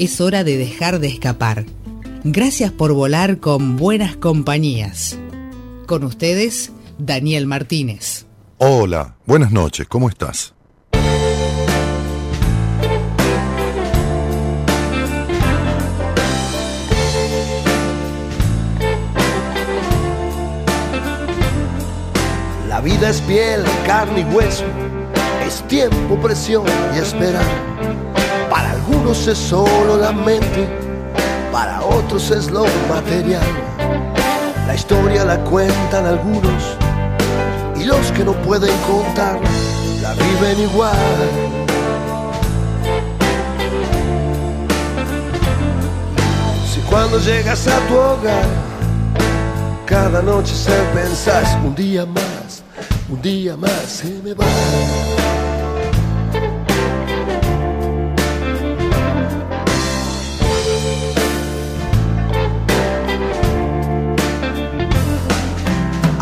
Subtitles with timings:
[0.00, 1.66] es hora de dejar de escapar.
[2.24, 5.18] Gracias por volar con buenas compañías.
[5.86, 8.24] Con ustedes, Daniel Martínez.
[8.56, 10.54] Hola, buenas noches, ¿cómo estás?
[22.68, 24.64] La vida es piel, carne y hueso,
[25.46, 27.44] es tiempo, presión y esperar
[28.90, 30.68] algunos es solo la mente,
[31.52, 33.46] para otros es lo material.
[34.66, 36.76] La historia la cuentan algunos
[37.76, 39.38] y los que no pueden contar
[40.02, 40.96] la viven igual.
[46.72, 48.44] Si cuando llegas a tu hogar,
[49.86, 52.64] cada noche se pensás un día más,
[53.08, 54.46] un día más se me va.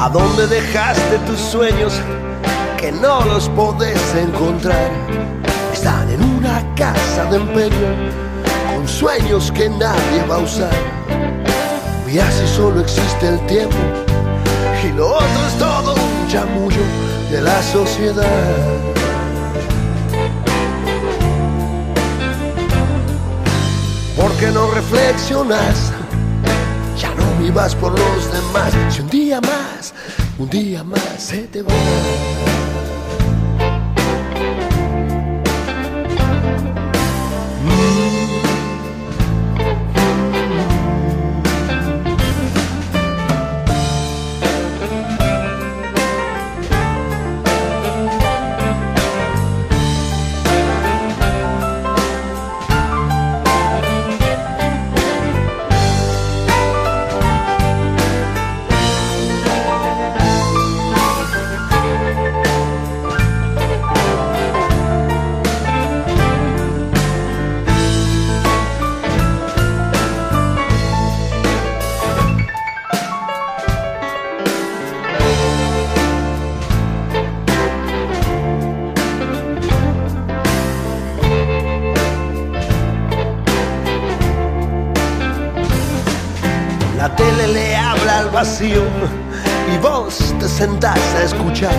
[0.01, 1.93] ¿A dónde dejaste tus sueños
[2.77, 4.93] que no los podés encontrar?
[5.73, 7.97] Están en una casa de empeño
[8.73, 10.71] con sueños que nadie va a usar.
[12.07, 13.77] Y así solo existe el tiempo
[14.85, 16.85] y lo otro es todo un chamullo
[17.33, 18.25] de la sociedad.
[24.17, 25.93] ¿Por qué no reflexionas?
[27.49, 28.75] Vivas por los demás.
[28.91, 29.95] Si un día más,
[30.39, 32.58] un día más se te va.
[90.59, 91.73] Sentás a escuchar.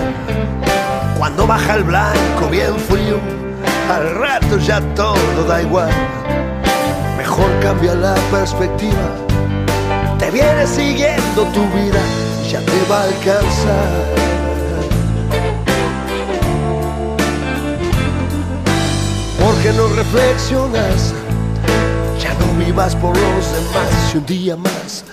[1.17, 3.19] Cuando baja el blanco bien frío,
[3.91, 5.91] al rato ya todo da igual.
[7.18, 9.06] Mejor cambia la perspectiva,
[10.18, 12.00] te viene siguiendo tu vida,
[12.50, 13.91] ya te va a alcanzar.
[19.44, 21.13] Porque no reflexionas,
[22.18, 25.03] ya no vivas por los demás y un día más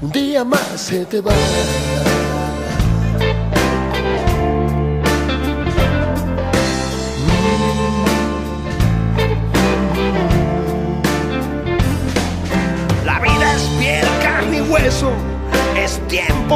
[0.00, 1.32] un día más se te va.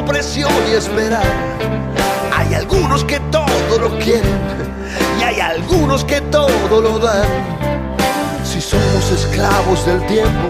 [0.01, 1.23] Presión y esperar.
[2.35, 4.41] Hay algunos que todo lo quieren
[5.21, 7.29] y hay algunos que todo lo dan.
[8.43, 10.49] Si somos esclavos del tiempo,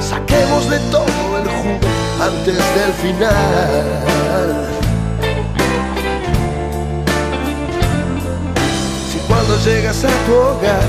[0.00, 1.88] saquemos de todo el jugo
[2.20, 4.66] antes del final.
[9.10, 10.82] Si cuando llegas a tu hogar,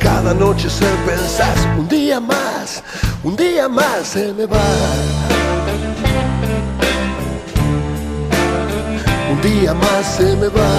[0.00, 2.82] cada noche se pensás, un día más,
[3.22, 5.23] un día más se me va.
[9.32, 10.70] Un día más se me va.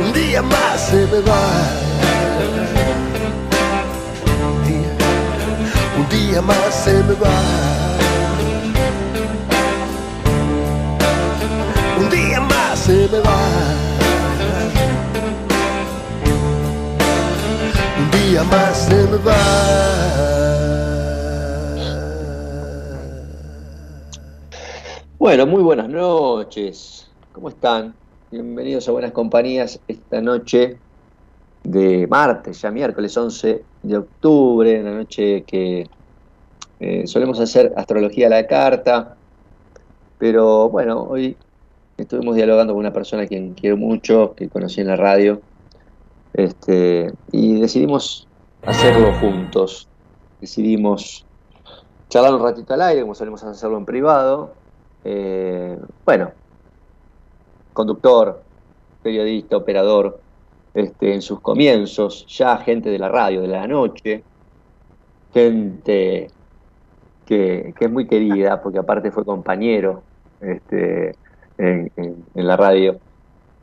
[0.00, 1.84] un día más se me va.
[6.14, 7.30] día más se me va.
[11.98, 13.83] Un día más se me va.
[18.42, 18.88] Más.
[25.18, 27.08] Bueno, muy buenas noches.
[27.32, 27.94] ¿Cómo están?
[28.32, 30.78] Bienvenidos a Buenas Compañías esta noche
[31.62, 35.88] de martes, ya miércoles 11 de octubre, la noche que
[36.80, 39.16] eh, solemos hacer astrología a la carta,
[40.18, 41.36] pero bueno, hoy
[41.96, 45.40] estuvimos dialogando con una persona a quien quiero mucho, que conocí en la radio,
[46.34, 48.28] este, y decidimos
[48.66, 49.88] hacerlo juntos,
[50.40, 51.24] decidimos
[52.08, 54.52] charlar un ratito al aire, como solemos hacerlo en privado,
[55.04, 56.32] eh, bueno,
[57.72, 58.42] conductor,
[59.02, 60.20] periodista, operador,
[60.74, 64.24] este, en sus comienzos, ya gente de la radio, de la noche,
[65.32, 66.28] gente
[67.26, 70.02] que, es muy querida, porque aparte fue compañero
[70.40, 71.14] este,
[71.58, 71.90] en,
[72.34, 72.98] la radio,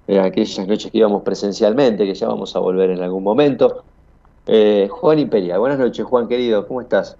[0.07, 3.83] en aquellas noches que íbamos presencialmente, que ya vamos a volver en algún momento.
[4.48, 7.15] Eh, Juan Imperia, buenas noches Juan querido, ¿cómo estás?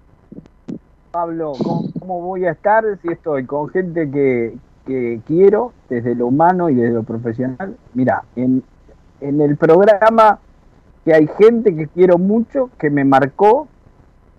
[1.12, 1.54] Pablo,
[2.00, 4.56] ¿cómo, voy a estar si estoy con gente que,
[4.86, 7.76] que quiero desde lo humano y desde lo profesional.
[7.94, 8.64] Mira, en,
[9.20, 10.40] en el programa
[11.06, 13.68] que hay gente que quiero mucho, que me marcó,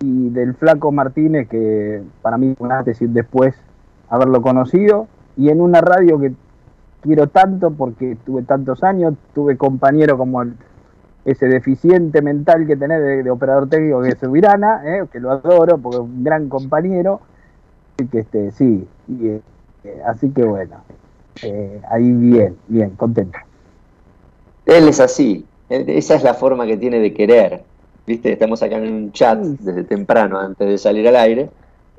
[0.01, 3.55] y del Flaco Martínez, que para mí fue un antes y después
[4.09, 5.07] haberlo conocido,
[5.37, 6.33] y en una radio que
[7.03, 10.43] quiero tanto porque tuve tantos años, tuve compañero como
[11.25, 15.79] ese deficiente mental que tenés de, operador técnico que es Subirana, eh, que lo adoro
[15.79, 17.21] porque es un gran compañero,
[17.99, 19.41] y que este, sí, y, eh,
[20.07, 20.77] así que bueno,
[21.43, 23.39] eh, ahí bien, bien, contento.
[24.67, 27.65] Él es así, esa es la forma que tiene de querer.
[28.07, 31.51] Viste, estamos acá en un chat desde temprano antes de salir al aire.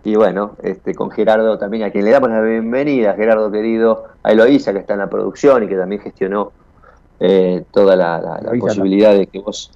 [0.03, 4.31] Y bueno, este, con Gerardo también, a quien le damos la bienvenida, Gerardo querido, a
[4.31, 6.51] Eloísa, que está en la producción y que también gestionó
[7.19, 9.71] eh, toda la, posibilidad de que vos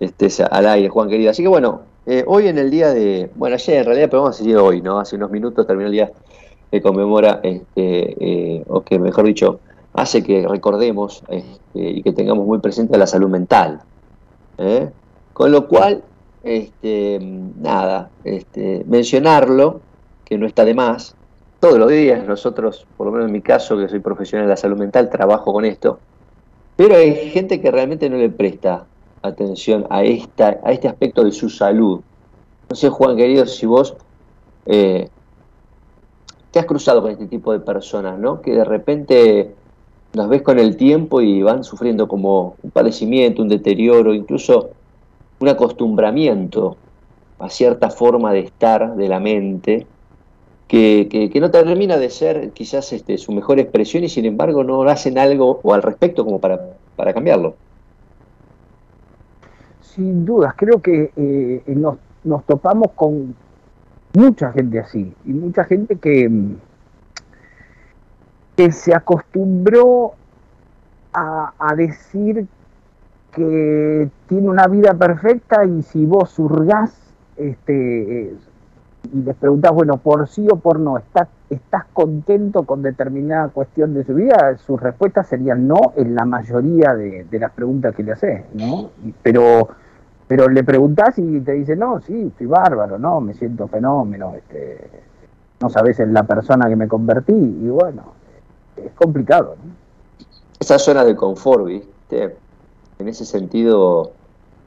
[0.00, 1.30] estés al aire, Juan querido.
[1.30, 1.82] Así que bueno,
[2.26, 4.98] hoy en el día de, bueno, ayer en realidad, pero vamos a seguir hoy, ¿no?
[4.98, 6.10] Hace unos minutos terminó el día
[6.70, 9.60] que conmemora, este, eh, o que mejor dicho,
[9.94, 13.80] hace que recordemos este, y que tengamos muy presente la salud mental.
[14.58, 14.90] ¿eh?
[15.32, 16.02] Con lo cual,
[16.46, 19.80] este, nada, este, mencionarlo,
[20.24, 21.14] que no está de más,
[21.60, 24.56] todos los días nosotros, por lo menos en mi caso, que soy profesional de la
[24.56, 25.98] salud mental, trabajo con esto,
[26.76, 28.86] pero hay gente que realmente no le presta
[29.22, 32.00] atención a, esta, a este aspecto de su salud.
[32.68, 33.96] No sé, Juan querido, si vos
[34.66, 35.08] eh,
[36.50, 38.40] te has cruzado con este tipo de personas, ¿no?
[38.40, 39.54] Que de repente
[40.12, 44.70] las ves con el tiempo y van sufriendo como un padecimiento, un deterioro, incluso
[45.38, 46.76] un acostumbramiento
[47.38, 49.86] a cierta forma de estar de la mente,
[50.68, 55.18] que, no termina de ser quizás este, su mejor expresión y sin embargo no hacen
[55.18, 56.60] algo o al respecto como para,
[56.96, 57.54] para cambiarlo.
[59.80, 63.34] Sin dudas, creo que eh, nos, nos topamos con
[64.14, 66.30] mucha gente así, y mucha gente que,
[68.56, 70.14] que se acostumbró
[71.12, 72.46] a, decir
[73.36, 76.96] que tiene una vida perfecta y si vos surgás
[77.36, 78.34] este,
[79.12, 83.92] y les preguntás, bueno, por sí o por no, ¿estás, ¿estás contento con determinada cuestión
[83.92, 84.56] de su vida?
[84.56, 88.90] Sus respuestas serían no en la mayoría de, las preguntas que le haces, ¿no?
[89.22, 89.68] Pero
[90.28, 94.90] pero le preguntás y te dice, no, sí, estoy bárbaro, no, me siento fenómeno, este,
[95.60, 98.14] no sabes en la persona que me convertí, y bueno,
[98.76, 99.54] es complicado.
[99.62, 99.72] ¿no?
[100.58, 102.34] Esa zona de confort, ¿viste?
[102.98, 104.12] En ese sentido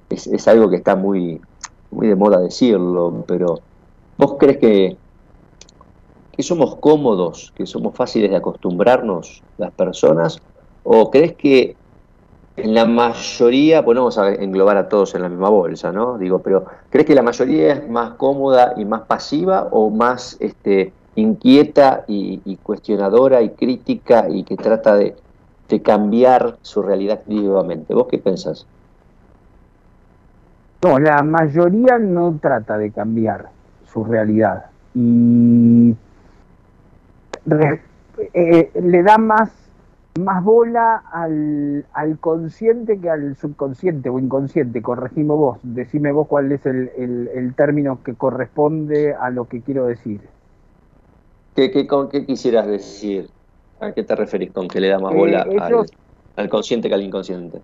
[0.09, 1.42] es, algo que está muy,
[1.92, 3.59] muy de moda decirlo, pero
[4.18, 4.97] ¿vos crees que,
[6.31, 10.39] que somos cómodos, que somos fáciles de acostumbrarnos las personas?
[10.83, 11.75] ¿O crees que
[12.57, 16.18] en la mayoría, pues vamos a englobar a todos en la misma bolsa, ¿no?
[16.18, 20.92] Digo, pero ¿crees que la mayoría es más cómoda y más pasiva o más este,
[21.15, 25.15] inquieta y, cuestionadora y crítica y que trata de,
[25.81, 27.94] cambiar su realidad activamente?
[27.94, 28.66] ¿Vos qué pensás?
[30.81, 33.49] No, la mayoría no trata de cambiar
[33.92, 35.95] su realidad y
[38.33, 39.52] eh, le da más
[40.19, 41.85] más bola al,
[42.19, 48.16] consciente que al subconsciente o inconsciente, corregimos vos, decime vos cuál es el, término que
[48.16, 50.21] corresponde a lo que quiero decir.
[51.56, 53.30] ¿Qué, qué, con, qué quisieras decir?
[53.80, 55.86] ¿A qué te referís con que le da más bola eh,
[56.36, 57.62] al, consciente que al inconsciente?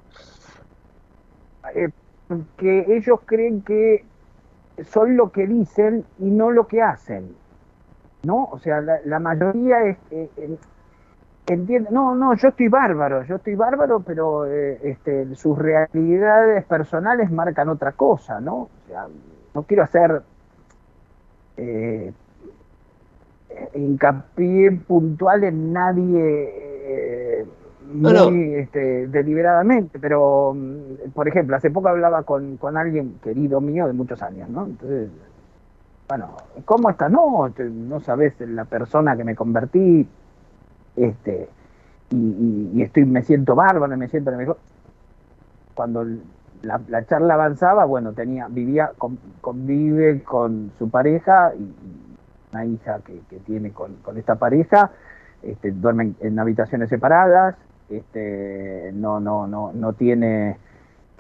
[1.74, 1.90] Eh,
[2.58, 4.06] que ellos creen que
[4.92, 7.36] son lo que dicen y no lo que hacen.
[8.24, 8.46] ¿No?
[8.52, 10.58] O sea, la, mayoría es, eh,
[11.46, 17.30] entiende, no, no, yo estoy bárbaro, yo estoy bárbaro, pero eh, este, sus realidades personales
[17.30, 18.56] marcan otra cosa, ¿no?
[18.56, 19.06] O sea,
[19.54, 20.24] no quiero hacer
[23.74, 27.46] hincapié puntual en nadie eh,
[27.94, 33.88] muy Este, deliberadamente, pero mm, por ejemplo, hace poco hablaba con, con, alguien querido mío
[33.88, 34.66] de muchos años, ¿no?
[34.66, 35.10] Entonces,
[36.08, 36.36] bueno,
[36.66, 37.12] ¿cómo estás?
[37.12, 40.08] No, no sabes la persona que me convertí,
[40.96, 41.50] este,
[42.12, 44.58] y, estoy, me siento bárbaro, me siento mejor.
[45.74, 46.06] Cuando
[46.62, 48.92] la, charla avanzaba, bueno, tenía, vivía,
[49.42, 52.05] convive con su pareja y
[52.56, 54.92] una hija que, tiene con, esta pareja,
[55.44, 57.56] este, duermen en habitaciones separadas,
[57.90, 60.58] este, no, no, no, no tiene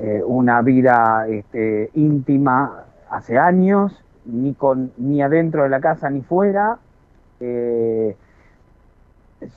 [0.02, 6.22] eh, una vida este, íntima hace años, ni con ni adentro de la casa ni
[6.22, 6.80] fuera.
[7.42, 8.16] Eh,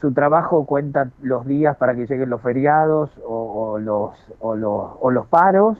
[0.00, 5.10] su trabajo cuenta los días para que lleguen los feriados o, los, o, los, o
[5.10, 5.78] los, paros.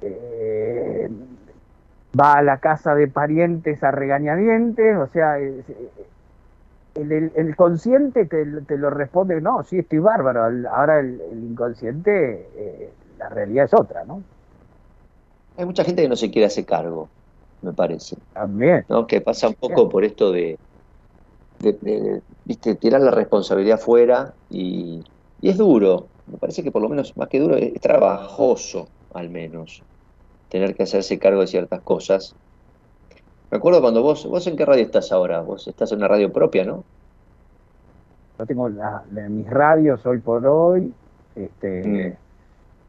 [0.00, 1.10] Eh,
[2.18, 5.64] va a la casa de parientes a regañadientes, o sea, el,
[6.94, 13.28] el, consciente te, te, lo responde, no, sí, estoy bárbaro, ahora el, inconsciente, eh, la
[13.28, 14.22] realidad es otra, ¿no?
[15.56, 17.08] Hay mucha gente que no se quiere hacer cargo,
[17.62, 18.16] me parece.
[18.34, 18.84] También.
[18.88, 19.06] ¿no?
[19.06, 20.58] Que pasa un poco por esto de,
[21.60, 22.74] de, ¿viste?
[22.74, 25.02] tirar la responsabilidad fuera y,
[25.42, 29.82] es duro, me parece que por lo menos más que duro es, trabajoso al menos
[30.48, 32.34] tener que hacerse cargo de ciertas cosas.
[33.50, 36.32] Me acuerdo cuando vos, vos en qué radio estás ahora, vos estás en una radio
[36.32, 36.84] propia, ¿no?
[38.38, 40.92] Yo tengo mis radios hoy por hoy,
[41.34, 42.16] este, mm.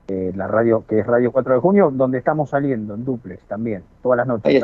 [0.09, 3.83] eh, la radio que es Radio 4 de Junio, donde estamos saliendo en duplex también,
[4.01, 4.63] todas las noches.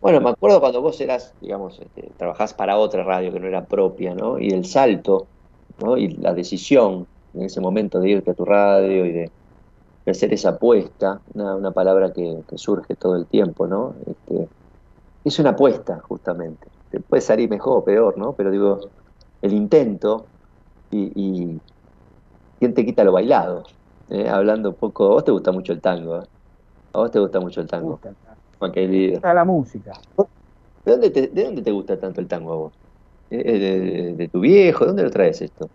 [0.00, 3.64] Bueno, me acuerdo cuando vos eras, digamos, este, trabajás para otra radio que no era
[3.64, 4.38] propia, ¿no?
[4.38, 5.26] Y el salto,
[5.82, 5.96] ¿no?
[5.96, 9.30] Y la decisión en ese momento de irte a tu radio y de,
[10.10, 13.94] hacer esa apuesta, una, palabra que, surge todo el tiempo, ¿no?
[14.06, 14.48] Este,
[15.24, 16.66] es una apuesta, justamente.
[16.90, 18.32] Te puede salir mejor o peor, ¿no?
[18.32, 18.80] Pero digo,
[19.40, 20.26] el intento
[20.90, 21.60] y,
[22.58, 23.64] quién te quita lo bailado.
[24.10, 24.28] ¿eh?
[24.28, 26.26] Hablando un poco, a vos te gusta mucho el tango, ¿eh?
[26.92, 27.98] A vos te gusta mucho el tango.
[29.22, 29.92] A la música.
[30.84, 32.72] ¿De dónde, te, ¿De dónde te gusta tanto el tango a vos?
[33.30, 34.84] ¿De, tu viejo?
[34.84, 35.68] ¿De dónde lo traes esto?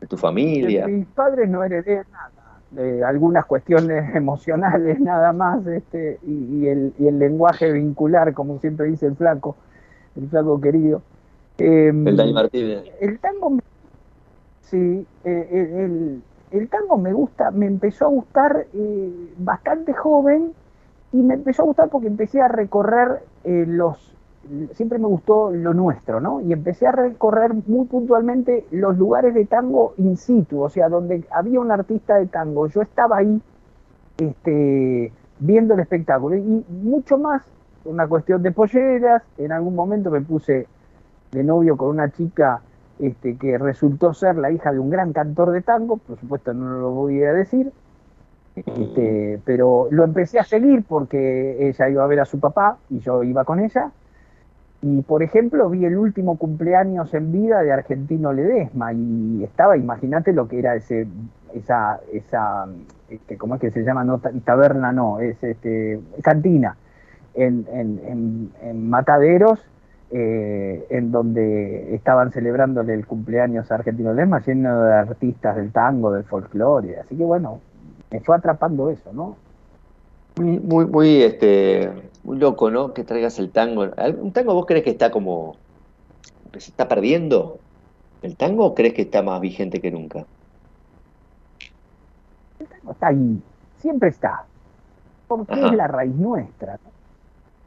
[0.00, 0.86] ¿De tu familia?
[0.88, 2.41] mis padres no heredé nada,
[2.72, 9.16] de algunas cuestiones emocionales nada más, este, y, el, lenguaje vincular, como siempre dice el
[9.16, 9.56] flaco,
[10.16, 11.02] el flaco querido.
[11.58, 12.84] Em, el Dani Martínez.
[13.00, 13.58] El tango,
[14.62, 20.52] sí, eh, el, el, tango me gusta, me empezó a gustar eh, bastante joven
[21.12, 24.11] y me empezó a gustar porque empecé a recorrer eh, los,
[24.72, 26.40] siempre me gustó lo nuestro, ¿no?
[26.40, 31.24] Y empecé a recorrer muy puntualmente los lugares de tango in situ, o sea, donde
[31.30, 33.40] había un artista de tango, yo estaba ahí
[34.18, 37.42] este, viendo el espectáculo y mucho más
[37.84, 40.66] una cuestión de polleras, en algún momento me puse
[41.32, 42.60] de novio con una chica
[42.98, 46.78] este, que resultó ser la hija de un gran cantor de tango, por supuesto no
[46.78, 47.72] lo voy a decir,
[48.54, 52.98] este, pero lo empecé a seguir porque ella iba a ver a su papá y
[52.98, 53.90] yo iba con ella.
[54.82, 60.32] Y por ejemplo, vi el último cumpleaños en vida de Argentino Ledesma y estaba, imagínate
[60.32, 61.06] lo que era ese,
[61.54, 62.66] esa, esa,
[63.08, 64.02] este, ¿cómo es que se llama?
[64.02, 66.76] No, taberna no, es este, cantina
[67.34, 69.60] en, en, en, Mataderos,
[70.10, 76.10] eh, en donde estaban celebrándole el cumpleaños a Argentino Ledesma lleno de artistas del tango,
[76.10, 76.98] del folclore.
[76.98, 77.60] Así que bueno,
[78.10, 79.36] me fue atrapando eso, ¿no?
[80.36, 81.88] Muy, muy, muy, este,
[82.24, 82.92] muy loco, ¿no?
[82.94, 83.82] Que traigas el tango.
[84.20, 85.56] ¿Un tango vos crees que está como,
[86.52, 87.58] que se está perdiendo?
[88.22, 90.24] ¿El tango o crees que está más vigente que nunca?
[92.60, 93.42] El tango está ahí,
[93.78, 94.44] siempre está,
[95.26, 96.78] porque es la raíz nuestra.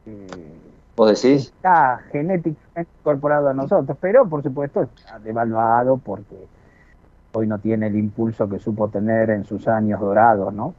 [0.06, 0.26] Eh,
[0.96, 1.48] ¿Vos decís?
[1.48, 6.46] Está genéticamente incorporado a nosotros, pero por supuesto está devaluado porque
[7.34, 10.74] hoy no tiene el impulso que supo tener en sus años dorados, ¿no?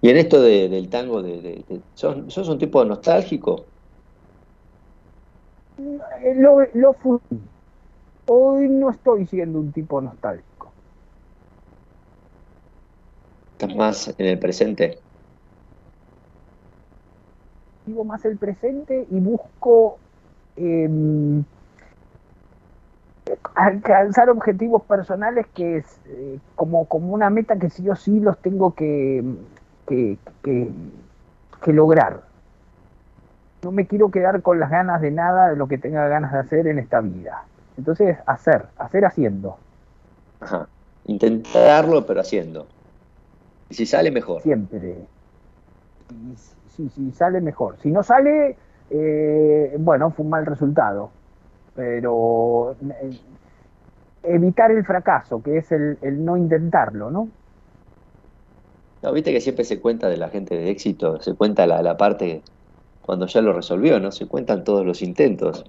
[0.00, 3.66] Y en esto del tango, de, ¿sos, un tipo nostálgico?
[6.36, 7.18] Lo, lo fui.
[8.26, 10.72] Hoy no estoy siendo un tipo nostálgico.
[13.52, 14.98] ¿Estás más en el presente?
[17.86, 19.98] Vivo más el presente y busco
[20.56, 21.44] em,
[23.54, 28.38] alcanzar objetivos personales que es eh, como, como una meta que sí o sí los
[28.38, 29.24] tengo que,
[29.86, 32.22] que, que, lograr.
[33.62, 36.38] No me quiero quedar con las ganas de nada de lo que tenga ganas de
[36.40, 37.44] hacer en esta vida.
[37.78, 39.56] Entonces, hacer, hacer haciendo.
[40.40, 40.68] Ajá.
[41.06, 42.66] Intentarlo, pero haciendo.
[43.70, 44.42] Y si sale, mejor.
[44.42, 44.98] Siempre.
[46.68, 47.78] Si, si sale, mejor.
[47.78, 48.56] Si no sale,
[48.90, 51.10] eh, bueno, fue un mal resultado
[51.74, 53.18] pero eh,
[54.22, 57.28] evitar el fracaso, que es el, no intentarlo, ¿no?
[59.02, 61.96] No, viste que siempre se cuenta de la gente de éxito, se cuenta la, la
[61.96, 62.42] parte
[63.02, 64.10] cuando ya lo resolvió, ¿no?
[64.12, 65.64] Se cuentan todos los intentos.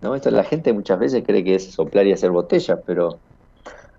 [0.00, 0.14] ¿no?
[0.14, 3.18] Esto la gente muchas veces cree que es soplar y hacer botellas, pero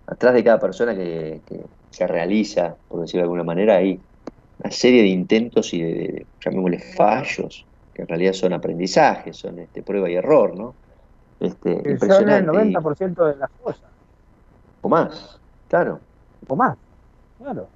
[0.07, 1.39] atrás de cada persona que,
[1.91, 3.99] se realiza, por decirlo de alguna manera, hay
[4.59, 9.83] una serie de intentos y de, llamémosle fallos, que en realidad son aprendizajes, son este,
[9.83, 10.73] prueba y error, ¿no?
[11.41, 13.89] Este, son el 90% de las cosas.
[14.81, 15.99] O más, claro.
[16.47, 16.77] O más,
[17.39, 17.67] claro.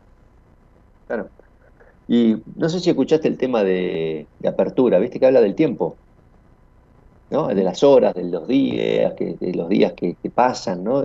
[1.07, 1.29] Claro.
[2.07, 5.95] Y no sé si escuchaste el tema de, apertura, viste que habla del tiempo,
[7.31, 7.48] ¿no?
[7.48, 11.03] De las horas, de los días, que, de los días que, pasan, ¿no?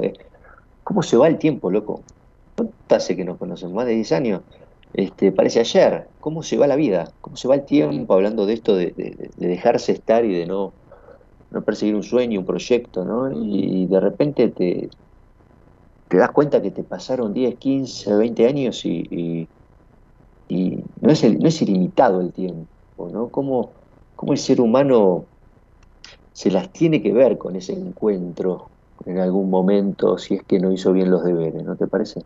[0.84, 2.02] ¿Cómo se va el tiempo, loco?
[2.56, 3.74] ¿Cuánto hace que nos conocemos?
[3.74, 4.42] Más de 10 años.
[4.92, 6.08] Este, parece ayer.
[6.20, 7.10] ¿Cómo se va la vida?
[7.22, 10.74] ¿Cómo se va el tiempo hablando de esto de, dejarse estar y de no,
[11.50, 13.30] no perseguir un sueño, un proyecto, ¿no?
[13.32, 14.88] Y de repente te,
[16.08, 19.48] te das cuenta que te pasaron 10, 15, 20 años y
[20.50, 22.66] y no es, no es ilimitado el tiempo,
[23.12, 23.28] ¿no?
[23.28, 23.72] ¿Cómo,
[24.26, 25.24] el ser humano
[26.32, 28.68] se las tiene que ver con ese encuentro
[29.06, 32.22] en algún momento si es que no hizo bien los deberes, ¿no te parece?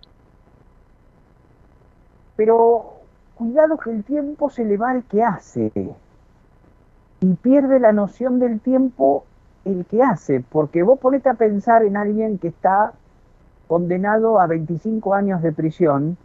[2.36, 2.94] Pero
[3.34, 5.70] cuidado que el tiempo se le va al que hace
[7.20, 9.24] y pierde la noción del tiempo
[9.64, 12.92] el que hace, porque vos ponete a pensar en alguien que está
[13.66, 16.16] condenado a 25 años de prisión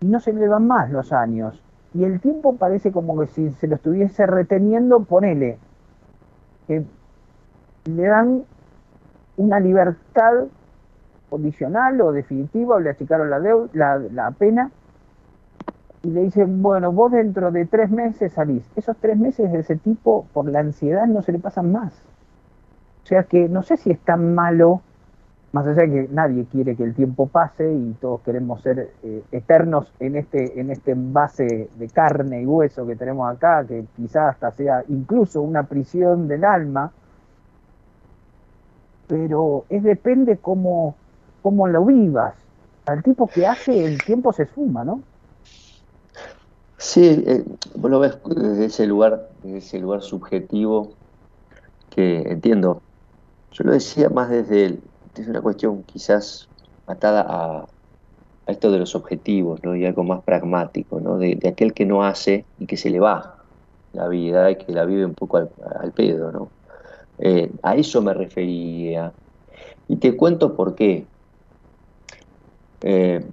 [0.00, 1.62] y no se le van más los años.
[1.94, 5.58] Y el tiempo parece como que si se lo estuviese reteniendo, ponele,
[6.66, 6.84] que
[7.84, 8.44] le dan
[9.36, 10.46] una libertad
[11.30, 13.38] condicional o definitiva, o le achicaron la,
[13.72, 14.70] la, la pena,
[16.02, 18.64] y le dicen, bueno, vos dentro de tres meses salís.
[18.76, 21.92] Esos tres meses de ese tipo, por la ansiedad, no se le pasan más.
[23.04, 24.82] O sea que no sé si es tan malo
[25.52, 29.22] más allá de que nadie quiere que el tiempo pase y todos queremos ser eh,
[29.32, 34.30] eternos en este, en este envase de carne y hueso que tenemos acá, que quizás
[34.30, 36.90] hasta sea incluso una prisión del alma,
[39.06, 40.96] pero es depende cómo,
[41.42, 42.34] cómo lo vivas.
[42.86, 45.02] Al tipo que hace, el tiempo se suma, ¿no?
[46.82, 47.44] Sí, eh,
[47.76, 50.90] vos lo ves desde ese lugar, desde ese lugar subjetivo
[51.90, 52.82] que entiendo.
[53.52, 54.80] Yo lo decía más desde el,
[55.14, 56.48] es una cuestión quizás
[56.88, 57.66] atada a,
[58.48, 59.76] esto de los objetivos, ¿no?
[59.76, 61.18] Y algo más pragmático, ¿no?
[61.18, 63.36] De, aquel que no hace y que se le va
[63.92, 66.48] la vida y que la vive un poco al, pedo, ¿no?
[67.18, 69.12] Eh, a eso me refería.
[69.86, 71.06] Y te cuento por qué.
[72.80, 73.24] Eh,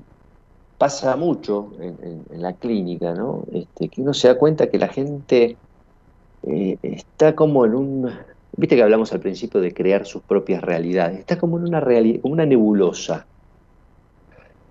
[0.79, 3.43] pasa mucho en, la clínica, ¿no?
[3.53, 5.57] Este, que uno se da cuenta que la gente
[6.43, 8.09] eh, está como en un
[8.59, 11.19] Viste que hablamos al principio de crear sus propias realidades.
[11.19, 11.81] Está como en una,
[12.23, 13.25] una nebulosa.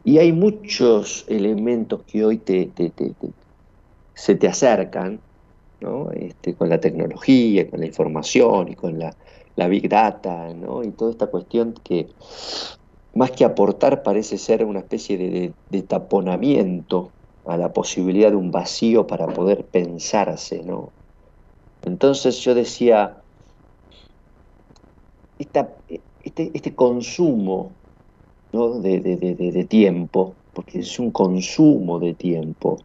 [0.05, 2.71] Y hay muchos elementos que hoy te,
[4.15, 5.21] se te acercan,
[5.81, 6.11] ¿no?
[6.13, 9.15] Este, con la tecnología, con la información y con la,
[9.69, 10.85] big data, ¿no?
[10.85, 12.07] y toda esta cuestión que
[13.19, 17.11] más que aportar parece ser una especie de, de, taponamiento
[17.47, 20.63] a la posibilidad de un vacío para poder pensarse.
[20.65, 20.91] ¿no?
[21.85, 23.17] Entonces yo decía,
[25.39, 25.67] este,
[26.25, 27.71] este, consumo
[28.53, 32.79] de, tiempo, porque es un consumo de tiempo,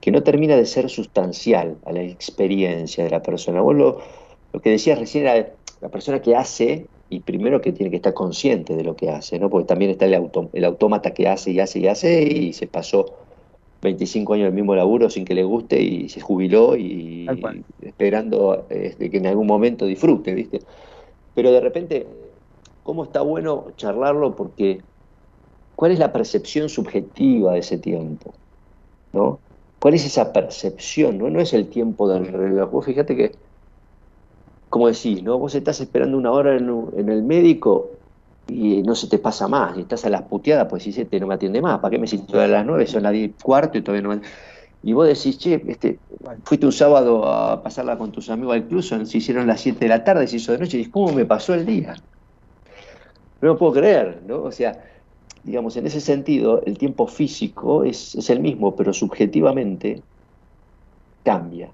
[0.00, 3.60] que no termina de ser sustancial a la experiencia de la persona.
[3.60, 3.98] Vos lo,
[4.60, 8.74] que decías recién era la persona que hace y primero que tiene que estar consciente
[8.74, 9.50] de lo que hace, ¿no?
[9.50, 12.66] porque también está el, auto, el autómata que hace y hace y hace y se
[12.66, 13.04] pasó
[13.82, 17.26] 25 años del mismo laburo sin que le guste y se jubiló y,
[17.82, 20.60] esperando este, que en algún momento disfrute, ¿viste?
[21.34, 22.06] Pero de repente,
[22.82, 24.34] ¿cómo está bueno charlarlo?
[24.34, 24.80] Porque
[25.76, 28.32] ¿cuál es la percepción subjetiva de ese tiempo?
[29.12, 29.38] ¿No?
[29.80, 31.18] ¿Cuál es esa percepción?
[31.18, 32.70] No, no es el tiempo del reloj.
[32.70, 33.32] Vos fíjate que,
[34.72, 35.38] como decís, ¿no?
[35.38, 37.90] Vos estás esperando una hora en, el médico
[38.48, 41.20] y no se te pasa más, y estás a las puteadas, pues si se te
[41.20, 42.86] no me atiende más, ¿para qué me siento a las nueve?
[42.86, 44.22] Son las diez cuarto y todavía no me...
[44.82, 45.98] Y vos decís, che, este,
[46.44, 49.88] fuiste un sábado a pasarla con tus amigos al club, se hicieron las 7 de
[49.90, 51.94] la tarde, se hizo de noche, y ¿cómo me pasó el día?
[53.42, 54.42] No lo puedo creer, ¿no?
[54.42, 54.82] O sea,
[55.44, 60.00] digamos, en ese sentido, el tiempo físico es, es el mismo, pero subjetivamente
[61.24, 61.68] cambia.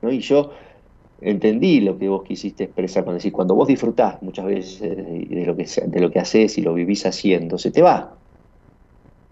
[0.00, 0.10] ¿no?
[0.10, 0.50] Y yo
[1.20, 5.56] entendí lo que vos quisiste expresar cuando decís, cuando vos disfrutás muchas veces de lo
[5.56, 8.22] que, de lo que haces y lo vivís haciendo, se te va.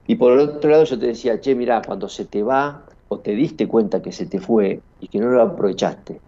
[0.09, 3.33] Y por otro lado yo te decía, che, mira, cuando se te va o te
[3.33, 6.23] diste cuenta que se te fue y que no lo aprovechaste.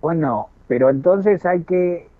[0.00, 2.10] Bueno, pero entonces hay que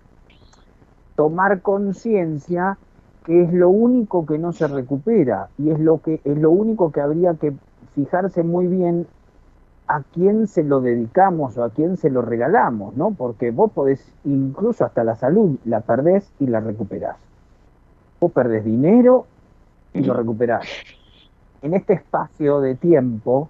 [1.15, 2.79] tomar conciencia
[3.23, 6.91] que es lo único que no se recupera y es lo que es lo único
[6.91, 7.57] que habría que
[7.93, 9.09] fijarse muy bien
[9.87, 13.11] a quién se lo dedicamos o a quién se lo regalamos, ¿no?
[13.11, 17.17] Porque vos podés, incluso hasta la salud, la perdés y la recuperás.
[18.19, 19.25] Vos perdés dinero
[19.93, 20.67] y lo recuperás.
[21.61, 23.49] En este espacio de tiempo,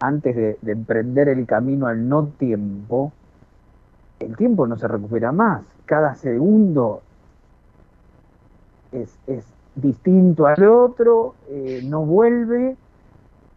[0.00, 3.12] antes de, de emprender el camino al no tiempo,
[4.20, 5.62] el tiempo no se recupera más.
[5.86, 7.02] Cada segundo
[8.92, 12.76] es, es distinto al otro, eh, no vuelve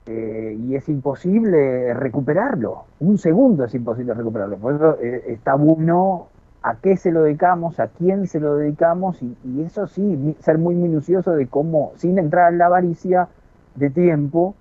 [0.07, 2.85] eh, y es imposible recuperarlo.
[2.99, 4.57] Un segundo es imposible recuperarlo.
[4.57, 6.27] Por eso eh, está bueno
[6.61, 10.75] a qué se lo dedicamos, a quién se lo dedicamos y, eso sí, ser muy
[10.75, 13.27] minucioso de cómo, sin entrar en la avaricia
[13.75, 14.55] de tiempo,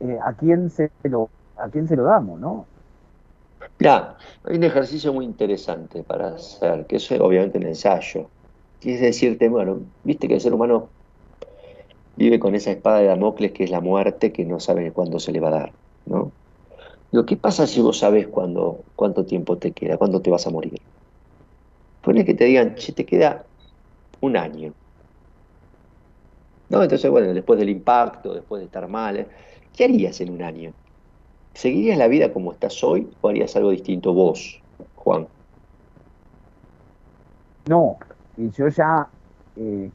[0.00, 2.66] eh, a quién se lo a quién se lo damos, ¿no?
[3.78, 8.28] Mira, hay un ejercicio muy interesante para hacer, que es obviamente un ensayo.
[8.82, 10.90] Y es decirte, bueno, viste que el ser humano
[12.16, 15.32] vive con esa espada de Damocles que es la muerte, que no sabe cuándo se
[15.32, 15.72] le va a dar,
[16.06, 16.32] ¿no?
[17.12, 20.50] Digo, ¿qué pasa si vos sabés cuándo, cuánto tiempo te queda, cuándo te vas a
[20.50, 20.80] morir?
[22.02, 23.44] Pone que te digan, che, te queda
[24.20, 24.72] un año.
[26.68, 26.82] ¿No?
[26.82, 29.26] Entonces, bueno, después del impacto, después de estar mal, ¿eh?
[29.76, 30.72] ¿qué harías en un año?
[31.54, 34.60] ¿Seguirías la vida como estás hoy o harías algo distinto vos,
[34.96, 35.28] Juan?
[37.68, 37.96] No,
[38.36, 39.08] yo ya
[39.56, 39.90] eh,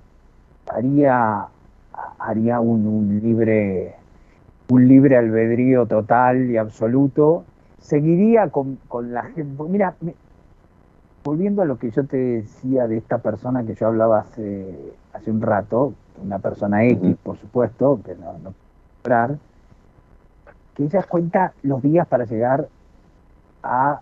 [0.68, 1.48] haría,
[2.20, 3.96] haría un, un, libre
[4.70, 7.44] un libre albedrío total y absoluto.
[7.80, 9.64] Seguiría con, con la gente.
[9.68, 10.14] Mira, me,
[11.24, 15.32] volviendo a lo que yo te decía de esta persona que yo hablaba hace, hace
[15.32, 18.54] un rato, una persona X, por supuesto, que no, no
[19.02, 19.40] puedo
[20.76, 22.68] que ella cuenta los días para llegar
[23.64, 24.00] a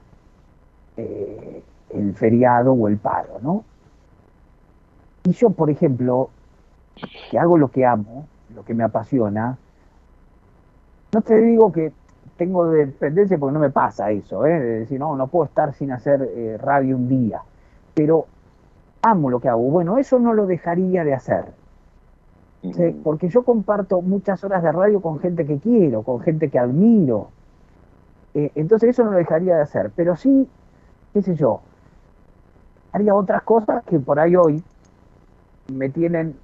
[0.98, 3.64] eh, el feriado o el paro, ¿no?
[5.24, 6.30] Y yo, por ejemplo,
[7.30, 9.58] que hago lo que amo, lo que me apasiona,
[11.14, 11.92] no te digo que
[12.38, 14.60] tengo dependencia porque no me pasa eso, ¿eh?
[14.60, 17.42] de decir, no, no puedo estar sin hacer eh, radio un día,
[17.94, 18.28] pero
[19.02, 19.62] amo lo que hago.
[19.64, 21.46] Bueno, eso no lo dejaría de hacer.
[22.62, 23.02] ¿sí?
[23.04, 27.30] Porque yo comparto muchas horas de radio con gente que quiero, con gente que admiro.
[28.34, 29.92] Eh, entonces eso no lo dejaría de hacer.
[29.96, 30.48] Pero sí,
[31.14, 31.62] qué sé yo,
[32.92, 34.64] haría otras cosas que por ahí hoy
[35.74, 36.36] me tienen,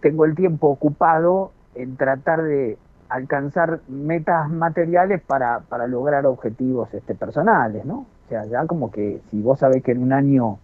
[0.00, 7.14] tengo el tiempo ocupado en tratar de alcanzar metas materiales para, para lograr objetivos este,
[7.14, 7.98] personales, ¿no?
[8.24, 10.62] O sea, ya como que si vos sabés que en un año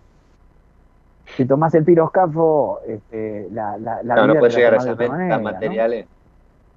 [1.37, 4.97] si tomás el piroscafo, este, la, la, la no, vida no puedes llegar a esas
[4.97, 6.09] metas manera, materiales.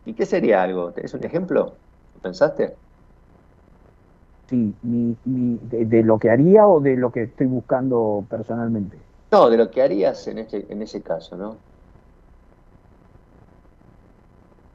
[0.06, 0.94] ¿Y qué sería algo?
[0.98, 1.82] ¿Es un ejemplo?
[2.22, 2.80] ¿Pensaste?
[4.48, 9.08] Sí, mi, mi- de, de lo que haría o de lo que estoy buscando personalmente.
[9.32, 11.63] No, de lo que harías en, este, en ese caso, ¿no?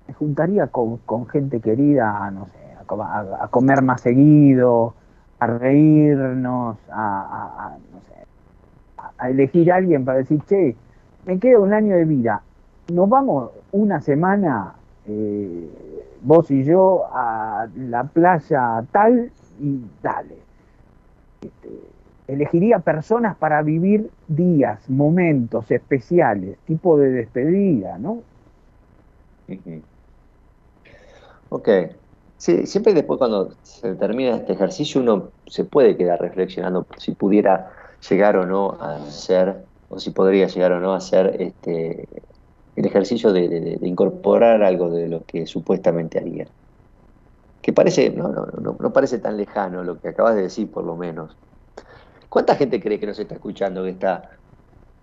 [0.07, 4.95] Me juntaría con, gente querida, no sé, a, co- a- a comer más seguido,
[5.41, 8.15] a reírnos, a, no sé,
[9.19, 10.77] a- elegir a alguien para decir, che,
[11.25, 12.45] me queda un año de vida,
[12.89, 20.47] nos vamos una semana, eh, vos y yo, a la playa tal y dale.
[21.43, 21.69] Este,
[22.29, 28.25] elegiría personas para vivir días, momentos especiales, tipo de despedida, ¿no?
[29.49, 29.90] Ujú.
[31.51, 31.69] Ok.
[32.37, 37.71] Sí, siempre después cuando se termina este ejercicio uno se puede quedar reflexionando si pudiera
[38.09, 42.09] llegar o no a hacer, o si podría llegar o no a hacer este,
[42.77, 46.47] el ejercicio de incorporar algo de lo que supuestamente haría.
[47.61, 50.85] Que parece, no, no, no, no parece tan lejano lo que acabas de decir por
[50.85, 51.37] lo menos.
[52.31, 54.41] ¿Cuánta gente cree que nos está escuchando que está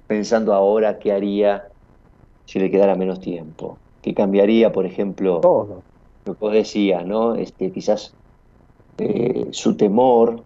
[0.07, 1.67] pensando ahora qué haría
[2.45, 3.77] si le quedara menos tiempo?
[4.01, 5.39] ¿Qué cambiaría, por ejemplo?
[5.41, 5.83] Todo.
[6.27, 7.35] Lo que vos decías, ¿no?
[7.35, 8.15] Este, quizás
[8.97, 10.45] eh, su temor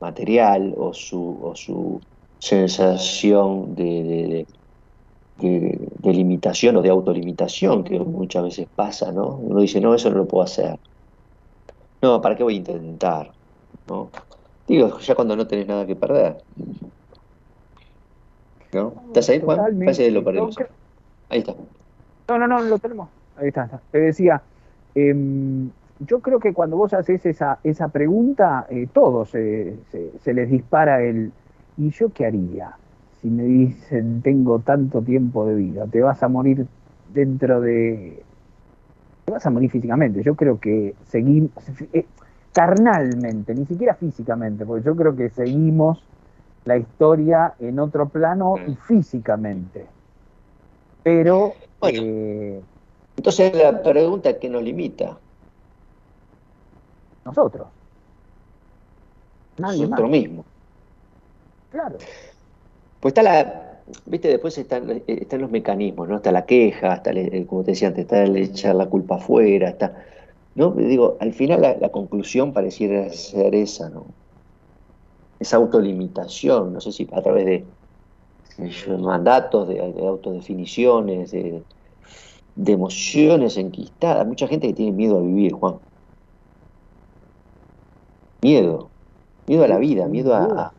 [0.00, 2.00] material o su, o su
[2.38, 4.46] sensación de, de-
[5.36, 9.36] de- de- de limitación o de autolimitación que muchas veces pasa, ¿no?
[9.36, 10.78] Uno dice, no, eso no lo puedo hacer.
[12.02, 13.32] No, ¿para qué voy a intentar?
[13.86, 14.10] ¿No?
[14.66, 16.36] Digo, ya cuando no tenés nada que perder.
[18.72, 18.94] ¿No?
[19.08, 19.78] ¿Estás ahí, Juan?
[19.78, 20.56] Parece que lo perdimos.
[21.28, 21.54] Ahí está.
[22.28, 23.10] No, no, no, lo tenemos.
[23.36, 23.64] Ahí está.
[23.64, 23.82] está.
[23.90, 24.42] Te decía,
[24.94, 30.34] em, yo creo que cuando vos haces esa, esa pregunta, eh, todos se, se- se
[30.34, 31.34] les dispara el
[31.76, 32.78] ¿y yo qué haría?
[33.20, 36.66] Si me dicen tengo tanto tiempo de vida, te vas a morir
[37.06, 38.26] dentro de...
[39.24, 40.22] Te vas a morir físicamente.
[40.22, 41.50] Yo creo que seguir...
[41.92, 42.08] eh,
[42.52, 46.08] carnalmente, ni siquiera físicamente, porque yo creo que seguimos
[46.64, 49.90] la historia en otro plano y físicamente.
[51.02, 51.60] Pero...
[51.82, 52.64] Eh,
[53.16, 55.18] entonces la pregunta que nos limita.
[57.24, 57.68] Nosotros.
[59.56, 60.44] Nosotros mismos.
[61.70, 61.96] Claro.
[63.00, 66.16] Pues está la, viste, después están, están los mecanismos, ¿no?
[66.16, 67.12] Está la queja, está,
[67.46, 70.04] como te decía antes, está el echar la culpa afuera, está,
[70.54, 70.70] ¿no?
[70.70, 74.06] Digo, al final la, conclusión pareciera ser esa, ¿no?
[75.40, 77.64] Esa autolimitación, no sé si a través de,
[78.98, 81.62] mandatos, de, autodefiniciones, de,
[82.56, 84.26] emociones enquistadas.
[84.26, 85.76] Mucha gente que tiene miedo a vivir, Juan.
[88.42, 88.88] Miedo.
[89.46, 90.72] Miedo a la vida, miedo a,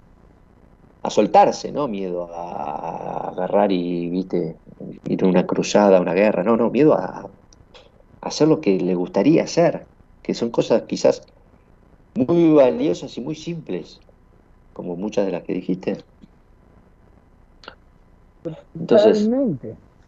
[1.04, 1.88] a soltarse, ¿no?
[1.88, 4.56] Miedo a agarrar y, viste,
[5.08, 6.44] ir a una cruzada, una guerra.
[6.44, 7.30] No, no, miedo a,
[8.22, 9.86] hacer lo que le gustaría hacer,
[10.24, 11.22] que son cosas quizás
[12.16, 14.00] muy valiosas y muy simples,
[14.74, 15.98] como muchas de las que dijiste.
[18.74, 19.30] Entonces,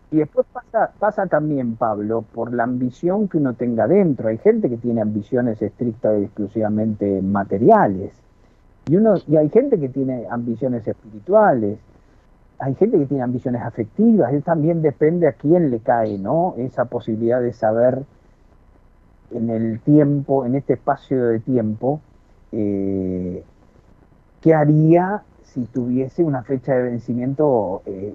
[0.10, 4.30] y después pasa, pasa también, Pablo, por la ambición que uno tenga dentro.
[4.30, 8.14] Hay gente que tiene ambiciones estrictas y exclusivamente materiales.
[8.88, 11.78] Y, uno, y hay gente que tiene ambiciones espirituales,
[12.60, 16.56] hay gente que tiene ambiciones afectivas, eso también depende a quién le cae, ¿no?
[16.58, 18.04] Esa posibilidad de saber
[19.32, 22.00] en el tiempo, en este espacio de tiempo,
[22.54, 23.44] eh,
[24.42, 28.14] qué haría si tuviese una fecha de vencimiento eh,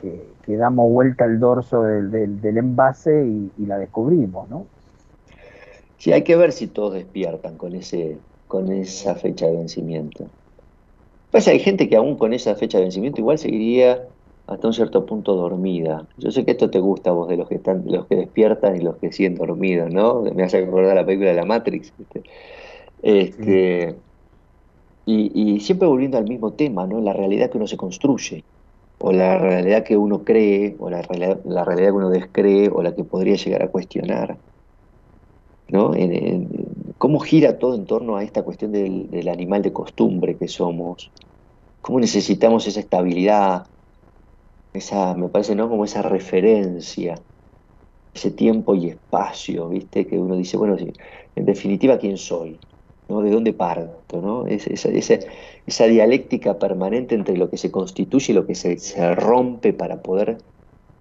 [0.00, 4.66] que, damos vuelta al dorso del, envase y, y, la descubrimos, ¿no?
[5.98, 8.18] Sí, hay que ver si todos despiertan con ese
[8.52, 10.26] con esa fecha de vencimiento.
[11.30, 14.02] Pues hay gente que aún con esa fecha de vencimiento igual seguiría
[14.46, 16.06] hasta un cierto punto dormida.
[16.18, 18.76] Yo sé que esto te gusta a vos de los que están, los que despiertan
[18.76, 20.20] y los que siguen dormidos, ¿no?
[20.20, 21.94] Me hace recordar la película de la Matrix.
[23.02, 23.94] Este,
[25.04, 27.00] y, siempre volviendo al mismo tema, ¿no?
[27.00, 28.44] La realidad que uno se construye,
[28.98, 33.04] o la realidad que uno cree, o la realidad, que uno descree, o la que
[33.04, 34.38] podría llegar a cuestionar.
[35.68, 35.92] ¿no?
[36.98, 41.10] cómo gira todo en torno a esta cuestión del, animal de costumbre que somos,
[41.80, 43.66] cómo necesitamos esa estabilidad,
[44.72, 45.68] esa, me parece, ¿no?
[45.68, 47.16] Como esa referencia,
[48.14, 50.06] ese tiempo y espacio, ¿viste?
[50.06, 50.76] Que uno dice, bueno,
[51.34, 52.60] en definitiva, ¿quién soy?
[53.20, 54.22] ¿De dónde parto?
[54.22, 54.46] ¿no?
[54.46, 60.02] esa, dialéctica permanente entre lo que se constituye y lo que se, se, rompe para
[60.02, 60.38] poder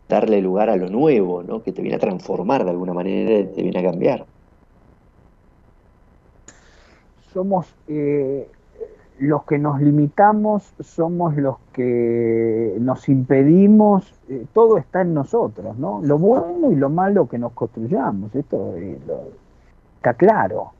[0.09, 1.63] darle lugar a lo nuevo, ¿no?
[1.63, 4.25] que te viene a transformar de alguna manera, te viene a cambiar
[7.33, 8.47] somos eh,
[9.19, 16.01] los que nos limitamos, somos los que nos impedimos, eh, todo está en nosotros, ¿no?
[16.03, 18.97] Lo bueno y lo malo que nos construyamos, esto eh,
[19.97, 20.71] está claro.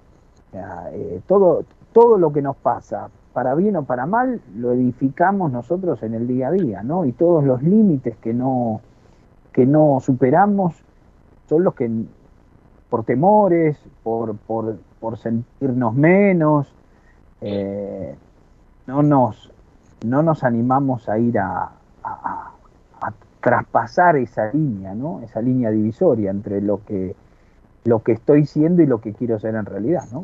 [1.28, 6.14] Todo, todo lo que nos pasa, para bien o para mal, lo edificamos nosotros en
[6.14, 7.06] el día a día, ¿no?
[7.06, 8.82] Y todos los límites que no,
[9.54, 10.76] que no superamos
[11.48, 11.90] son los que
[12.90, 16.74] por temores, por, por, por sentirnos menos,
[17.40, 18.16] eh,
[18.86, 19.52] no, nos,
[20.06, 21.72] no nos animamos a ir a,
[23.40, 25.22] traspasar esa línea, ¿no?
[25.24, 27.16] esa línea divisoria entre lo que,
[27.86, 30.04] lo que estoy siendo y lo que quiero ser en realidad.
[30.12, 30.24] ¿no?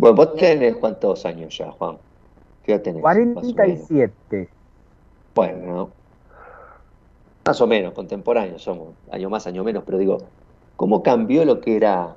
[0.00, 1.98] Bueno, vos tenés cuántos años ya, Juan?
[2.64, 3.02] ¿Qué tenés?
[3.02, 4.48] 47.
[5.34, 5.90] Bueno,
[7.44, 10.16] más o menos, contemporáneos somos, año más, año menos, pero digo,
[10.76, 12.16] ¿cómo cambió lo que era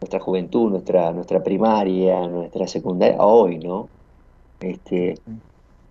[0.00, 3.88] nuestra juventud, nuestra, nuestra primaria, nuestra secundaria, hoy, ¿no?
[4.60, 5.18] Este,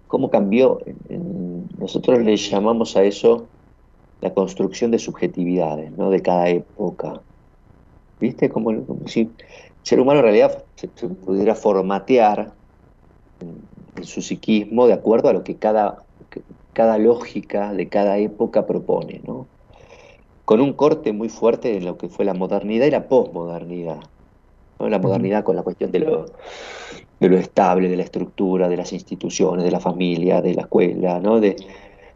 [0.07, 0.79] ¿Cómo cambió?
[1.77, 3.47] Nosotros le llamamos a eso
[4.21, 6.09] la construcción de subjetividades, ¿no?
[6.09, 7.19] De cada época.
[8.21, 8.49] ¿Viste?
[8.49, 8.71] Como,
[9.07, 9.31] si el
[9.83, 12.51] ser humano en realidad se, pudiera formatear
[13.39, 16.03] en, su psiquismo de acuerdo a lo que cada,
[16.73, 19.47] cada lógica de cada época propone, ¿no?
[20.45, 23.99] con un corte muy fuerte en lo que fue la modernidad y la posmodernidad.
[24.79, 26.25] La modernidad con la cuestión de lo,
[27.19, 31.21] de lo estable, de la estructura, de las instituciones, de la familia, de la escuela,
[31.21, 31.39] ¿no?
[31.39, 31.55] de,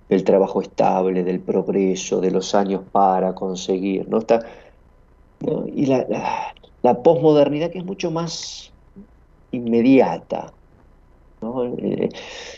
[0.10, 4.10] del trabajo estable, del progreso, de los años para conseguir.
[4.10, 4.18] ¿no?
[4.18, 4.42] Está,
[5.74, 8.72] Y la, la, la posmodernidad que es mucho más
[9.52, 10.54] inmediata,
[11.78, 12.10] eh,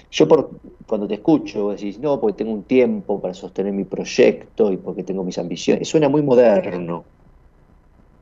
[0.09, 0.51] yo por,
[0.87, 5.03] cuando te escucho decís, no, porque tengo un tiempo para sostener mi proyecto y porque
[5.03, 7.03] tengo mis ambiciones, suena muy moderno,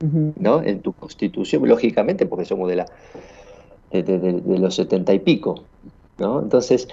[0.00, 0.62] ¿no?
[0.62, 2.86] En tu constitución, lógicamente, porque somos de, la,
[3.90, 5.62] de, los setenta y pico,
[6.18, 6.40] ¿no?
[6.40, 6.88] Entonces,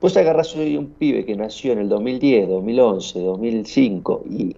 [0.00, 4.56] vos agarrás hoy un pibe que nació en el 2010, 2011, 2005 y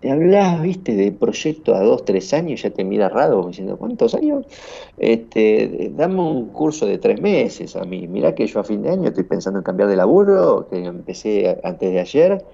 [0.00, 4.14] te hablas, viste, de proyecto a dos, tres años, ya te mira raro, diciendo, ¿cuántos
[4.14, 4.46] años?
[4.96, 8.06] Este, dame un curso de tres meses a mí.
[8.06, 11.58] Mirá que yo a fin de año estoy pensando en cambiar de laburo, que empecé
[11.64, 12.44] antes de ayer,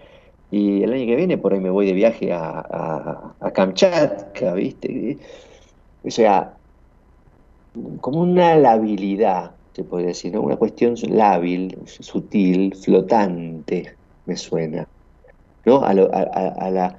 [0.51, 5.19] y el año que viene por ahí me voy de viaje a, a, Kamchatka, viste.
[6.03, 6.55] O sea,
[8.01, 10.41] como una labilidad, se puede decir, ¿no?
[10.41, 14.89] Una cuestión lábil, sutil, flotante, me suena,
[15.67, 15.83] ¿no?
[15.83, 16.97] a la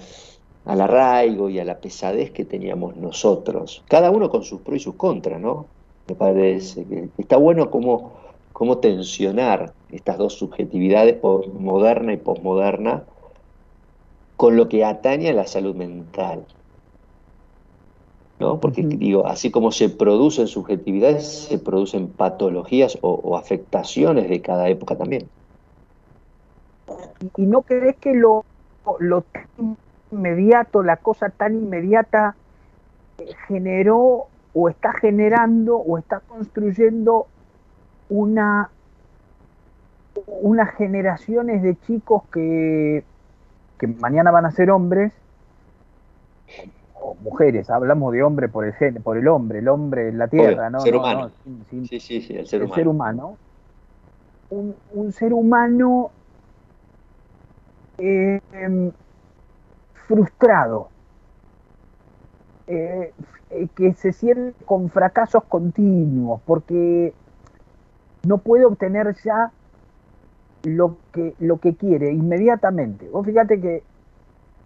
[0.66, 4.80] al arraigo y a la pesadez que teníamos nosotros, cada uno con sus pros y
[4.80, 5.68] sus contras, ¿no?
[6.08, 8.14] Me parece que está bueno cómo,
[8.54, 13.04] cómo tensionar estas dos subjetividades, moderna y posmoderna,
[14.38, 16.46] con lo que atañe a la salud mental.
[18.40, 18.60] ¿no?
[18.60, 24.98] Porque digo, así como se producen subjetividades, se producen patologías o, afectaciones de cada época
[24.98, 25.30] también.
[27.38, 28.44] ¿Y no crees que lo,
[29.00, 29.24] lo
[30.16, 32.36] inmediato, la cosa tan inmediata,
[33.18, 37.28] eh, generó o está generando o está construyendo
[38.10, 38.70] una
[40.42, 43.04] unas generaciones de chicos que,
[43.78, 45.12] que mañana van a ser hombres
[46.94, 50.70] o mujeres, hablamos de hombre por el por el hombre, el hombre en la tierra,
[50.70, 50.80] ¿no?
[50.80, 51.32] Ser humano.
[51.70, 52.76] sí, sí, sí, el ser humano.
[52.76, 53.38] Ser humano.
[54.94, 56.12] Un, ser humano
[57.98, 58.40] eh,
[60.08, 60.90] frustrado,
[62.68, 63.14] eh,
[63.52, 67.14] eh, que se siente con fracasos continuos, porque
[68.28, 69.52] no puede obtener ya
[70.64, 73.08] lo que, lo que quiere inmediatamente.
[73.10, 73.84] Vos fíjate que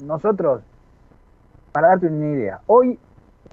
[0.05, 0.61] nosotros,
[1.71, 2.97] para darte una idea, hoy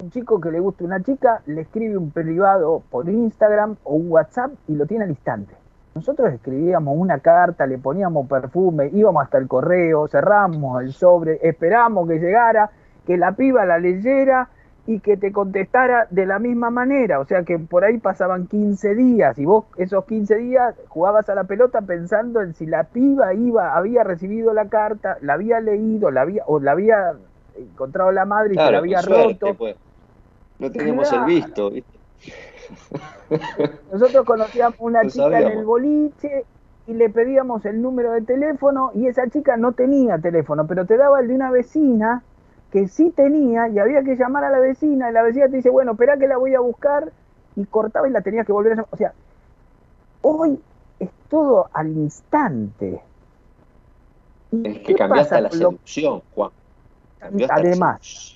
[0.01, 4.11] un chico que le gusta una chica le escribe un privado por Instagram o un
[4.11, 5.55] WhatsApp y lo tiene al instante.
[5.97, 12.07] Nosotros escribíamos una carta, le poníamos perfume, íbamos hasta el correo, cerramos el sobre, esperamos
[12.07, 12.69] que llegara,
[13.07, 14.47] que la piba la leyera
[14.85, 17.19] y que te contestara de la misma manera.
[17.19, 21.33] O sea que por ahí pasaban 15 días y vos esos 15 días jugabas a
[21.33, 26.11] la pelota pensando en si la piba iba, había recibido la carta, la había leído,
[26.11, 27.13] la había, o la había
[27.57, 29.55] encontrado la madre y se la había roto.
[29.55, 29.75] Pues.
[30.59, 31.97] No teníamos el visto, ¿viste?
[33.91, 36.45] Nosotros conocíamos una chica en el boliche
[36.87, 40.97] y le pedíamos el número de teléfono y esa chica no tenía teléfono, pero te
[40.97, 42.23] daba el de una vecina
[42.71, 45.69] que sí tenía y había que llamar a la vecina y la vecina te dice,
[45.69, 47.11] bueno, espera que la voy a buscar
[47.55, 48.89] y cortaba y la tenías que volver a llamar.
[48.91, 49.13] O sea,
[50.21, 50.59] hoy
[50.99, 53.01] es todo al instante.
[54.51, 56.51] Es que cambiaste la seducción, Juan.
[57.49, 58.33] Además,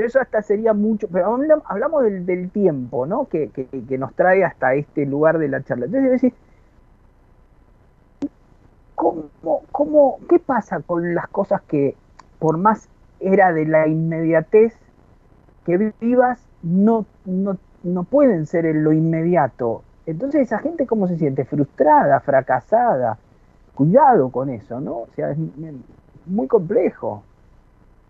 [0.00, 3.28] pero eso hasta sería mucho, pero hablamos del, tiempo, ¿no?
[3.28, 3.50] Que,
[3.98, 5.84] nos trae hasta este lugar de la charla.
[5.84, 6.32] Entonces, decir,
[8.94, 9.28] ¿cómo,
[9.70, 11.96] cómo, ¿qué pasa con las cosas que,
[12.38, 12.88] por más
[13.20, 14.74] era de la inmediatez
[15.66, 19.82] que vivas, no, no, no pueden ser en lo inmediato?
[20.06, 21.44] Entonces, esa gente, ¿cómo se siente?
[21.44, 23.18] Frustrada, fracasada.
[23.74, 24.92] Cuidado con eso, ¿no?
[24.92, 25.36] O sea, es
[26.24, 27.22] muy complejo.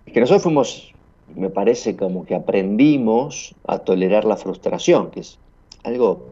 [0.06, 0.94] Es que nosotros fuimos
[1.36, 5.38] me parece como que aprendimos a tolerar la frustración, que es
[5.84, 6.22] algo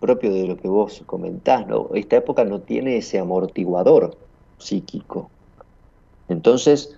[0.00, 1.90] propio de lo que vos comentás, ¿no?
[1.94, 4.16] Esta época no tiene ese amortiguador
[4.58, 5.30] psíquico.
[6.28, 6.96] Entonces,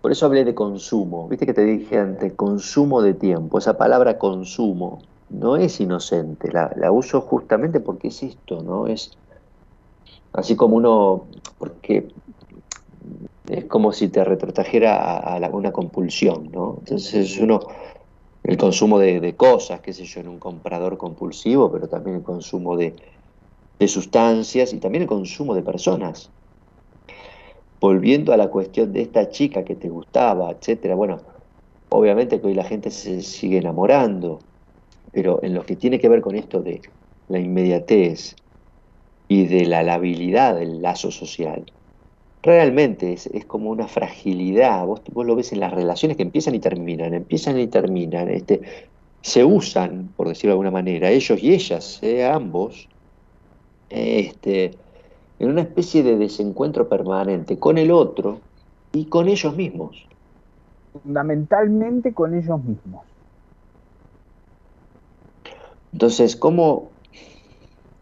[0.00, 1.28] por eso hablé de consumo.
[1.28, 3.58] Viste que te dije antes, consumo de tiempo.
[3.58, 8.86] Esa palabra consumo no es inocente, la, la uso justamente porque es esto, ¿no?
[8.86, 9.12] Es
[10.32, 11.24] así como uno,
[11.58, 12.08] porque
[13.48, 16.76] es como si te retrotrajera a, una compulsión, ¿no?
[16.80, 17.60] Entonces uno,
[18.42, 22.76] el consumo de, cosas, qué sé yo, en un comprador compulsivo, pero también el consumo
[22.76, 22.94] de,
[23.86, 26.30] sustancias y también el consumo de personas.
[27.80, 31.20] Volviendo a la cuestión de esta chica que te gustaba, etcétera, bueno,
[31.90, 34.38] obviamente que hoy la gente se sigue enamorando,
[35.12, 36.80] pero en lo que tiene que ver con esto de
[37.28, 38.36] la inmediatez
[39.28, 41.66] y de la labilidad del lazo social,
[42.44, 46.60] realmente es, como una fragilidad, vos, vos, lo ves en las relaciones que empiezan y
[46.60, 48.60] terminan, empiezan y terminan, este,
[49.22, 52.88] se usan, por decirlo de alguna manera, ellos y ellas, eh, ambos,
[53.88, 54.72] este,
[55.38, 58.40] en una especie de desencuentro permanente con el otro
[58.92, 60.06] y con ellos mismos.
[61.02, 63.02] Fundamentalmente con ellos mismos.
[65.92, 66.90] Entonces, ¿cómo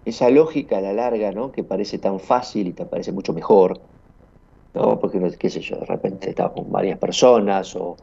[0.05, 1.53] esa lógica a la larga, ¿no?
[1.53, 3.80] que parece tan fácil y te parece mucho mejor,
[4.75, 4.99] ¿no?
[4.99, 7.97] Porque, qué sé yo, de repente estás con varias personas o,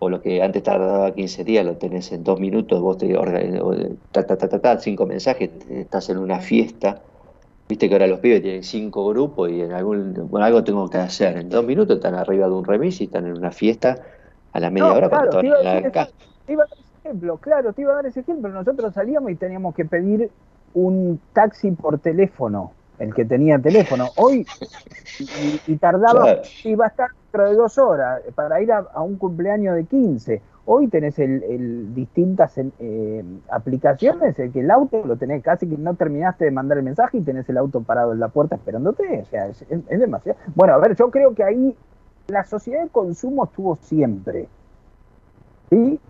[0.00, 3.10] lo que antes tardaba 15 días lo tenés en dos minutos, vos te
[4.12, 7.00] ta, ta, ta, ta, cinco mensajes, estás en una fiesta
[7.66, 11.38] Viste que ahora los pibes tienen cinco grupos y en algún algo tengo que hacer.
[11.38, 13.96] En dos minutos están arriba de un remis y están en una fiesta
[14.52, 17.94] a la media hora claro, te iba, a dar ese ejemplo, claro, te iba a
[17.96, 18.50] dar ese ejemplo.
[18.50, 20.30] Nosotros salíamos y teníamos que pedir
[20.74, 24.08] un taxi por teléfono, el que tenía teléfono.
[24.16, 24.46] Hoy,
[25.66, 29.84] y, tardaba, iba a estar dentro de dos horas para ir a, un cumpleaños de
[29.84, 30.42] 15.
[30.66, 35.94] Hoy tenés el, distintas eh, aplicaciones, el que el auto lo tenés casi que no
[35.94, 39.22] terminaste de mandar el mensaje y tenés el auto parado en la puerta esperándote.
[39.22, 40.38] O sea, es, demasiado.
[40.54, 41.76] Bueno, a ver, yo creo que ahí
[42.28, 44.48] la sociedad de consumo estuvo siempre.
[45.68, 46.00] ¿Sí?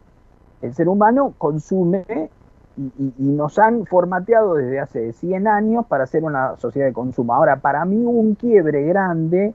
[0.62, 2.30] El ser humano consume
[2.76, 7.34] y, nos han formateado desde hace 100 años para ser una sociedad de consumo.
[7.34, 9.54] Ahora, para mí un quiebre grande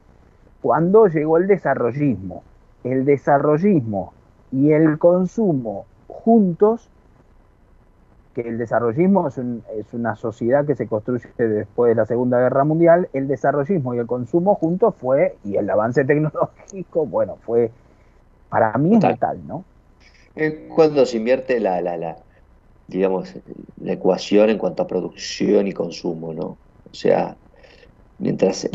[0.61, 2.43] cuando llegó el desarrollismo.
[2.83, 4.13] El desarrollismo
[4.51, 6.89] y el consumo juntos,
[8.33, 13.09] que el desarrollismo es, una sociedad que se construye después de la Segunda Guerra Mundial,
[13.13, 17.71] el desarrollismo y el consumo juntos fue, y el avance tecnológico, bueno, fue,
[18.49, 19.65] para mí es ¿no?
[20.73, 22.15] Cuando se invierte la, la, la,
[22.89, 23.33] digamos,
[23.81, 26.57] la ecuación en cuanto a producción y consumo, ¿no?
[26.91, 27.37] O sea,
[28.17, 28.69] mientras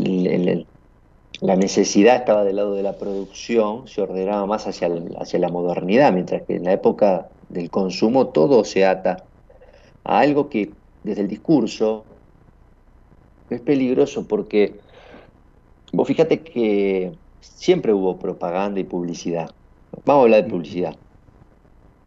[1.41, 4.89] la necesidad estaba del lado de la producción, se ordenaba más hacia,
[5.19, 9.17] hacia la modernidad, mientras que en la época del consumo todo se ata
[10.03, 10.71] a algo que
[11.03, 12.05] desde el discurso
[13.49, 14.79] es peligroso porque
[15.93, 17.11] vos fíjate que
[17.41, 19.49] siempre hubo propaganda y publicidad.
[20.05, 20.95] Vamos a hablar de publicidad.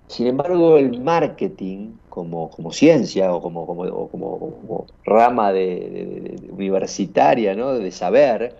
[0.08, 7.74] Sin embargo, el marketing como, como ciencia o como, como, como, rama de, universitaria, ¿no?
[7.74, 8.56] de saber,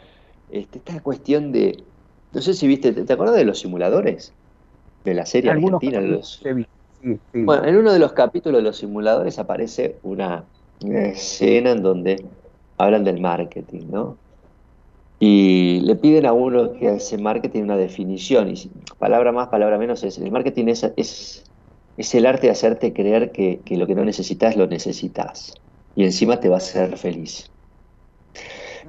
[0.51, 1.82] este, esta cuestión de.
[2.32, 4.32] No sé si viste, ¿te, acuerdas de los simuladores?
[5.05, 6.01] De la serie argentina.
[6.01, 6.42] Los...
[7.32, 10.44] Bueno, en uno de los capítulos de los simuladores aparece una,
[10.80, 12.24] escena en donde
[12.76, 14.16] hablan del marketing, ¿no?
[15.21, 20.05] Y le piden a uno que hace marketing una definición, y palabra más, palabra menos,
[20.05, 21.45] es el marketing es, es,
[21.97, 25.55] es el arte de hacerte creer que, que, lo que no necesitas lo necesitas.
[25.97, 27.51] Y encima te va a hacer feliz.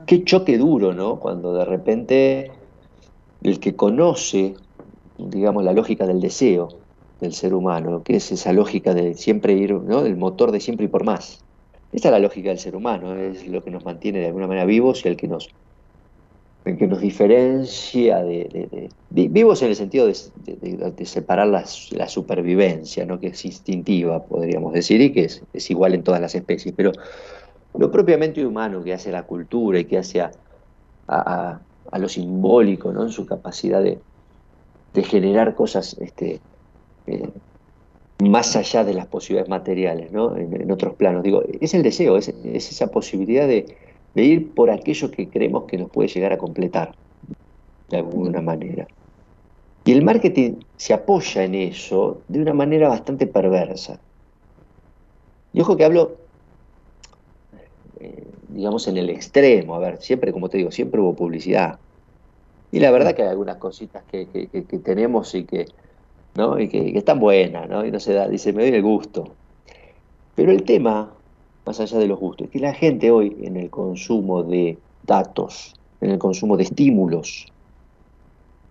[0.05, 1.19] Qué choque duro, ¿no?
[1.19, 2.51] Cuando de repente
[3.41, 4.53] el que conoce,
[5.17, 6.69] digamos, la lógica del deseo
[7.19, 10.05] del ser humano, que es esa lógica de siempre ir, ¿no?
[10.05, 11.43] El motor de siempre y por más.
[11.91, 14.65] Esta es la lógica del ser humano, es lo que nos mantiene de alguna manera
[14.65, 15.49] vivos y el que nos,
[16.63, 21.65] que nos diferencia de, vivos en el sentido de, separar la,
[22.07, 23.19] supervivencia, ¿no?
[23.19, 26.91] que es instintiva, podríamos decir, y que es, es igual en todas las especies, pero
[27.77, 30.21] lo propiamente humano que hace la cultura y que hace
[31.07, 31.59] a,
[31.97, 33.03] lo simbólico, ¿no?
[33.03, 33.99] en su capacidad de,
[35.03, 36.41] generar cosas este,
[37.07, 37.29] eh,
[38.21, 40.35] más allá de las posibilidades materiales, ¿no?
[40.35, 41.23] en, otros planos.
[41.23, 43.77] Digo, es el deseo, es, esa posibilidad de,
[44.23, 46.93] ir por aquello que creemos que nos puede llegar a completar,
[47.89, 48.87] de alguna manera.
[49.85, 53.99] Y el marketing se apoya en eso de una manera bastante perversa.
[55.53, 56.17] Y ojo que hablo
[57.99, 59.75] eh, digamos, en el extremo.
[59.75, 61.79] A ver, siempre, como te digo, siempre hubo publicidad.
[62.71, 64.25] Y la verdad que hay algunas cositas que,
[64.83, 65.65] tenemos y que,
[66.35, 66.59] ¿no?
[66.59, 67.85] y que, están buenas, ¿no?
[67.85, 69.33] Y no se da, dice, me doy el gusto.
[70.35, 71.11] Pero el tema,
[71.65, 76.11] más allá de los gustos, que la gente hoy en el consumo de datos, en
[76.11, 77.51] el consumo de estímulos,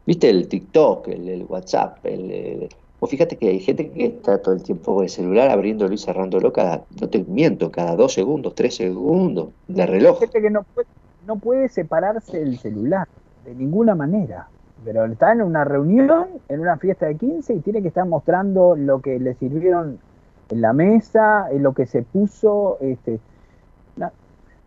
[0.07, 2.69] ¿viste el TikTok, el, WhatsApp, el,
[3.01, 5.99] o fíjate que hay gente que está todo el tiempo con el celular abriéndolo y
[5.99, 10.19] cerrándolo cada, no te miento, cada dos segundos, tres segundos, de reloj.
[10.19, 10.89] Gente que no puede,
[11.27, 13.07] no puede separarse del celular,
[13.45, 14.49] de ninguna manera.
[14.85, 18.77] Pero está en una reunión, en una fiesta de 15 y tiene que estar mostrando
[18.77, 19.99] lo que le sirvieron
[20.51, 22.79] en la mesa, en lo que se puso.
[22.81, 23.21] Este,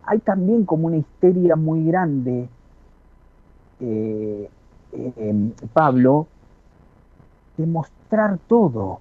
[0.04, 2.50] hay también como una histeria muy grande,
[3.80, 4.50] eh,
[4.94, 6.28] eh, Pablo,
[7.58, 9.00] demostrar todo,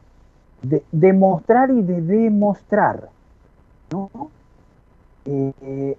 [0.63, 3.09] de, demostrar y de demostrar.
[3.91, 4.11] ¿no?
[5.25, 5.97] Eh,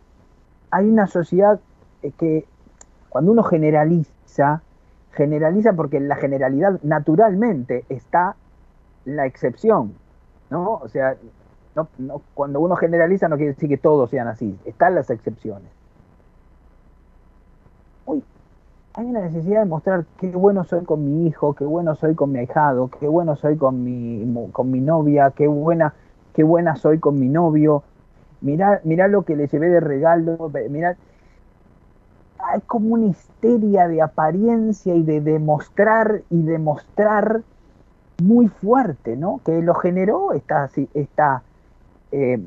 [0.70, 1.60] hay una sociedad
[2.18, 2.46] que
[3.10, 4.62] cuando uno generaliza,
[5.12, 8.36] generaliza porque en la generalidad naturalmente está
[9.04, 9.94] la excepción,
[10.52, 10.74] ¿no?
[10.74, 11.16] O sea,
[11.97, 15.70] no, cuando uno generaliza no quiere decir que todos sean así, están las excepciones.
[18.06, 18.22] Uy,
[18.93, 22.34] hay una necesidad de mostrar qué bueno soy con mi hijo, qué bueno soy con
[22.34, 25.93] mi ahijado, qué bueno soy con mi, con mi novia, qué buena,
[26.34, 27.84] qué buena soy con mi novio.
[28.41, 30.97] Mirá lo que le llevé de regalo, mirá.
[32.39, 37.43] Hay como una histeria de apariencia y de demostrar y demostrar
[38.22, 39.41] muy fuerte, ¿no?
[39.43, 41.41] Que lo generó esta, esta
[42.11, 42.39] eh,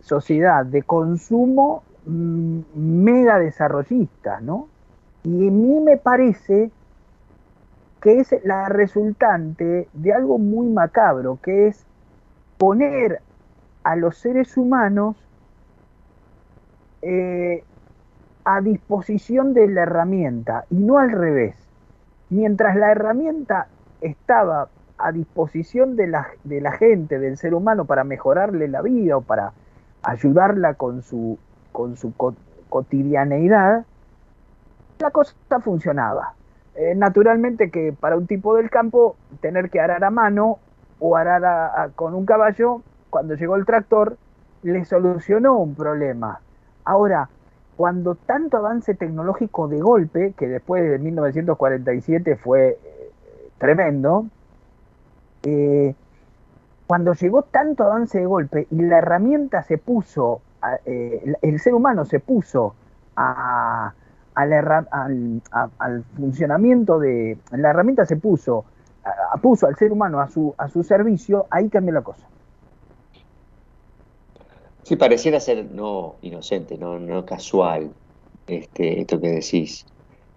[0.00, 4.68] sociedad de consumo mm, mega desarrollistas, ¿no?
[5.24, 6.70] Y a mí me parece
[8.00, 11.86] que es la resultante de algo muy macabro, que es
[12.58, 13.20] poner
[13.84, 15.16] a los seres humanos
[17.00, 17.64] eh,
[18.44, 21.54] a disposición de la herramienta y no al revés.
[22.28, 23.68] Mientras la herramienta
[24.00, 24.68] estaba
[25.02, 29.52] a disposición de la, gente, del ser humano, para mejorarle la vida o para
[30.02, 31.38] ayudarla con su,
[31.72, 32.12] con su
[32.68, 33.84] cotidianeidad,
[34.98, 36.34] la cosa funcionaba.
[36.74, 40.58] Eh, naturalmente que para un tipo del campo tener que arar a mano
[40.98, 44.16] o arar con un caballo, cuando llegó el tractor,
[44.62, 46.40] le solucionó un problema.
[46.84, 47.28] Ahora,
[47.76, 53.10] cuando tanto avance tecnológico de golpe, que después de 1947 fue eh,
[53.58, 54.26] tremendo,
[55.42, 55.94] eh,
[56.86, 60.42] cuando llegó tanto avance de golpe y la herramienta se puso,
[60.84, 62.74] el ser humano se puso
[63.14, 63.92] al,
[66.16, 68.64] funcionamiento de la herramienta se puso,
[69.40, 72.26] puso al ser humano a su, a su servicio, ahí cambió la cosa.
[74.82, 77.90] Sí, pareciera ser no inocente, no, no casual
[78.46, 79.86] este, esto que decís.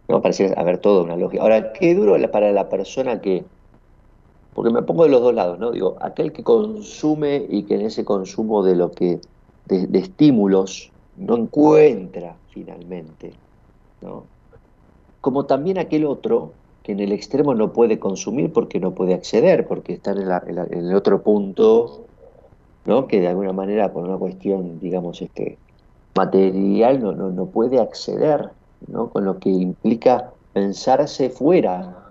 [0.08, 1.41] No, pareciera haber toda una lógica.
[1.41, 3.43] Ahora, qué duro para la persona que,
[4.56, 5.72] porque me pongo de los dos lados, ¿no?
[5.72, 9.20] Digo, aquel que consume y que en ese consumo de lo que,
[9.68, 13.34] de estímulos, no encuentra finalmente
[15.22, 16.53] como también aquel otro
[16.84, 20.20] que en el extremo no puede consumir porque no puede acceder, porque está en,
[20.72, 22.06] el otro punto,
[22.86, 23.08] ¿no?
[23.08, 25.58] que de alguna manera por una cuestión, digamos, este,
[26.16, 28.51] material no, no, puede acceder,
[28.88, 29.10] ¿no?
[29.10, 32.05] con lo que implica pensarse fuera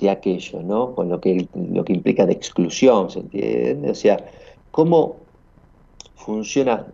[0.00, 0.94] de aquello, ¿no?
[0.94, 3.90] con lo que, lo que implica de exclusión, ¿se entiende?
[3.90, 4.24] O sea,
[4.70, 5.16] ¿cómo
[6.14, 6.86] funciona,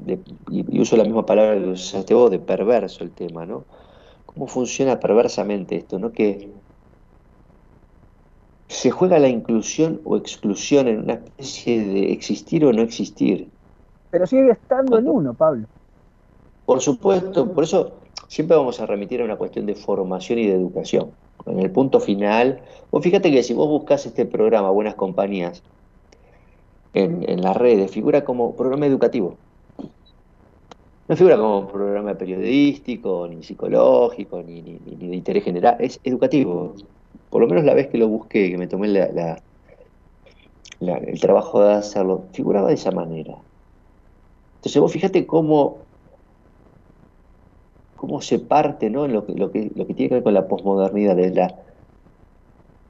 [0.50, 3.64] y uso la misma palabra que usaste vos, de perverso el tema, ¿no?
[4.24, 6.12] ¿Cómo funciona perversamente esto, ¿no?
[6.12, 6.48] Que
[8.68, 13.48] se juega la inclusión o exclusión en una especie de existir o no existir.
[14.10, 15.66] Pero sigue estando en uno, Pablo.
[16.64, 17.92] Por supuesto, por eso
[18.28, 21.10] siempre vamos a remitir a una cuestión de formación y de educación.
[21.46, 25.62] En el punto final, vos fíjate que si vos buscas este programa, Buenas Compañías,
[26.92, 29.36] en, las redes, figura como programa educativo.
[31.08, 36.74] No figura como programa periodístico, ni psicológico, ni, de interés general, es educativo.
[37.30, 39.38] Por lo menos la vez que lo busqué, que me tomé la,
[40.80, 43.36] el trabajo de hacerlo, figuraba de esa manera.
[44.56, 45.78] Entonces vos fíjate cómo,
[47.96, 49.04] cómo se parte ¿no?
[49.06, 51.54] en lo, que tiene que ver con la posmodernidad, de la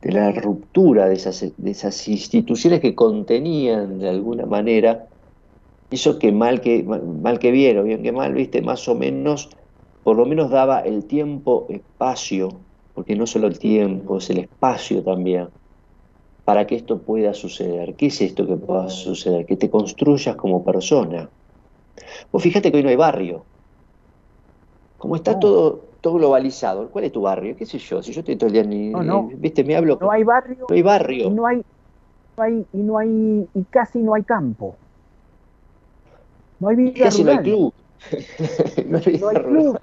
[0.03, 5.09] de la ruptura de esas, de esas instituciones que contenían de alguna manera
[5.91, 9.49] eso que mal que mal que bien o bien que mal, viste, más o menos,
[10.03, 12.61] por lo menos daba el tiempo, espacio,
[12.95, 15.49] porque no solo el tiempo, es el espacio también,
[16.45, 17.95] para que esto pueda suceder.
[17.97, 19.47] ¿Qué es esto que pueda suceder?
[19.47, 21.31] Que te construyas como persona.
[22.33, 23.45] Vos fíjate que hoy no hay barrio.
[25.07, 26.89] Como está todo globalizado.
[26.89, 27.55] ¿Cuál es tu barrio?
[27.55, 28.03] ¿Qué sé yo?
[28.03, 29.97] Si yo estoy todo el día ni, no, viste, me hablo.
[30.01, 30.67] No hay barrio.
[30.69, 31.27] No hay barrio.
[31.27, 31.65] Y no hay,
[32.37, 34.75] no hay, y no hay, y casi no hay campo.
[36.59, 37.73] No hay vida Casi no hay club.
[38.89, 39.79] no, hay, club.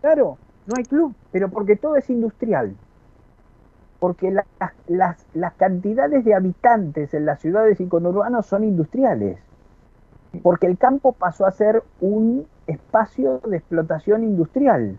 [0.00, 2.74] Claro, no hay club, pero porque todo es industrial.
[3.98, 4.46] Porque las,
[5.34, 9.38] las cantidades de habitantes en las ciudades y conurbanos son industriales.
[10.42, 14.98] Porque el campo pasó a ser un espacio de explotación industrial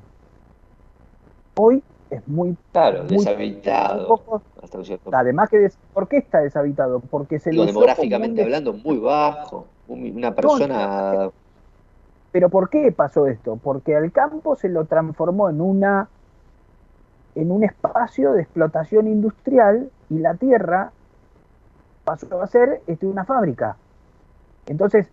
[1.57, 2.55] hoy es muy...
[2.71, 4.41] Claro, deshabitado.
[5.11, 7.01] además que, ¿por qué está deshabitado?
[7.01, 9.65] Porque se Digo, demográficamente hablando, muy bajo.
[9.87, 11.29] Una persona...
[12.31, 13.59] pero ¿por qué pasó esto?
[13.61, 16.09] Porque al campo se lo transformó en una
[17.35, 20.91] en un espacio de explotación industrial y la tierra
[22.03, 23.77] pasó a ser este, una fábrica.
[24.65, 25.07] Entonces,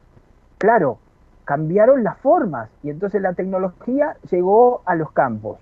[0.58, 0.98] claro,
[1.44, 5.58] cambiaron las formas y entonces la tecnología llegó a los campos.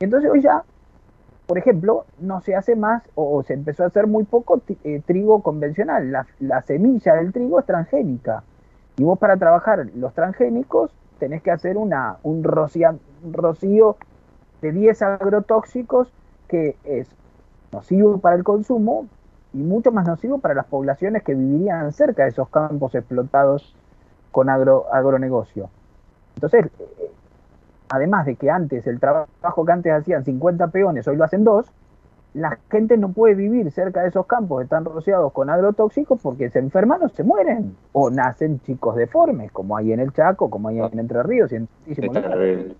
[0.00, 0.64] Entonces hoy ya,
[1.46, 5.42] por ejemplo, no se hace más o, se empezó a hacer muy poco eh, trigo
[5.42, 6.10] convencional.
[6.40, 8.42] La, semilla del trigo es transgénica.
[8.96, 13.96] Y vos para trabajar los transgénicos tenés que hacer una, un, rocío
[14.62, 16.12] de 10 agrotóxicos
[16.48, 17.08] que es
[17.72, 19.06] nocivo para el consumo
[19.52, 23.74] y mucho más nocivo para las poblaciones que vivirían cerca de esos campos explotados
[24.36, 25.70] con agro, agronegocio.
[26.34, 27.10] Entonces, eh,
[27.88, 31.64] además de que antes el trabajo que antes hacían 50 peones, hoy lo hacen dos,
[32.34, 36.50] la gente no puede vivir cerca de esos campos que están rociados con agrotóxicos porque
[36.50, 37.74] se enferman o se mueren.
[37.92, 41.56] O nacen chicos deformes, como hay en el Chaco, como hay en Entre Ríos y
[41.56, 42.74] en Terrible.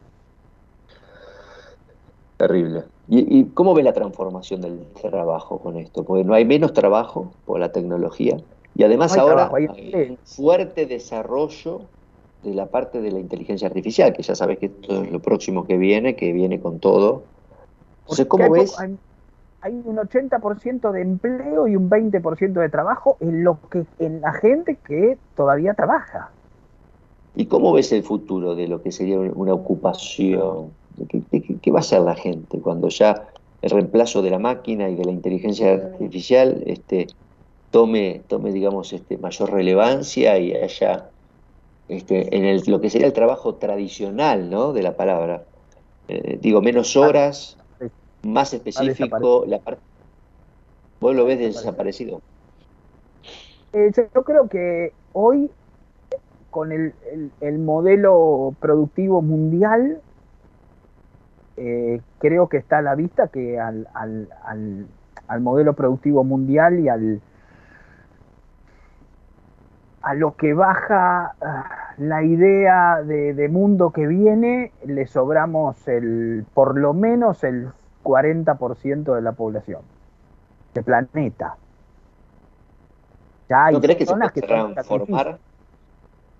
[2.36, 2.82] Terrible.
[3.08, 6.04] ¿Y, cómo ve la transformación del trabajo con esto?
[6.04, 8.36] Porque no hay menos trabajo por la tecnología
[8.76, 11.82] y además ahora hay un fuerte desarrollo
[12.42, 15.66] de la parte de la inteligencia artificial, que ya sabes que esto es lo próximo
[15.66, 17.24] que viene, que viene con todo.
[18.02, 18.76] Entonces, ¿cómo ves?
[19.62, 24.32] hay un 80% de empleo y un 20% de trabajo en, lo que, en la
[24.32, 26.30] gente que todavía trabaja.
[27.34, 30.70] ¿Y cómo ves el futuro de lo que sería una ocupación?
[31.08, 33.26] ¿Qué, va a hacer la gente cuando ya
[33.60, 37.08] el reemplazo de la máquina y de la inteligencia artificial este,
[37.76, 41.10] tome, tome digamos, este, mayor relevancia y haya
[41.88, 44.72] este, en el, lo que sería el trabajo tradicional ¿no?
[44.72, 45.42] de la palabra?
[46.08, 47.58] Eh, digo, menos horas,
[48.22, 49.82] más específico, la parte...
[51.02, 52.22] ¿Vos lo ves desaparecido?
[53.74, 55.50] Eh, yo creo que hoy,
[56.50, 60.00] con el, modelo productivo mundial,
[61.58, 64.28] eh, creo que está a la vista que al, al,
[65.28, 67.20] al, modelo productivo mundial y al
[70.06, 76.46] a lo que baja ah, la idea de, de, mundo que viene, le sobramos el,
[76.54, 77.70] por lo menos el
[78.04, 79.80] 40% de la población
[80.74, 81.56] de planeta.
[83.48, 85.38] Ya hay ¿No crees que se puede transformar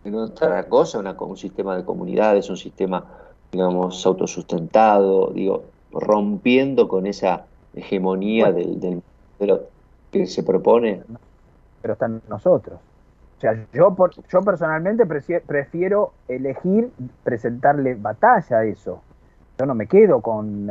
[0.04, 3.04] en otra cosa, una, un sistema de comunidades, un sistema,
[3.50, 9.02] digamos, autosustentado, digo, rompiendo con esa hegemonía del, del,
[10.12, 11.02] que se propone?
[11.82, 12.78] Pero están nosotros.
[13.36, 16.90] O sea, yo, por, yo personalmente prefiero elegir
[17.22, 19.02] presentarle batalla a eso.
[19.58, 20.70] Yo no me quedo con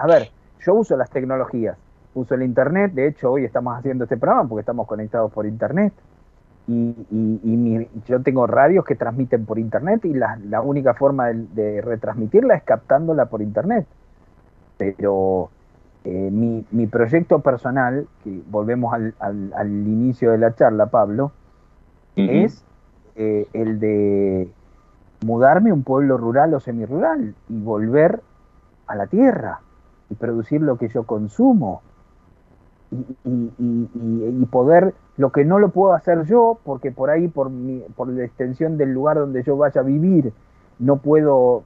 [0.00, 0.30] a ver,
[0.60, 1.76] yo uso las tecnologías,
[2.14, 5.92] uso el Internet, de hecho hoy estamos haciendo este programa porque estamos conectados por Internet.
[6.66, 12.62] Y, yo tengo radios que transmiten por Internet y la, única forma de, retransmitirla es
[12.62, 13.86] captándola por Internet.
[14.78, 15.50] Pero
[16.04, 21.32] eh, mi, proyecto personal, que volvemos al, inicio de la charla, Pablo,
[22.28, 22.64] es
[23.16, 24.50] eh, el de
[25.24, 28.20] mudarme a un pueblo rural o semirural y volver
[28.86, 29.60] a la tierra
[30.08, 31.82] y producir lo que yo consumo
[33.24, 38.08] y, poder lo que no lo puedo hacer yo porque por ahí por mi, por
[38.08, 40.32] la extensión del lugar donde yo vaya a vivir
[40.80, 41.62] no puedo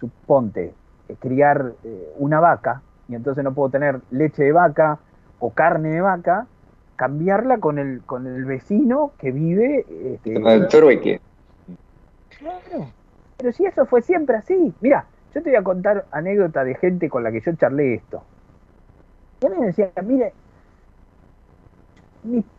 [0.00, 0.74] suponte
[1.08, 4.98] eh, criar eh, una vaca y entonces no puedo tener leche de vaca
[5.38, 6.46] o carne de vaca
[7.02, 9.84] cambiarla con el con el vecino que vive
[10.14, 10.68] este, el
[12.38, 12.86] claro
[13.36, 17.08] pero si eso fue siempre así mira yo te voy a contar anécdota de gente
[17.08, 18.22] con la que yo charlé esto.
[19.40, 20.32] Y a mí me decían, mire,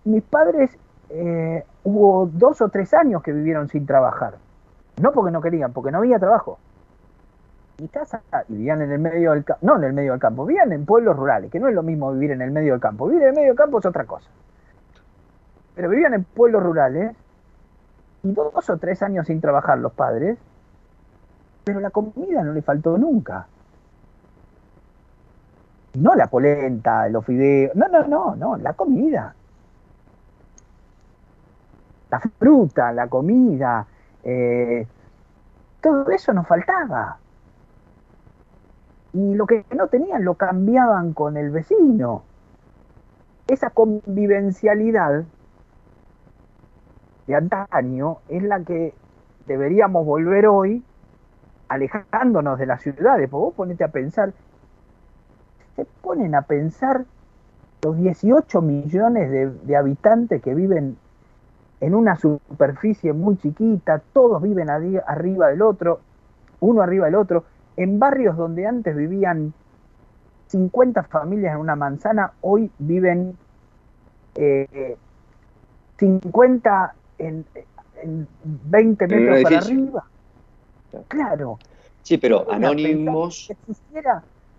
[0.04, 0.72] mis, padres
[1.10, 4.36] eh, hubo dos o tres años que vivieron sin trabajar.
[5.02, 6.58] No porque no querían, porque no había trabajo.
[7.80, 10.72] Mi casa, vivían en el medio del campo, no en el medio del campo, vivían
[10.72, 13.08] en pueblos rurales, que no es lo mismo vivir en el medio del campo.
[13.08, 14.30] Vivir en el medio del campo es otra cosa.
[15.76, 17.16] Pero vivían en pueblos rurales
[18.22, 20.38] y dos o tres años sin trabajar los padres,
[21.64, 23.48] pero la comida no le faltó nunca.
[25.96, 29.36] No la polenta, los fideos, no, no, no, no, la comida.
[32.10, 33.86] La fruta, la comida,
[34.24, 34.86] eh,
[35.82, 37.18] todo eso nos faltaba.
[39.14, 42.24] Y lo que no tenían lo cambiaban con el vecino.
[43.48, 45.26] Esa convivencialidad
[47.28, 48.94] de antaño es la que
[49.46, 50.84] deberíamos volver hoy
[51.70, 54.34] alejándonos de las ciudades, porque vos ponete a pensar,
[55.76, 57.06] se ponen a pensar
[57.84, 60.98] los 18 millones de, habitantes que viven
[61.82, 66.00] en una superficie muy chiquita, todos viven arriba del otro,
[66.62, 67.44] uno arriba del otro,
[67.78, 69.54] en barrios donde antes vivían
[70.48, 73.36] 50 familias en una manzana, hoy viven
[75.98, 77.44] 50 eh,
[78.04, 80.06] en, 20 metros para arriba.
[81.08, 81.58] Claro.
[82.04, 83.52] Sí, pero anónimos.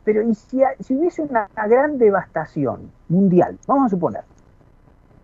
[0.04, 4.22] pero ¿y si, hubiese una, gran devastación mundial, vamos a suponer,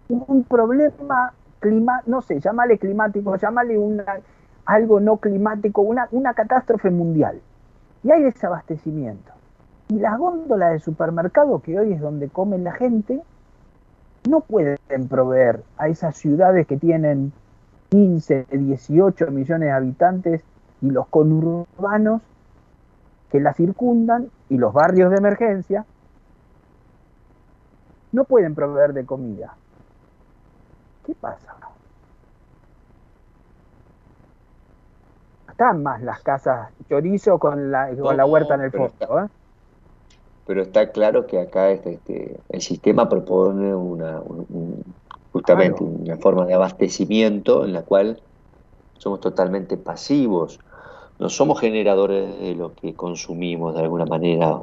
[0.09, 4.21] un problema clima, no sé, llámale climático, llámale una,
[4.67, 7.41] algo no climático, una, una catástrofe mundial,
[8.03, 9.33] y hay desabastecimiento.
[9.89, 13.21] Y las góndolas de supermercado, que hoy es donde comen la gente,
[14.29, 17.33] no pueden proveer a esas ciudades que tienen
[17.91, 20.43] 15, 18 millones de habitantes
[20.81, 22.23] y los conurbanos
[23.31, 25.85] que la circundan y los barrios de emergencia
[28.13, 29.55] no pueden proveer de comida.
[31.05, 31.60] ¿Qué pasa?
[35.61, 39.21] Están más las casas chorizo con la, con la huerta en el fondo.
[39.21, 39.27] ¿eh?
[40.47, 44.23] Pero está claro que acá este, este el sistema propone una,
[45.35, 48.23] justamente una forma de abastecimiento en la cual
[48.97, 50.61] somos totalmente pasivos
[51.19, 54.59] no somos generadores de lo que consumimos de alguna manera,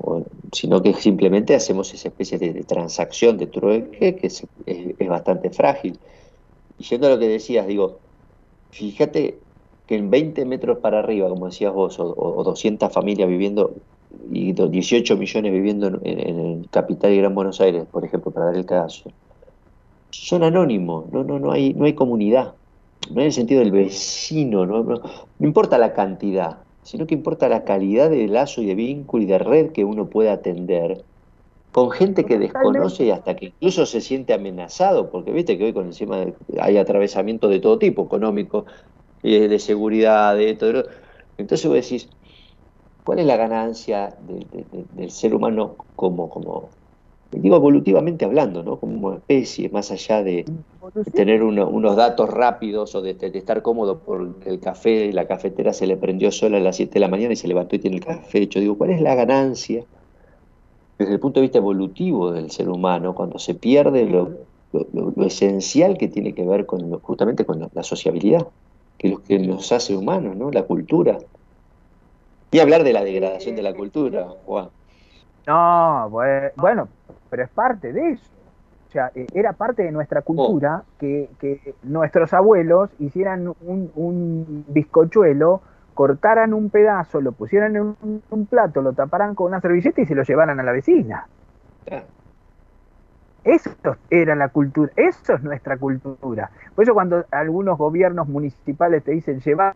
[0.52, 6.00] sino que simplemente hacemos esa especie de, transacción de trueque que es, bastante frágil.
[6.80, 8.00] Y yendo a lo que decías, digo,
[8.72, 9.38] fíjate
[9.88, 13.74] que en 20 metros para arriba, como decías vos, o, 200 familias viviendo
[14.32, 18.56] y 18 millones viviendo en, el capital y Gran Buenos Aires, por ejemplo, para dar
[18.56, 19.10] el caso,
[20.12, 22.54] son anónimos, no, no, no, hay, no hay comunidad
[23.12, 25.02] no en el sentido del vecino, no, no,
[25.40, 29.38] importa la cantidad, sino que importa la calidad de lazo y de vínculo y de
[29.38, 31.04] red que uno puede atender
[31.72, 35.74] con gente que desconoce y hasta que incluso se siente amenazado, porque viste que hoy
[35.74, 36.26] con encima
[36.60, 38.66] hay atravesamiento de todo tipo, económico,
[39.36, 40.84] eh, de seguridad, de todo.
[41.38, 42.10] Entonces vos decís,
[43.04, 44.16] ¿cuál es la ganancia
[44.94, 46.70] del ser humano como, como,
[47.32, 48.80] digo evolutivamente hablando, ¿no?
[48.80, 50.46] como especie, más allá de,
[51.14, 55.98] tener unos datos rápidos o de, estar cómodo porque el café, la cafetera se le
[55.98, 58.40] prendió sola a las 7 de la mañana y se levantó y tiene el café
[58.40, 58.60] hecho.
[58.60, 59.84] Digo, ¿cuál es la ganancia
[60.98, 64.32] desde el punto de vista evolutivo del ser humano cuando se pierde lo,
[65.26, 68.48] esencial que tiene que ver con justamente con la, sociabilidad,
[68.98, 70.52] que es lo que nos hace humanos, ¿no?
[70.52, 71.18] la cultura?
[72.52, 74.70] Y hablar de la degradación de la cultura, Juan.
[75.46, 76.88] No, bueno,
[77.30, 78.30] pero es parte de eso.
[78.88, 81.30] O sea, eh, era parte de nuestra cultura que,
[81.84, 85.62] nuestros abuelos hicieran un, bizcochuelo,
[85.94, 87.96] cortaran un pedazo, lo pusieran en
[88.30, 91.28] un, plato, lo taparan con una servilleta y se lo llevaran a la vecina.
[93.48, 93.72] Eso
[94.10, 96.52] era la cultura, eso es nuestra cultura.
[96.76, 99.74] Por eso cuando algunos gobiernos municipales te dicen llevar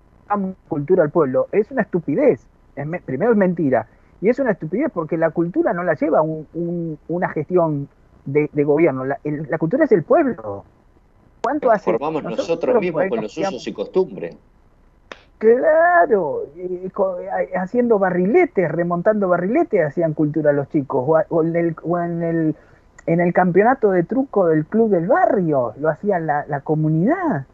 [0.67, 2.45] cultura al pueblo, es una estupidez.
[3.05, 3.87] primero es mentira.
[4.19, 7.87] Y es una estupidez porque la cultura no la lleva una gestión
[8.25, 9.05] de, gobierno.
[9.05, 10.65] La, cultura es el pueblo.
[11.41, 11.91] ¿Cuánto hace?
[11.91, 14.37] Formamos nosotros, mismos con los usos y costumbres.
[15.37, 16.43] Claro,
[17.55, 22.55] haciendo barriletes, remontando barriletes, hacían cultura los chicos, o, en, el, en, el,
[23.05, 27.45] en el campeonato de truco del club del barrio, lo hacían la, la comunidad.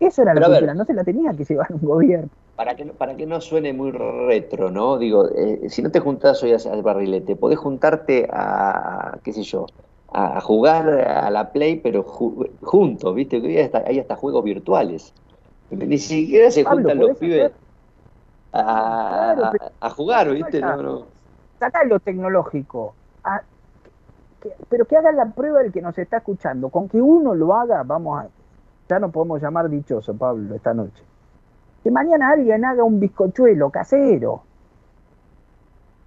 [0.00, 3.16] Eso era la cultura, no se la tenía que llevar un gobierno para que, para
[3.16, 4.98] que no suene muy retro, ¿no?
[4.98, 9.66] Digo, eh, si no te juntás hoy al barrilete, podés juntarte a, qué sé yo,
[10.12, 13.38] a, jugar a la Play, pero juntos, ¿viste?
[13.38, 15.12] Hoy hay hasta juegos virtuales.
[15.70, 17.50] Ni siquiera se juntan los pibes
[18.52, 20.60] a, jugar, ¿viste?
[20.60, 21.06] No, no.
[21.58, 22.94] Saca lo tecnológico.
[24.68, 26.68] Pero que haga la prueba el que nos está escuchando.
[26.68, 28.28] Con que uno lo haga, vamos a...
[28.88, 31.02] Ya no podemos llamar dichoso, Pablo, esta noche
[31.84, 34.42] que mañana alguien haga un bizcochuelo casero.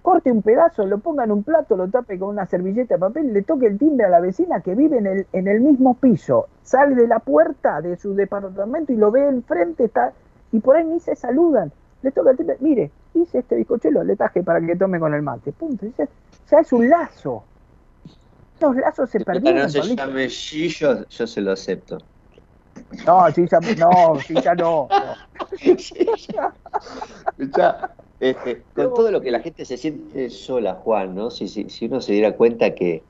[0.02, 3.32] Corte un pedazo, lo ponga en un plato, lo tape con una servilleta de papel,
[3.32, 6.48] le toque el timbre a la vecina que vive en el, en el mismo piso.
[6.62, 10.12] Sale de la puerta de su departamento y lo ve enfrente, está,
[10.50, 11.70] y por ahí ni se saludan.
[12.02, 15.22] Le toca el timbre, mire, hice este bizcochuelo, le traje para que tome con el
[15.22, 15.52] mate.
[15.52, 15.86] Punto.
[15.96, 17.44] Ya es un lazo.
[18.58, 19.62] Estos lazos se perdieron.
[19.62, 21.98] No se llame yo, yo se lo acepto.
[23.06, 24.88] No, ya, no, sí, ya no.
[28.20, 31.30] Este, con todo lo que la gente se siente sola, Juan, ¿no?
[31.30, 33.00] Si, si, si uno se diera cuenta que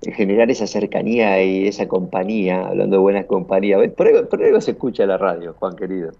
[0.00, 5.18] generar esa cercanía y esa compañía, hablando de buenas compañías, por algo, se escucha la
[5.18, 6.12] radio, Juan querido.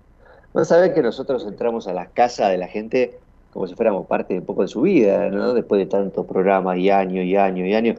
[0.53, 3.19] Vos sabés que nosotros entramos a la casa de la gente
[3.51, 5.55] como si fuéramos parte de un poco de su vida, ¿no?
[5.55, 7.99] Después de tantos programas y años y años y años.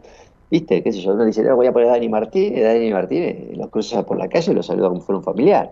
[0.51, 0.81] ¿Viste?
[0.81, 1.13] ¿Qué sé yo?
[1.13, 4.27] Uno dice, no, voy a poner a Dani Martínez, Dani Martínez, los cruza por la
[4.27, 5.71] calle y los saluda como fuera un familiar.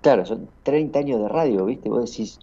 [0.00, 1.88] Claro, son 30 años de radio, ¿viste?
[1.88, 2.38] Vos decís,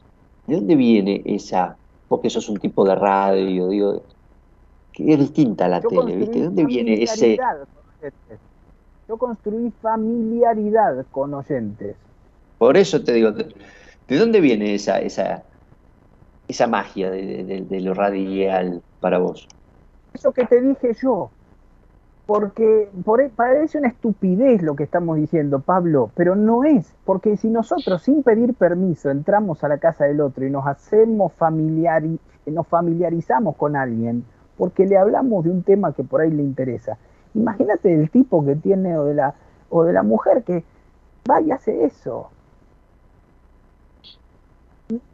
[0.45, 1.77] ¿de dónde viene esa?
[2.09, 4.03] Vos que sos un tipo de radio, digo,
[4.93, 6.39] que es distinta a la tele, ¿viste?
[6.39, 7.37] ¿De dónde viene ese...?
[9.07, 11.95] Yo construí familiaridad con oyentes.
[12.57, 15.43] Por eso te digo, ¿de dónde viene esa, esa,
[16.47, 19.47] esa magia de lo radial para vos?
[20.13, 21.29] Eso que te dije yo,
[22.25, 27.37] porque por, e, parece una estupidez lo que estamos diciendo, Pablo, pero no es, porque
[27.37, 32.03] si nosotros sin pedir permiso entramos a la casa del otro y nos hacemos familiar,
[32.45, 34.25] nos familiarizamos con alguien,
[34.57, 36.97] porque le hablamos de un tema que por ahí le interesa.
[37.33, 39.35] Imagínate el tipo que tiene o de la,
[39.69, 40.63] o de la mujer que
[41.29, 42.29] va y hace eso.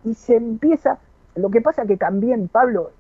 [0.04, 0.98] y se empieza,
[1.36, 2.92] lo que pasa que también, Pablo,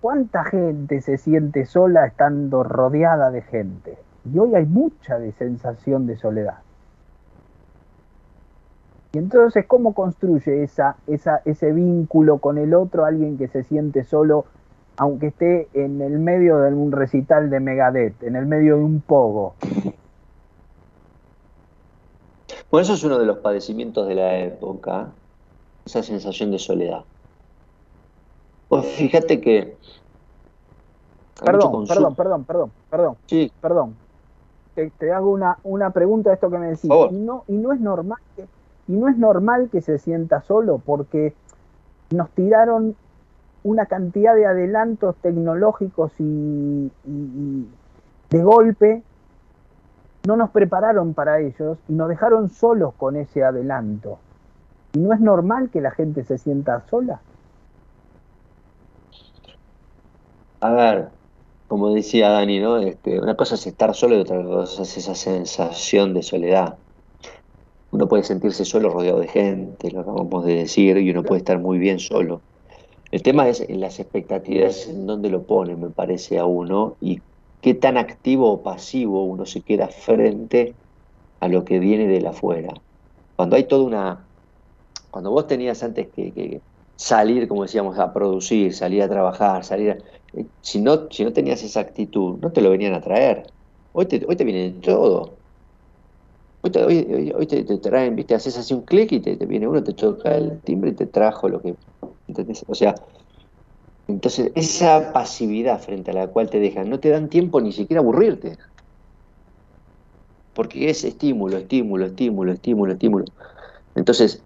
[0.00, 3.98] ¿Cuánta gente se siente sola estando rodeada de gente?
[4.32, 6.58] Y hoy hay mucha de sensación de soledad.
[9.12, 14.44] Y entonces, ¿cómo construye esa, ese vínculo con el otro alguien que se siente solo,
[14.98, 19.00] aunque esté en el medio de un recital de Megadeth, en el medio de un
[19.00, 19.54] pogo?
[22.70, 25.08] Bueno, eso es uno de los padecimientos de la época,
[25.86, 27.02] esa sensación de soledad.
[28.68, 29.76] Pues fíjate que.
[31.44, 33.16] Perdón, perdón, perdón, perdón, perdón.
[33.26, 33.52] Sí.
[33.60, 33.96] Perdón.
[34.74, 36.90] Te, te, hago una, una pregunta de esto que me decís.
[37.10, 38.46] Y no, y no es normal que
[38.88, 41.34] y no es normal que se sienta solo porque
[42.10, 42.96] nos tiraron
[43.62, 46.90] una cantidad de adelantos tecnológicos y,
[48.30, 49.02] de golpe
[50.26, 54.18] no nos prepararon para ellos y nos dejaron solos con ese adelanto.
[54.92, 57.20] ¿Y no es normal que la gente se sienta sola?
[60.60, 61.08] A ver,
[61.68, 62.78] como decía Dani, ¿no?
[62.78, 66.76] Este, una cosa es estar solo y otra cosa es esa sensación de soledad.
[67.90, 71.58] Uno puede sentirse solo rodeado de gente, lo acabamos de decir, y uno puede estar
[71.58, 72.40] muy bien solo.
[73.10, 77.20] El tema es en las expectativas en dónde lo pone, me parece, a uno y
[77.62, 80.74] qué tan activo o pasivo uno se queda frente
[81.40, 82.74] a lo que viene de la afuera.
[83.36, 84.24] Cuando hay toda una.
[85.10, 86.60] Cuando vos tenías antes que,
[86.96, 89.96] salir, como decíamos, a producir, salir a trabajar, salir a,
[90.60, 93.44] si, no, si no tenías esa actitud, no te lo venían a traer.
[93.92, 95.38] Hoy te, hoy te viene todo.
[96.60, 100.36] Hoy te, te, traen, viste, haces así un clic y te, viene uno, te toca
[100.36, 101.76] el timbre y te trajo lo que.
[102.26, 102.64] ¿entendés?
[102.66, 102.94] O sea,
[104.06, 108.00] entonces esa pasividad frente a la cual te dejan, no te dan tiempo ni siquiera
[108.00, 108.56] aburrirte.
[110.52, 113.24] Porque es estímulo, estímulo, estímulo, estímulo, estímulo.
[113.94, 114.44] Entonces,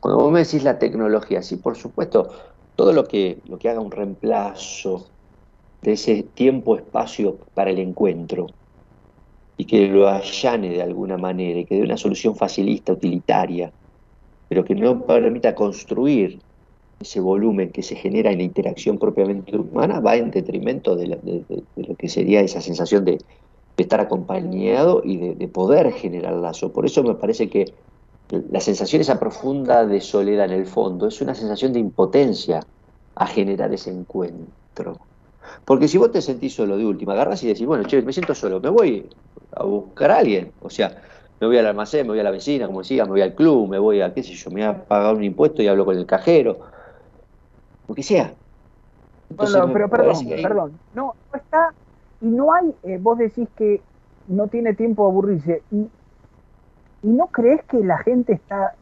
[0.00, 2.30] cuando vos me decís la tecnología, sí, por supuesto,
[2.76, 5.06] todo lo que, lo que haga un reemplazo
[5.82, 8.46] de ese tiempo-espacio para el encuentro,
[9.56, 13.72] y que lo allane de alguna manera y que dé una solución facilista, utilitaria,
[14.48, 16.40] pero que no permita construir
[17.00, 21.18] ese volumen que se genera en la interacción propiamente humana, va en detrimento de,
[21.76, 23.18] lo que sería esa sensación de,
[23.76, 26.72] estar acompañado y de, poder generar lazo.
[26.72, 27.66] Por eso me parece que
[28.32, 32.60] la sensación esa profunda de soledad en el fondo es una sensación de impotencia
[33.14, 34.96] a generar ese encuentro.
[35.66, 38.34] Porque si vos te sentís solo de última, agarras y decís, bueno, che, me siento
[38.34, 39.08] solo, me voy
[39.54, 40.52] a buscar a alguien.
[40.60, 41.02] O sea,
[41.40, 43.68] me voy al almacén, me voy a la vecina, como decía, me voy al club,
[43.68, 45.98] me voy a, qué sé yo, me voy a pagar un impuesto y hablo con
[45.98, 46.58] el cajero.
[47.86, 48.34] Lo que sea.
[49.36, 50.80] pero perdón, perdón.
[50.94, 51.74] No, no está,
[52.22, 53.82] y no hay, eh, vos decís que
[54.28, 55.62] no tiene tiempo de aburrirse.
[55.70, 55.86] Y,
[57.02, 58.74] ¿Y no crees que la gente está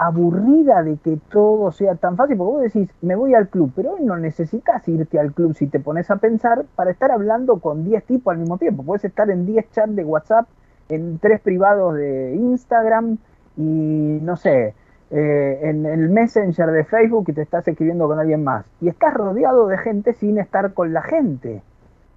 [0.00, 3.92] aburrida de que todo sea tan fácil, porque vos decís, me voy al club, pero
[3.92, 7.84] hoy no necesitas irte al club si te pones a pensar para estar hablando con
[7.84, 8.82] 10 tipos al mismo tiempo.
[8.82, 10.48] Puedes estar en 10 chats de WhatsApp,
[10.88, 13.18] en 3 privados de Instagram
[13.58, 13.62] y
[14.22, 14.74] no sé,
[15.10, 18.64] eh, en el Messenger de Facebook y te estás escribiendo con alguien más.
[18.80, 21.62] Y estás rodeado de gente sin estar con la gente.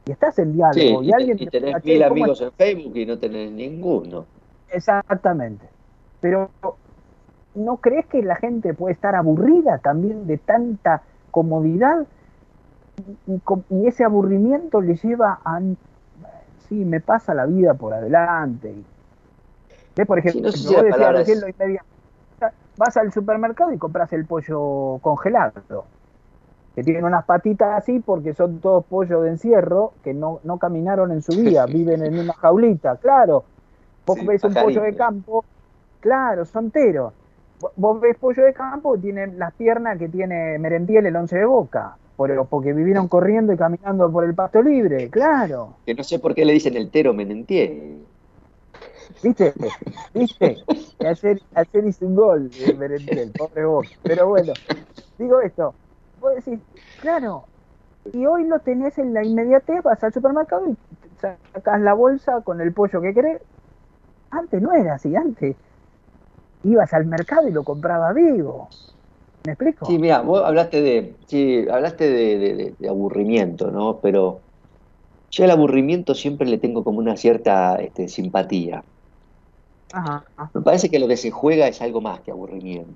[0.05, 1.03] Y estás en diálogo.
[1.03, 4.25] y, alguien y tenés mil amigos en Facebook y no tenés ninguno.
[4.73, 5.67] Exactamente.
[6.19, 6.49] Pero
[7.55, 12.05] ¿no crees que la gente puede estar aburrida también de tanta comodidad?
[13.27, 15.59] Y, ese aburrimiento le lleva a,
[16.67, 18.73] sí, me pasa la vida por adelante.
[19.95, 20.07] ¿Ves?
[20.07, 20.49] Por ejemplo,
[22.77, 25.85] vas al supermercado y compras el pollo congelado,
[26.75, 31.11] que tiene unas patitas así porque son todos pollos de encierro que no, no caminaron
[31.11, 33.43] en su vida, viven en una jaulita, claro.
[34.05, 35.45] Vos ves un pollo de campo,
[36.01, 37.13] claro, son enteros
[37.75, 41.97] vos ves pollo de campo, tiene las piernas que tiene Merentiel el once de boca,
[42.49, 45.75] porque vivieron corriendo y caminando por el pasto libre, claro.
[45.85, 48.03] Que no sé por qué le dicen el tero Merentiel.
[49.21, 49.53] ¿Viste?
[50.13, 50.57] ¿Viste?
[50.99, 53.89] Ayer, ayer hizo un gol de Merentiel, pobre boca.
[54.03, 54.53] Pero bueno,
[55.17, 55.73] digo esto,
[56.19, 56.59] vos decís,
[57.01, 57.45] claro,
[58.11, 60.77] y hoy lo tenés en la inmediatez, vas al supermercado y
[61.19, 63.41] sacas la bolsa con el pollo que querés.
[64.33, 65.55] Antes no era así, antes
[66.63, 68.69] ibas al mercado y lo compraba vivo.
[69.45, 69.85] ¿Me explico?
[69.85, 73.99] Sí, mira, vos hablaste de, sí, hablaste de, aburrimiento, ¿no?
[74.01, 74.41] Pero
[75.29, 78.83] yo al aburrimiento siempre le tengo como una cierta este, simpatía.
[79.91, 80.23] Ajá.
[80.53, 82.95] Me parece que lo que se juega es algo más que aburrimiento.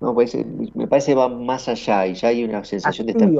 [0.00, 0.36] No, pues,
[0.74, 3.30] me parece que va más allá y ya hay una sensación de estar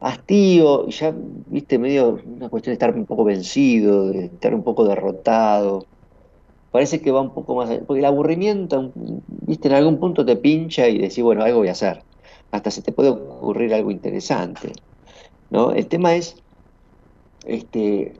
[0.00, 1.14] hastío, y ya,
[1.46, 5.86] viste, medio una cuestión de estar un poco vencido, de estar un poco derrotado
[6.70, 10.88] parece que va un poco más porque el aburrimiento, viste, en algún punto te pincha
[10.88, 12.02] y decís, bueno, algo voy a hacer.
[12.50, 14.72] hasta se te puede ocurrir algo interesante.
[15.50, 15.72] ¿no?
[15.72, 16.36] El tema es,
[17.46, 18.14] este,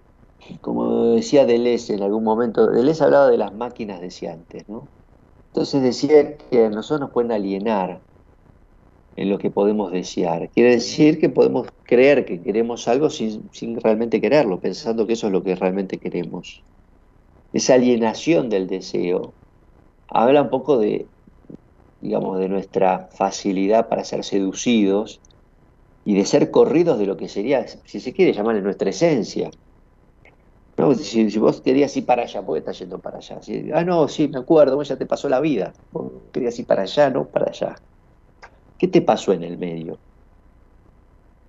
[0.61, 4.89] como decía Deleuze en algún momento, Deleuze hablaba de las máquinas deseantes, ¿no?
[5.49, 8.01] Entonces decía que nosotros nos pueden alienar
[9.19, 10.49] en lo que podemos desear.
[10.51, 15.27] Quiere decir que podemos creer que queremos algo sin, sin realmente quererlo, pensando que eso
[15.27, 16.63] es lo que realmente queremos.
[17.53, 19.35] Esa alienación del deseo
[20.07, 21.09] habla un poco de,
[22.01, 25.21] digamos, de nuestra facilidad para ser seducidos
[26.05, 29.51] y de ser corridos de lo que sería, si se quiere llamar, nuestra esencia.
[30.97, 33.41] Si, vos querías ir para allá, ¿por qué estás yendo para allá?
[33.75, 35.73] ah, no, sí, me acuerdo, ya te pasó la vida.
[35.91, 37.75] Vos querías ir para allá, no para allá.
[38.79, 39.99] ¿Qué te pasó en el medio?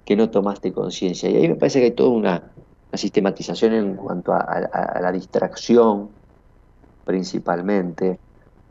[0.03, 1.29] Que no tomaste conciencia.
[1.29, 2.53] Y ahí me parece que hay toda una,
[2.91, 6.09] sistematización en cuanto a, la distracción,
[7.05, 8.19] principalmente,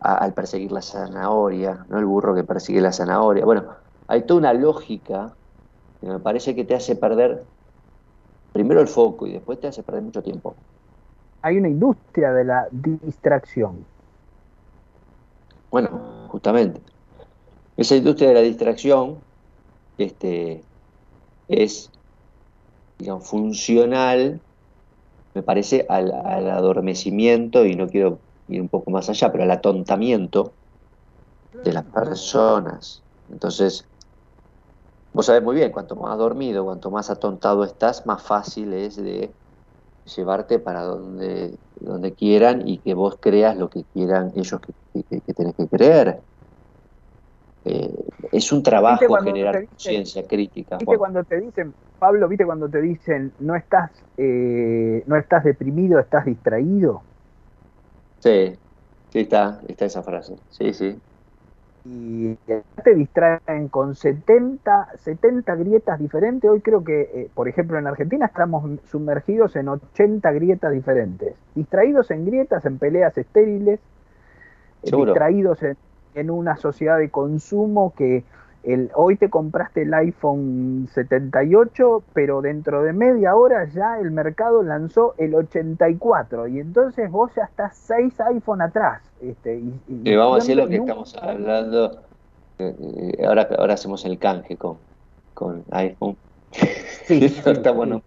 [0.00, 1.98] al perseguir la zanahoria, ¿no?
[1.98, 3.44] El burro que persigue la zanahoria.
[3.44, 3.76] Bueno,
[4.08, 5.36] hay toda una lógica
[6.00, 7.44] que me parece que te hace perder
[8.52, 10.56] primero el foco y después te hace perder mucho tiempo.
[11.42, 13.84] Hay una industria de la distracción.
[15.70, 16.80] Bueno, justamente.
[17.78, 19.20] Esa industria de la distracción
[19.96, 20.62] este,
[21.48, 21.90] es
[22.98, 24.40] digamos, funcional,
[25.34, 26.10] me parece, al,
[26.50, 28.18] adormecimiento, y no quiero
[28.48, 30.52] ir un poco más allá, pero al atontamiento
[31.52, 33.00] de las personas.
[33.30, 33.84] Entonces,
[35.12, 39.32] vos sabés muy bien, cuanto más dormido, cuanto más atontado estás, más fácil es de
[40.16, 45.54] llevarte para donde, donde quieran y que vos creas lo que quieran ellos que, tenés
[45.54, 46.20] que creer.
[47.68, 47.90] Eh,
[48.32, 50.78] es un trabajo generar conciencia crítica.
[50.78, 55.98] ¿Viste cuando te dicen, Pablo, viste cuando te dicen no estás, eh, no estás deprimido,
[55.98, 57.02] estás distraído?
[58.20, 58.52] Sí,
[59.10, 60.36] sí está, está esa frase.
[60.50, 60.96] Sí, sí
[61.90, 62.34] y
[62.84, 66.50] te distraen con 70, 70 grietas diferentes.
[66.50, 71.34] Hoy creo que, eh, por ejemplo, en Argentina estamos sumergidos en 80 grietas diferentes.
[71.54, 73.80] Distraídos en grietas, en peleas estériles,
[74.82, 75.76] eh, distraídos en,
[76.18, 78.24] en, una sociedad de consumo que
[78.64, 84.62] el, hoy te compraste el iPhone 78, pero dentro de media hora ya el mercado
[84.62, 89.02] lanzó el 84 y entonces vos ya estás 6 iPhone atrás.
[89.20, 92.02] Este, y, vamos a decir lo que estamos hablando.
[92.58, 94.76] Eh, eh, ahora, ahora hacemos el canje con,
[95.34, 96.16] con iPhone.
[96.52, 98.02] Sí, estamos Bueno,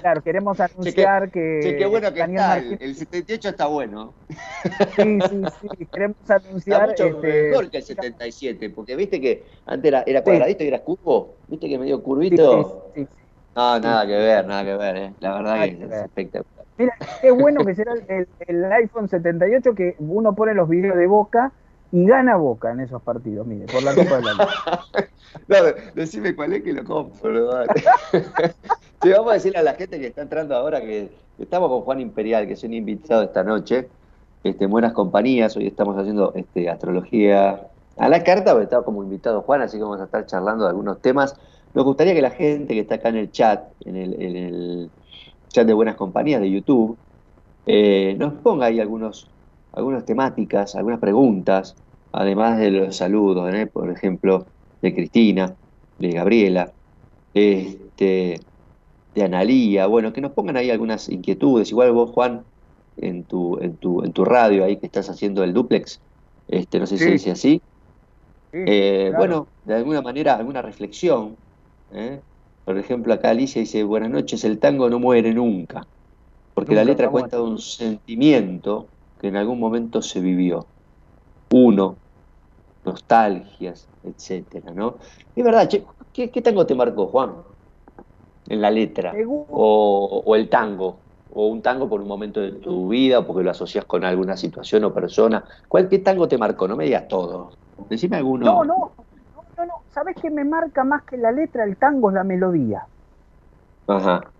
[0.00, 1.60] claro, queremos anunciar que.
[1.62, 2.58] Sí, qué bueno que está.
[2.58, 4.14] El, 78 está bueno.
[4.96, 5.86] Sí, sí, sí.
[5.92, 6.90] Queremos anunciar.
[6.90, 10.68] Está mucho este, mejor que el 77, porque viste que antes era, era cuadradito y
[10.68, 11.34] era curvo.
[11.48, 12.90] Viste que medio curvito.
[12.94, 13.06] Sí,
[13.54, 14.96] No, nada que ver, nada que ver.
[14.96, 15.12] Eh.
[15.20, 16.64] La verdad que, es espectacular.
[16.76, 21.06] Mira, qué bueno que será el, el, iPhone 78 que uno pone los videos de
[21.06, 21.52] Boca
[21.94, 25.08] y gana Boca en esos partidos, mire, por la Copa de la
[25.48, 25.56] no,
[25.94, 27.64] decime cuál es que lo compro,
[29.00, 32.00] sí, vamos a decirle a la gente que está entrando ahora que estamos con Juan
[32.00, 33.88] Imperial, que es un invitado esta noche,
[34.42, 37.68] este, buenas compañías, hoy estamos haciendo este, astrología.
[37.96, 40.70] A la carta, porque estaba como invitado Juan, así que vamos a estar charlando de
[40.70, 41.36] algunos temas.
[41.74, 44.90] Nos gustaría que la gente que está acá en el chat, en el, en el
[45.46, 46.98] chat de Buenas Compañías de YouTube,
[47.66, 49.30] eh, nos ponga ahí algunos,
[49.74, 51.74] algunas temáticas, algunas preguntas,
[52.12, 53.66] además de los saludos, ¿eh?
[53.66, 54.46] por ejemplo,
[54.80, 55.54] de Cristina,
[55.98, 56.72] de Gabriela,
[57.32, 58.40] este,
[59.14, 62.44] de Analía, bueno, que nos pongan ahí algunas inquietudes, igual vos, Juan,
[62.96, 66.00] en tu, en tu, en tu radio ahí que estás haciendo el duplex,
[66.48, 67.60] este, no sé si dice así.
[68.52, 71.36] Eh, bueno, de alguna manera, alguna reflexión,
[71.92, 72.20] ¿eh?
[72.64, 75.86] Por ejemplo, acá Alicia dice, buenas noches, el tango no muere nunca,
[76.54, 78.86] porque la letra cuenta de un sentimiento
[79.24, 80.66] que en algún momento se vivió.
[81.50, 81.96] Uno,
[82.84, 84.98] nostalgias, etcétera, ¿no?
[85.34, 85.66] Es verdad,
[86.12, 87.32] ¿qué, tango te marcó, Juan?
[88.46, 89.14] En la letra.
[89.26, 91.00] O, el tango.
[91.30, 94.36] O un tango por un momento de tu vida, o porque lo asocias con alguna
[94.36, 95.42] situación o persona.
[95.68, 96.68] ¿Cuál, ¿Qué tango te marcó?
[96.68, 97.54] No me digas todo.
[97.88, 98.44] Decime alguno.
[98.44, 98.94] No, no,
[99.56, 101.64] no, no, ¿sabes qué me marca más que la letra?
[101.64, 102.86] El tango es la melodía.
[103.86, 104.33] Ajá.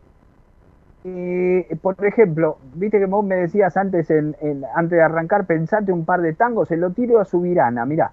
[1.04, 4.34] Eh, por ejemplo, viste que vos me decías antes, en,
[4.74, 8.12] antes de arrancar, pensate un par de tangos, se lo tiro a Subirana, mirá.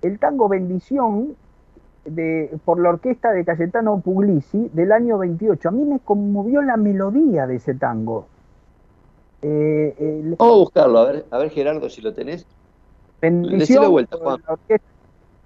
[0.00, 1.36] El tango Bendición,
[2.06, 5.68] de, por la orquesta de Cayetano Puglisi, del año 28.
[5.68, 8.26] A mí me conmovió la melodía de ese tango.
[9.42, 12.46] Eh, Vamos a buscarlo, a ver, a ver Gerardo si lo tenés.
[13.20, 14.40] Bendición, vuelta, Juan.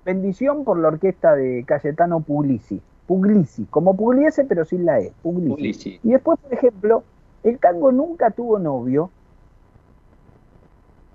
[0.05, 2.81] Bendición por la orquesta de Cayetano Puglisi.
[3.11, 5.99] Puglisi, como Pugliese pero sin la E, Puglisi.
[6.05, 7.03] Y después, por ejemplo,
[7.43, 9.11] el tango nunca tuvo novio.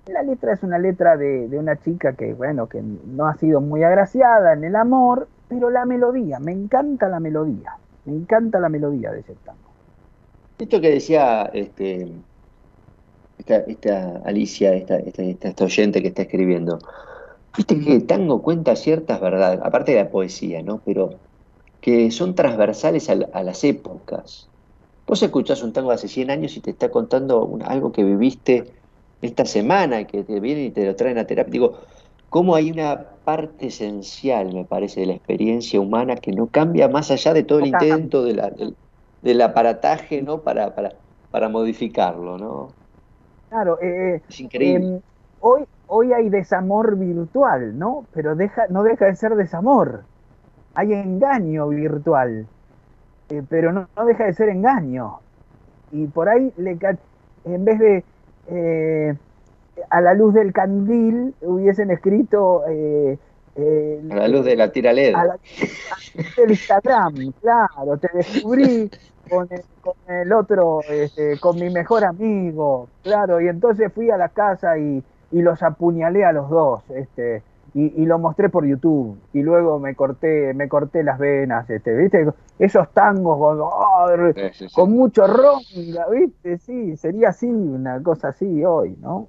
[0.08, 3.62] La letra es una letra de, de, una chica que, bueno, que no ha sido
[3.62, 8.68] muy agraciada en el amor, pero la melodía, me encanta la melodía, me encanta la
[8.68, 9.58] melodía de ese tango.
[10.58, 12.12] Esto que decía este,
[13.38, 16.78] esta, esta Alicia, esta, esta, esta, oyente que está escribiendo,
[17.56, 20.82] viste que el tango cuenta ciertas verdades, aparte de la poesía, ¿no?
[20.84, 21.14] Pero
[21.86, 24.48] que son transversales a, a las épocas.
[25.06, 28.72] Vos escuchás un tango de hace 100 años y te está contando algo que viviste
[29.22, 31.52] esta semana, y que te vienen y te lo traen a terapia.
[31.52, 31.78] Digo,
[32.28, 37.12] cómo hay una parte esencial, me parece, de la experiencia humana que no cambia más
[37.12, 38.74] allá de todo el intento de la, del,
[39.22, 40.40] del, aparataje, ¿no?
[40.40, 40.90] Para, para,
[41.30, 42.70] para modificarlo, ¿no?
[43.48, 44.96] Claro, eh, es increíble.
[44.96, 45.00] Eh,
[45.38, 48.06] hoy, hoy hay desamor virtual, ¿no?
[48.12, 50.02] Pero deja, no deja de ser desamor.
[50.76, 52.46] Hay engaño virtual,
[53.30, 55.18] eh, pero no, no, deja de ser engaño.
[55.90, 56.78] Y por ahí, le,
[57.44, 58.04] en vez de
[58.48, 59.14] eh,
[59.90, 62.64] a la luz del candil hubiesen escrito...
[62.68, 63.18] Eh,
[63.56, 65.14] eh, a la luz de la tira LED.
[65.14, 65.38] A la,
[66.36, 68.90] del Instagram, claro, te descubrí
[69.30, 74.18] con el, con el otro, este, con mi mejor amigo, claro, y entonces fui a
[74.18, 75.02] la casa y,
[75.32, 77.42] y los apuñalé a los dos, este,
[77.76, 81.94] y, y, lo mostré por YouTube, y luego me corté, me corté las venas, este,
[81.94, 82.26] ¿viste?
[82.58, 84.74] Esos tangos con, oh, sí, sí, sí.
[84.74, 86.56] con mucho ronga, ¿viste?
[86.56, 89.28] Sí, sería así, una cosa así hoy, ¿no?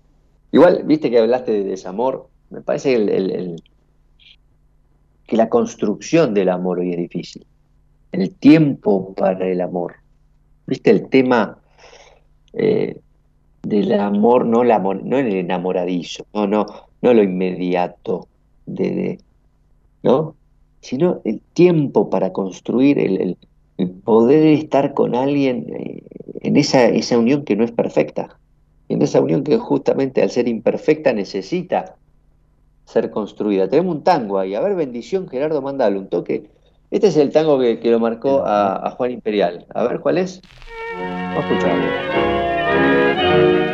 [0.54, 3.64] Igual, viste que hablaste de desamor, me parece que, el, el, el,
[5.26, 7.46] que la construcción del amor hoy es difícil.
[8.14, 9.96] El tiempo para el amor.
[10.66, 11.58] Viste el tema
[12.54, 12.98] eh,
[13.62, 16.66] del amor, no, la, no el enamoradizo, no, no,
[17.02, 18.30] no lo inmediato,
[18.68, 19.20] de,
[20.04, 20.36] ¿no?
[20.82, 23.38] sino el tiempo para construir, el,
[23.78, 26.04] el poder estar con alguien eh,
[26.42, 28.38] en esa, esa unión que no es perfecta
[28.90, 31.96] en esa unión que justamente al ser imperfecta necesita
[32.86, 33.68] ser construida.
[33.68, 34.56] Tenemos un tango ahí.
[34.56, 36.50] A ver, bendición, Gerardo, mándalo un toque.
[36.90, 39.66] Este es el tango que, que lo marcó a, a, Juan Imperial.
[39.74, 40.42] A ver, ¿cuál es?
[40.96, 43.67] Vamos a escucharlo.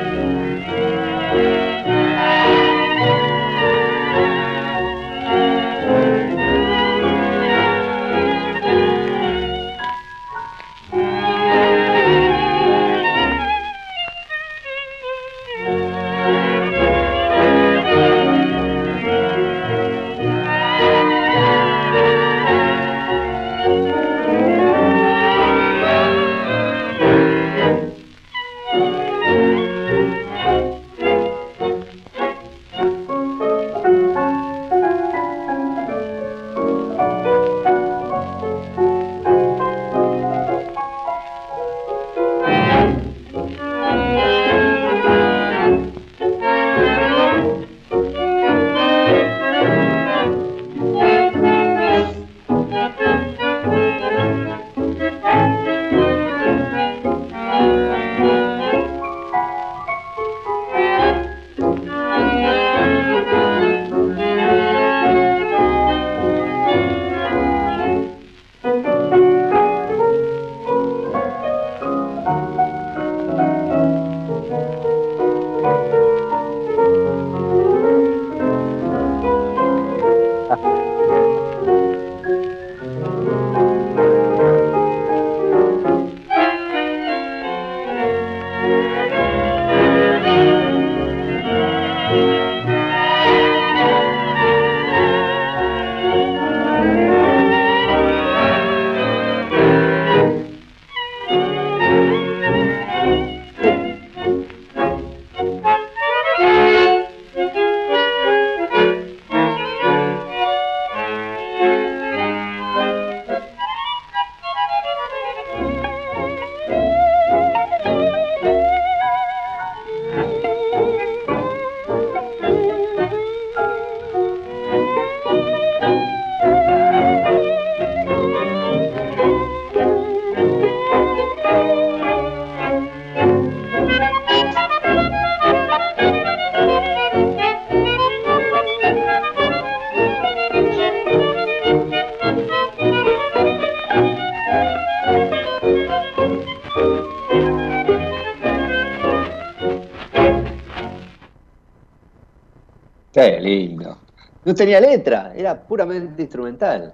[154.63, 156.93] Tenía letra, era puramente instrumental.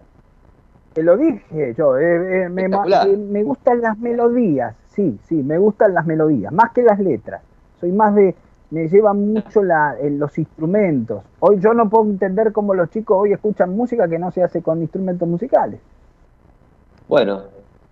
[0.94, 5.60] Te lo dije yo, eh, eh, me, eh, me, gustan las melodías, sí, sí, me
[5.60, 7.44] gustan las melodías, más que las letras.
[7.80, 8.34] Soy más de,
[8.72, 11.24] me lleva mucho la, los instrumentos.
[11.42, 14.64] Hoy yo no puedo entender cómo los chicos hoy escuchan música que no se hace
[14.64, 15.80] con instrumentos musicales.
[17.08, 17.44] Bueno,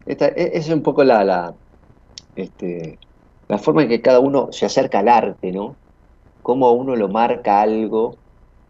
[0.07, 1.53] esta, e, es un poco la, la,
[2.35, 2.97] este,
[3.47, 5.75] la forma en que cada uno se acerca al arte, ¿no?
[6.41, 8.15] Cómo uno lo marca algo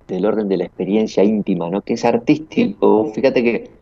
[0.08, 1.82] del orden de la experiencia íntima, ¿no?
[1.82, 3.12] Que es artístico.
[3.14, 3.78] Fíjate que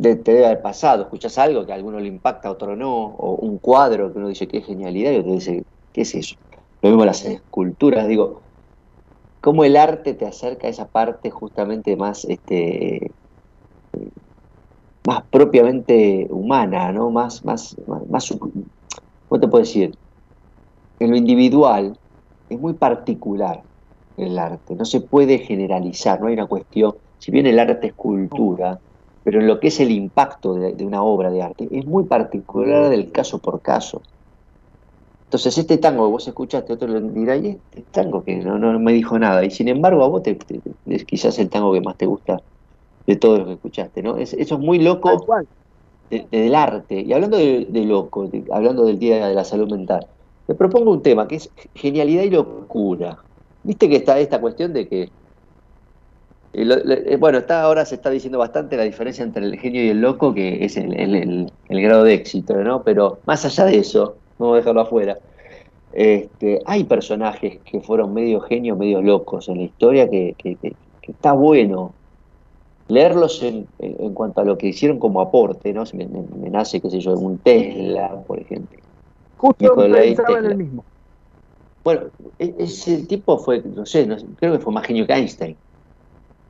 [0.00, 3.36] te debe haber pasado, escuchas algo que a alguno le impacta, a otro no, o
[3.36, 6.36] un cuadro que uno dice qué genialidad y otro dice, ¿qué es eso?
[6.80, 8.42] Lo mismo las esculturas, digo,
[9.40, 13.12] cómo el arte te acerca a esa parte justamente más, este,
[15.06, 17.10] más propiamente humana, ¿no?
[17.10, 17.76] Más, más,
[18.08, 18.34] más,
[19.28, 19.94] ¿cómo te puedo decir?
[20.98, 21.98] En lo individual
[22.48, 23.62] es muy particular
[24.16, 27.94] el arte, no se puede generalizar, no hay una cuestión, si bien el arte es
[27.94, 28.78] cultura,
[29.24, 32.88] pero en lo que es el impacto de, una obra de arte es muy particular
[32.88, 34.02] del caso por caso.
[35.24, 38.92] Entonces, este tango que vos escuchaste, otro dirá, y este tango que no, no, me
[38.92, 40.36] dijo nada, y sin embargo a vos te,
[40.86, 42.40] es quizás el tango que más te gusta
[43.06, 44.16] de todos los que escuchaste, ¿no?
[44.16, 45.24] eso es muy loco
[46.10, 47.00] del arte.
[47.00, 50.06] Y hablando de, loco, hablando del Día de la Salud Mental,
[50.46, 53.18] te propongo un tema que es genialidad y locura.
[53.64, 55.10] Viste que está esta cuestión de que
[56.54, 60.00] eh, bueno, está, ahora se está diciendo bastante la diferencia entre el genio y el
[60.00, 62.82] loco, que es el, grado de éxito, ¿no?
[62.82, 65.18] Pero más allá de eso, vamos a dejarlo afuera.
[65.94, 70.34] Este, hay personajes que fueron medio genios, medio locos en la historia que,
[71.02, 71.94] está bueno
[72.88, 73.66] leerlos en,
[74.12, 75.84] cuanto a lo que hicieron como aporte, ¿no?
[75.94, 78.78] Me, me, nace, qué sé yo, un Tesla, por ejemplo.
[79.38, 80.84] Justo pensaba en el mismo.
[81.84, 82.02] Bueno,
[82.38, 84.06] e, ese tipo fue, no sé,
[84.36, 85.56] creo que fue más genio que Einstein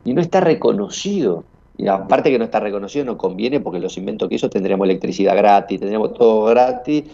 [0.05, 1.45] y no está reconocido.
[1.77, 5.37] Y aparte que no está reconocido no conviene porque los inventos que hizo tendríamos electricidad
[5.37, 7.05] gratis, tendríamos todo gratis.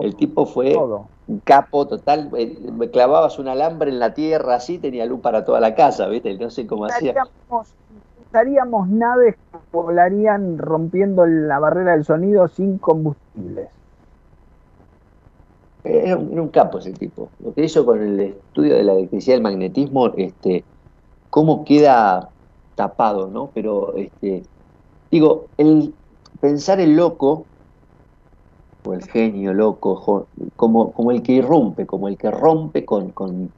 [0.00, 4.78] El tipo fue un capo total, eh, me clavabas un alambre en la tierra así,
[4.78, 6.34] tenía luz para toda la casa, ¿viste?
[6.38, 7.14] No sé cómo hacía.
[8.24, 13.68] Estaríamos naves que volarían rompiendo la barrera del sonido sin combustibles.
[15.84, 17.30] Era un, era un capo ese tipo.
[17.42, 20.64] Lo que hizo con el estudio de la electricidad y el magnetismo, este,
[21.30, 22.30] cómo queda
[22.74, 23.50] tapado, ¿no?
[23.54, 24.42] Pero, este,
[25.10, 25.94] digo, el
[26.40, 27.44] pensar el loco,
[28.84, 30.26] o el genio loco,
[30.56, 33.50] como, como el que irrumpe, como el que rompe con, con,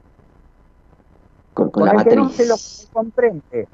[1.53, 2.13] con, la matriz.
[2.13, 2.55] Que no se lo
[2.91, 3.67] comprende.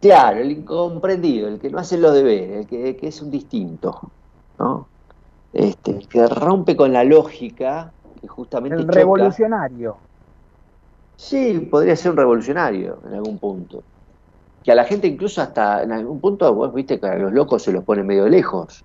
[0.00, 4.10] Claro, el incomprendido, el que no hace los deberes, el que, que es un distinto,
[4.58, 4.89] ¿no?
[5.52, 8.76] Este, que rompe con la lógica, que justamente.
[8.78, 9.96] El revolucionario.
[11.16, 13.82] Sí, podría ser un revolucionario en algún punto.
[14.62, 17.62] Que a la gente incluso hasta en algún punto, vos viste que a los locos
[17.62, 18.84] se los pone medio lejos.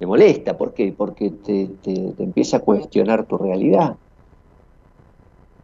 [0.00, 0.94] Le molesta, ¿por qué?
[0.96, 1.68] Porque te,
[2.18, 3.96] empieza a cuestionar tu realidad.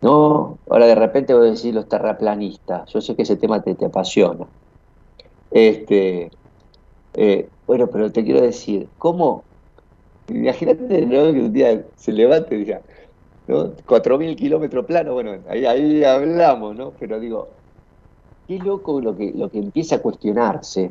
[0.02, 0.58] ¿No?
[0.68, 2.92] Ahora de repente vos decís los terraplanistas.
[2.92, 4.46] Yo sé que ese tema te, te apasiona.
[5.50, 6.30] Este,
[7.14, 9.44] eh, bueno, pero te quiero decir, ¿cómo?
[10.28, 12.80] Imagínate que un día se levante y diga,
[13.46, 13.74] ¿no?
[13.86, 16.92] 4.000 kilómetros plano, bueno, ahí, hablamos, ¿no?
[16.98, 17.48] Pero digo,
[18.48, 20.90] qué loco lo que, lo que empieza a cuestionarse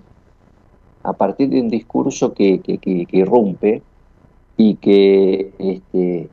[1.04, 3.82] a partir de un discurso que, que, irrumpe
[4.56, 6.30] y que, este,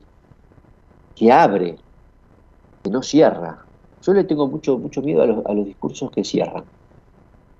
[1.16, 1.76] que abre,
[2.82, 3.64] que no cierra.
[4.02, 6.64] Yo le tengo mucho, mucho miedo a los, a los discursos que cierran,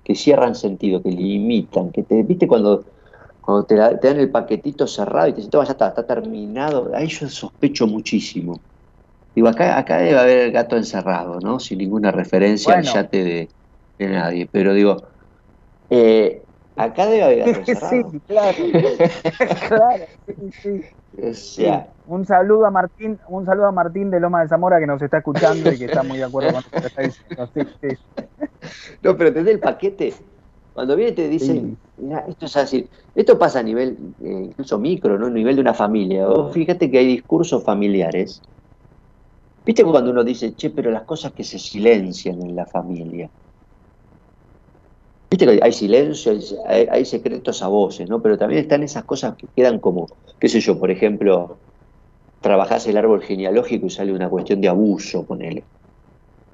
[0.03, 2.83] que cierran sentido, que limitan, que te, viste cuando
[3.41, 7.27] cuando te, dan el paquetito cerrado y te dicen, ya está, está terminado, ahí yo
[7.27, 8.61] sospecho muchísimo.
[9.33, 11.59] Digo, acá, acá debe haber el gato encerrado, ¿no?
[11.59, 13.49] Sin ninguna referencia al yate
[13.97, 14.47] de, nadie.
[14.51, 14.97] Pero digo,
[15.89, 16.43] eh,
[16.75, 18.11] acá debe haber gato encerrado.
[18.11, 18.57] sí, claro.
[19.69, 20.05] claro,
[20.61, 20.81] sí,
[21.33, 21.67] sí.
[22.05, 25.19] Un saludo a Martín, un saludo a Martín de Loma de Zamora que nos está
[25.19, 27.49] escuchando y que está muy de acuerdo con lo que está diciendo.
[29.01, 30.13] No, pero tenés el paquete
[30.73, 35.17] cuando viene te dicen, mira, esto es así, esto pasa a nivel eh, incluso micro,
[35.19, 35.27] ¿no?
[35.27, 36.27] A nivel de una familia.
[36.51, 38.41] fíjate que hay discursos familiares.
[39.65, 43.29] ¿Viste cuando uno dice, che, pero las cosas que se silencian en la familia?
[45.29, 46.33] Viste que hay silencio,
[46.67, 48.21] hay, secretos a voces, ¿no?
[48.21, 50.07] Pero también están esas cosas que quedan como,
[50.39, 51.59] qué sé yo, por ejemplo,
[52.41, 55.63] trabajás el árbol genealógico y sale una cuestión de abuso, con él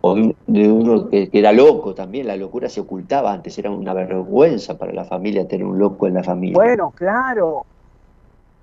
[0.08, 0.16] o
[0.48, 4.94] de, uno que, era loco también, la locura se ocultaba antes, era una vergüenza para
[4.94, 6.56] la familia tener un loco en la familia.
[6.56, 7.66] Bueno, claro,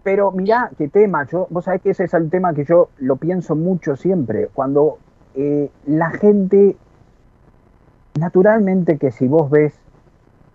[0.02, 3.16] pero mirá qué tema, yo, vos sabés que ese es el tema que yo lo
[3.16, 4.98] pienso mucho siempre, cuando
[5.34, 6.76] eh, la gente,
[8.18, 9.74] naturalmente que si vos ves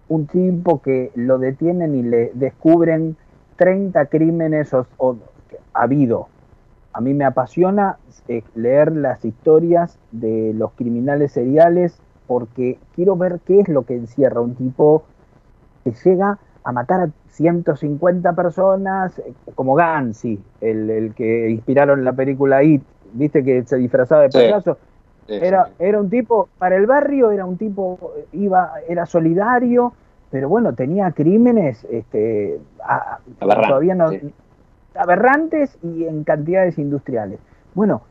[0.08, 3.16] un tipo que lo detienen y le descubren
[3.58, 5.18] 30 crímenes o,
[5.74, 6.28] ha habido
[6.94, 7.98] a mí me apasiona
[8.28, 13.96] eh, leer las historias de los criminales seriales porque quiero ver qué es lo que
[13.96, 15.04] encierra un tipo
[15.84, 22.64] que llega a matar a 150 personas, eh, como Gansi, el, que inspiraron la película
[22.64, 22.84] It,
[23.14, 24.78] viste que se disfrazaba de payaso.
[25.28, 29.94] era, era un tipo, para el barrio era un tipo, iba, era solidario,
[30.32, 32.60] pero bueno, tenía crímenes este,
[33.40, 34.12] todavía no,
[34.96, 37.40] aberrantes y en cantidades industriales.
[37.74, 38.02] Bueno,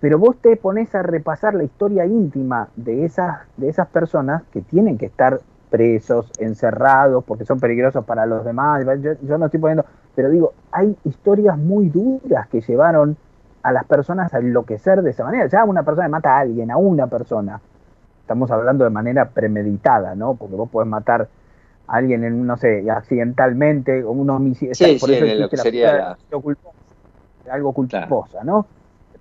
[0.00, 4.62] pero vos te pones a repasar la historia íntima de esas, de esas personas que
[4.62, 5.40] tienen que estar
[5.70, 8.84] presos, encerrados, porque son peligrosos para los demás.
[9.22, 9.84] Yo, no estoy poniendo,
[10.14, 13.16] pero digo, hay historias muy duras que llevaron
[13.62, 15.46] a las personas a enloquecer de esa manera.
[15.48, 17.60] Ya una persona mata a alguien, a una persona.
[18.20, 20.34] Estamos hablando de manera premeditada, ¿no?
[20.34, 21.28] Porque vos podés matar
[21.88, 24.74] alguien, en, no sé, accidentalmente, o un homicidio.
[24.74, 26.16] Sí, por eso sería
[27.50, 28.66] algo culposa, ¿no?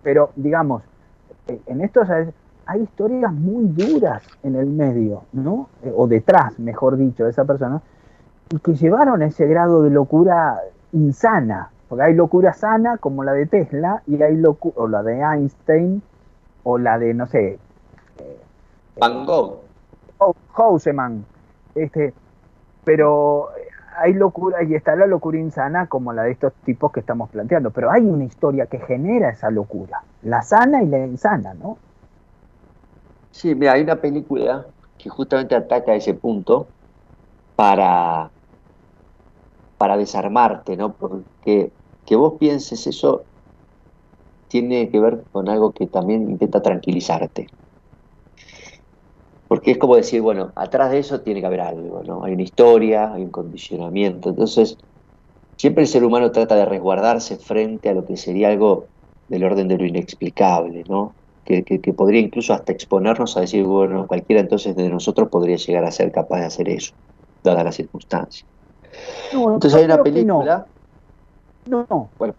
[0.04, 0.84] Pero, digamos,
[1.48, 2.02] eh, en esto
[2.66, 5.70] hay historias muy duras en el medio, ¿no?
[5.84, 7.82] Eh, o detrás, mejor dicho, de esa persona,
[8.50, 10.60] y que llevaron a ese grado de locura
[10.92, 11.70] insana.
[11.88, 16.02] Porque hay locura sana, como la de Tesla, y hay locura, o la de Einstein,
[16.64, 17.60] o la de, no sé.
[18.20, 18.40] Eh,
[19.00, 19.62] Van Gogh.
[20.54, 21.24] Houseman.
[21.76, 22.14] Este,
[22.88, 23.50] pero
[23.98, 27.72] hay locura y está la locura insana como la de estos tipos que estamos planteando,
[27.72, 31.82] pero hay una historia que genera esa locura, la sana y la insana, ¿no?
[33.32, 36.74] Sí, mira, hay una película que justamente ataca ese punto
[37.56, 38.34] para,
[39.78, 40.96] para desarmarte, ¿no?
[40.98, 41.74] Porque
[42.06, 43.28] que vos pienses eso
[44.50, 47.48] tiene que ver con algo que también intenta tranquilizarte.
[49.48, 52.24] Porque es como decir, bueno, atrás de eso tiene que haber algo, ¿no?
[52.24, 54.30] Hay una historia, hay un condicionamiento.
[54.30, 54.78] Entonces,
[55.58, 58.88] siempre el ser humano trata de resguardarse frente a lo que sería algo
[59.28, 61.14] del orden de lo inexplicable, ¿no?
[61.46, 61.64] Que,
[61.96, 66.12] podría incluso hasta exponernos a decir, bueno, cualquiera entonces de nosotros podría llegar a ser
[66.12, 66.92] capaz de hacer eso,
[67.42, 68.46] dadas las circunstancias.
[69.32, 70.66] entonces hay una película...
[71.70, 72.10] No, no.
[72.18, 72.36] Bueno,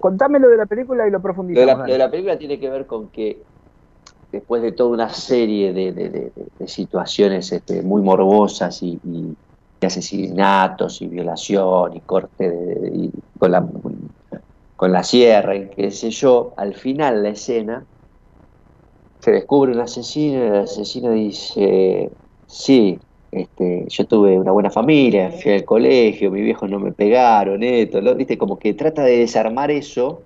[0.00, 1.86] contame lo de la película y lo profundizamos.
[1.86, 3.42] lo de la película tiene que ver con que
[4.34, 6.32] después de toda una serie de,
[6.66, 8.98] situaciones este, muy morbosas y,
[9.80, 12.50] asesinatos y violación y corte
[13.38, 17.84] con, la, sierra y qué sé yo, al final la escena
[19.20, 22.10] se descubre un asesino y el asesino dice,
[22.46, 22.98] sí,
[23.30, 28.00] este, yo tuve una buena familia, fui al colegio, mis viejos no me pegaron, esto.
[28.38, 30.22] Como que trata de desarmar eso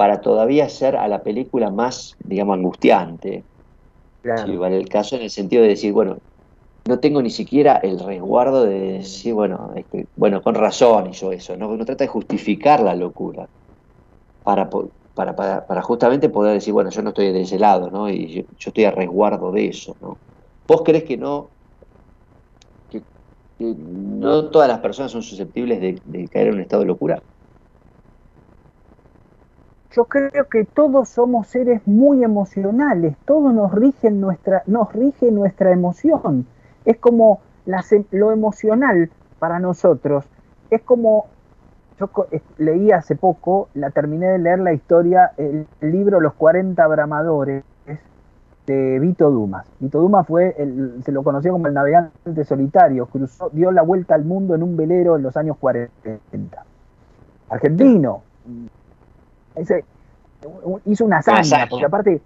[0.00, 3.44] para todavía hacer a la película más, digamos, angustiante.
[4.22, 4.58] Claro.
[4.58, 6.16] vale el caso en el sentido de decir, bueno,
[6.88, 11.54] no tengo ni siquiera el resguardo de decir, bueno, este, bueno, con razón hizo eso,
[11.54, 11.76] ¿no?
[11.76, 13.46] no trata de justificar la locura
[14.42, 14.70] para,
[15.12, 18.08] para, para, justamente poder decir, bueno, yo no estoy de ese lado, ¿no?
[18.08, 20.16] Y yo, estoy a resguardo de eso, ¿no?
[20.66, 21.50] ¿Vos crees que no,
[22.88, 23.02] que,
[23.58, 27.22] no todas las personas son susceptibles de caer en un estado de locura?
[29.92, 35.72] Yo creo que todos somos seres muy emocionales, todos nos rige nuestra, nos rige nuestra
[35.72, 36.46] emoción.
[36.84, 37.40] Es como
[38.10, 40.24] lo emocional para nosotros,
[40.70, 41.26] es como,
[41.98, 42.10] yo
[42.58, 47.64] leí hace poco, la terminé de leer la historia, el, libro Los 40 Bramadores
[48.66, 49.66] de Vito Dumas.
[49.80, 50.54] Vito Dumas fue,
[51.04, 54.76] se lo conoció como el navegante solitario, cruzó, dio la vuelta al mundo en un
[54.76, 56.64] velero en los años 40.
[57.48, 58.22] Argentino,
[60.86, 62.20] hizo una hazaña, porque aparte,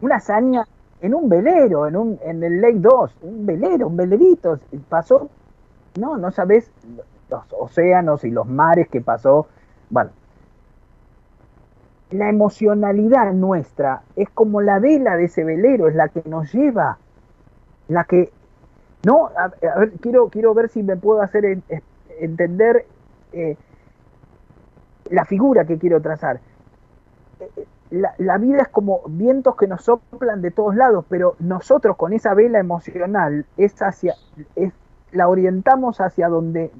[0.00, 0.66] una hazaña
[1.00, 4.58] en un velero, en, un, en el Lake 2, un velero, un velerito,
[4.88, 5.28] pasó,
[5.98, 6.70] no, no sabes
[7.28, 9.48] los océanos y los mares que pasó.
[9.90, 10.10] Bueno,
[12.12, 16.98] la emocionalidad nuestra es como la vela de ese velero, es la que nos lleva,
[17.88, 18.30] la que,
[19.04, 19.48] no, a,
[19.78, 21.58] ver, quiero, quiero ver si me puedo hacer
[22.20, 22.86] entender
[23.32, 23.56] eh,
[25.12, 26.40] la figura que quiero trazar
[27.92, 32.32] la, vida es como vientos que nos soplan de todos lados, pero nosotros con esa
[32.32, 34.14] vela emocional es hacia,
[34.56, 34.72] es,
[35.12, 36.70] la orientamos hacia donde,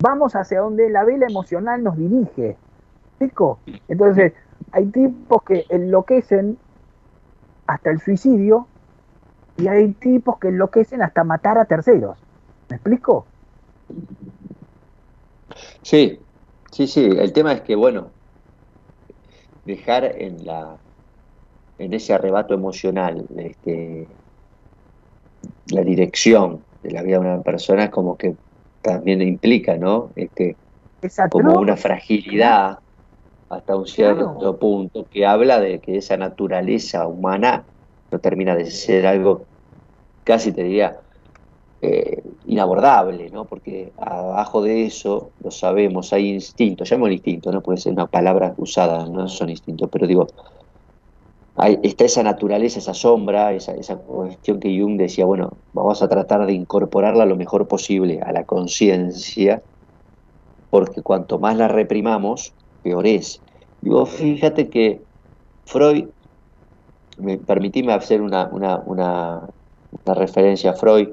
[0.00, 2.56] vamos hacia donde la vela emocional nos dirige.
[3.18, 3.58] ¿Pico?
[3.88, 4.32] Entonces,
[4.72, 6.58] hay tipos que enloquecen
[7.66, 8.66] hasta el suicidio
[9.56, 12.18] y hay tipos que enloquecen hasta matar a terceros.
[12.68, 13.26] ¿Me explico?
[15.82, 16.20] Sí,
[16.72, 17.04] sí, sí.
[17.04, 18.12] El tema es que, bueno,
[19.64, 20.78] dejar en la
[21.78, 24.08] en ese arrebato emocional este,
[25.70, 28.36] la dirección de la vida de una persona es como que
[28.82, 30.12] también implica, ¿no?
[30.16, 30.56] Este,
[31.30, 32.78] como una fragilidad
[33.48, 37.64] hasta un cierto punto, que habla de que esa naturaleza humana
[38.10, 39.46] no termina de ser algo,
[40.24, 41.00] casi te diría,
[41.80, 43.44] eh, inabordable, ¿no?
[43.44, 48.54] Porque abajo de eso, lo sabemos, hay instintos, llamémoslo instinto, no puede ser una palabra
[48.56, 50.26] usada, no son instintos, pero digo,
[51.56, 56.46] hay, está esa naturaleza, esa sombra, esa, cuestión que Jung decía, bueno, vamos a tratar
[56.46, 59.62] de incorporarla lo mejor posible a la conciencia,
[60.70, 62.52] porque cuanto más la reprimamos,
[62.82, 63.40] peor es.
[63.80, 65.00] Digo, fíjate que
[65.64, 66.06] Freud,
[67.18, 67.40] me,
[67.92, 69.48] hacer una,
[70.06, 71.08] referencia a Freud,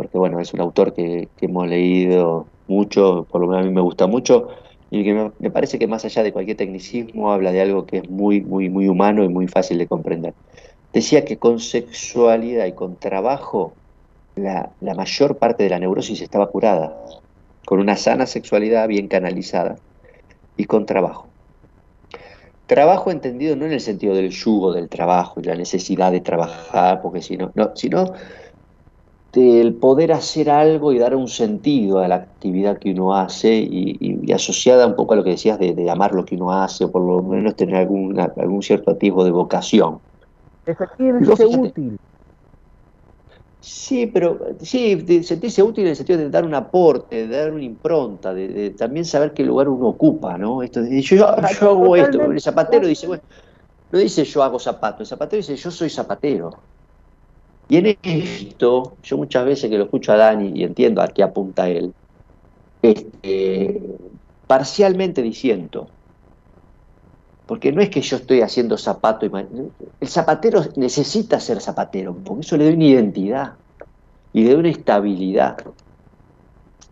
[0.00, 3.82] porque bueno, es un autor que, hemos leído mucho, por lo menos a mí me
[3.82, 4.48] gusta mucho,
[4.90, 8.08] y que me, parece que más allá de cualquier tecnicismo habla de algo que es
[8.08, 10.32] muy, muy, muy humano y muy fácil de comprender.
[10.94, 13.74] Decía que con sexualidad y con trabajo
[14.36, 16.96] la, la mayor parte de la neurosis estaba curada
[17.66, 19.76] con una sana sexualidad bien canalizada
[20.56, 21.26] y con trabajo.
[22.66, 27.02] Trabajo entendido no en el sentido del yugo del trabajo y la necesidad de trabajar,
[27.02, 28.14] porque si no, no sino
[29.32, 34.32] del poder hacer algo y dar un sentido a la actividad que uno hace y,
[34.32, 37.02] asociada un poco a lo que decías de, amar lo que uno hace o por
[37.02, 40.00] lo menos tener algún cierto atisbo de vocación.
[40.66, 41.96] Efectivamente útil.
[43.60, 47.52] Sí, pero sí, de sentirse útil en el sentido de dar un aporte, de dar
[47.52, 50.62] una impronta, de, también saber qué lugar uno ocupa, ¿no?
[50.62, 53.22] Esto, yo, yo, hago esto, el zapatero dice, bueno,
[53.92, 56.50] no dice yo hago zapato, el zapatero dice yo soy zapatero.
[57.70, 61.22] Y en esto, yo muchas veces que lo escucho a Dani y entiendo a qué
[61.22, 61.94] apunta él,
[62.82, 63.80] este,
[64.48, 65.86] parcialmente diciendo,
[67.46, 69.30] porque no es que yo estoy haciendo zapato y
[70.00, 73.52] el zapatero necesita ser zapatero, porque eso le da una identidad
[74.32, 75.56] y le da una estabilidad.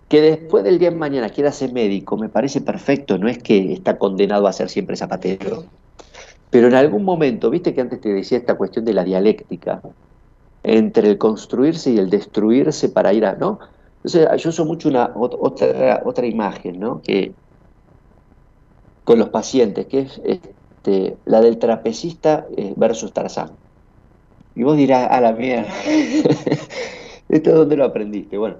[0.08, 3.72] Que después del día de mañana quiera ser médico, me parece perfecto, no es que
[3.72, 5.64] está condenado a ser siempre zapatero.
[6.50, 9.82] Pero en algún momento, viste que antes te decía esta cuestión de la dialéctica,
[10.68, 13.58] entre el construirse y el destruirse para ir a, ¿no?
[14.04, 17.00] Entonces, yo uso mucho una otra, otra imagen, ¿no?
[17.02, 17.34] Que
[19.04, 23.50] con los pacientes, que es este, la del trapecista eh, versus Tarzán.
[24.54, 25.70] Y vos dirás, a la mierda,
[27.28, 28.36] ¿esto es donde lo aprendiste?
[28.36, 28.56] Bueno,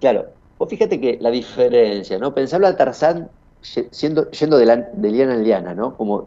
[0.00, 0.26] claro,
[0.58, 2.34] vos fíjate que la diferencia, ¿no?
[2.34, 3.30] Pensarlo a Tarzán
[3.62, 5.96] siendo, yendo de, de liana en liana, ¿no?
[5.96, 6.26] Como,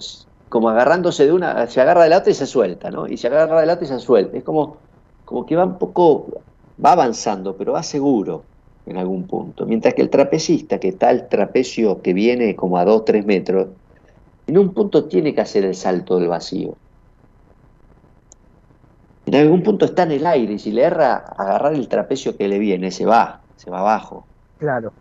[0.50, 3.08] como agarrándose de una, se agarra de la otra y se suelta, ¿no?
[3.08, 4.36] Y se agarra de la otra y se suelta.
[4.38, 4.82] Es como,
[5.32, 6.28] como que va un poco,
[6.84, 8.44] va avanzando, pero va seguro
[8.86, 9.66] en algún punto.
[9.66, 13.68] Mientras que el trapecista, que está el trapecio que viene como a 2, 3 metros,
[14.46, 16.76] en un punto tiene que hacer el salto del vacío.
[19.26, 22.50] En algún punto está en el aire y si le erra agarrar el trapecio que
[22.50, 24.26] le viene, se va, se va abajo.
[24.58, 24.92] Claro,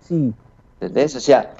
[0.00, 0.34] sí.
[0.80, 1.14] ¿Entendés?
[1.14, 1.54] O sea,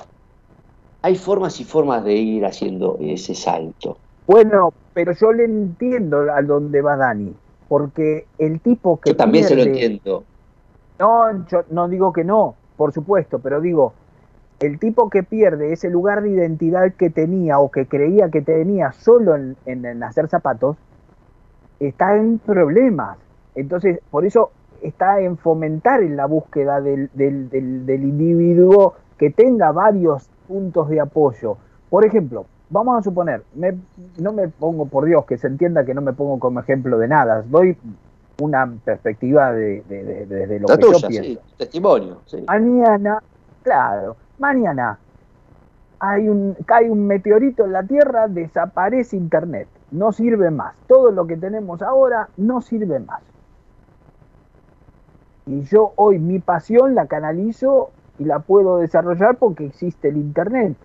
[1.03, 3.98] hay formas y formas de ir haciendo ese salto.
[4.27, 7.32] Bueno, pero yo le entiendo a dónde va Dani,
[7.68, 9.10] porque el tipo que...
[9.10, 10.24] Yo también se lo entiendo
[10.98, 13.93] no, yo no digo que no, por supuesto, pero digo,
[14.60, 18.93] el tipo que pierde ese lugar de identidad que tenía o que creía que tenía
[18.93, 20.76] solo en, hacer zapatos,
[21.78, 23.18] está en problemas.
[23.55, 24.51] Entonces, por eso
[24.82, 31.59] está en fomentar en la búsqueda del, individuo que tenga varios puntos de apoyo.
[31.90, 33.43] Por ejemplo, vamos a suponer,
[34.18, 37.09] no me pongo por Dios, que se entienda que no me pongo como ejemplo de
[37.09, 37.76] nada, doy
[38.40, 41.40] una perspectiva de, de, lo que yo pienso.
[41.56, 42.18] testimonio.
[42.47, 43.22] Mañana,
[43.62, 44.98] claro, mañana
[45.98, 50.76] hay un, cae un meteorito en la Tierra, desaparece Internet, no sirve más.
[50.86, 53.22] Todo lo que tenemos ahora no sirve más.
[55.47, 60.76] Y yo hoy mi pasión la canalizo y la puedo desarrollar porque existe el Internet.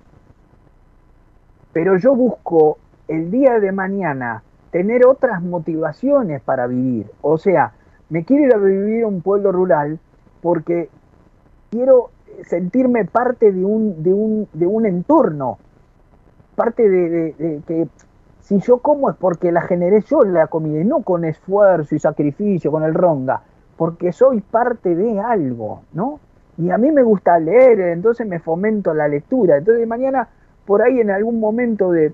[1.73, 2.77] Pero yo busco
[3.07, 7.07] el día de mañana tener otras motivaciones para vivir.
[7.21, 7.73] O sea,
[8.09, 9.99] me quiero ir a vivir a un pueblo rural
[10.41, 10.89] porque
[11.69, 12.09] quiero
[12.43, 15.57] sentirme parte de un, de un, de un entorno,
[16.55, 17.87] parte de, que
[18.41, 21.99] si yo como es porque la generé yo la comida y no con esfuerzo y
[21.99, 23.41] sacrificio, con el ronga,
[23.77, 26.19] porque soy parte de algo, ¿no?
[26.57, 29.57] Y a mí me gusta leer, entonces me fomento la lectura.
[29.57, 30.27] Entonces mañana,
[30.71, 32.13] por ahí en algún momento de,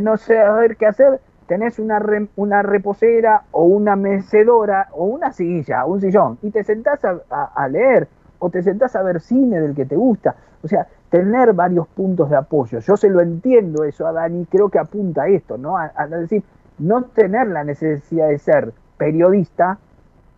[0.00, 2.00] no saber qué hacer, tenés una,
[2.36, 8.06] una reposera o una mecedora o una silla, un sillón, y te sentás a, leer
[8.38, 10.36] o te sentás a ver cine del que te gusta.
[10.62, 12.78] O sea, tener varios puntos de apoyo.
[12.78, 15.76] Yo se lo entiendo eso a Dani, creo que apunta a esto, ¿no?
[15.76, 16.44] A, decir,
[16.78, 19.76] no tener la necesidad de ser periodista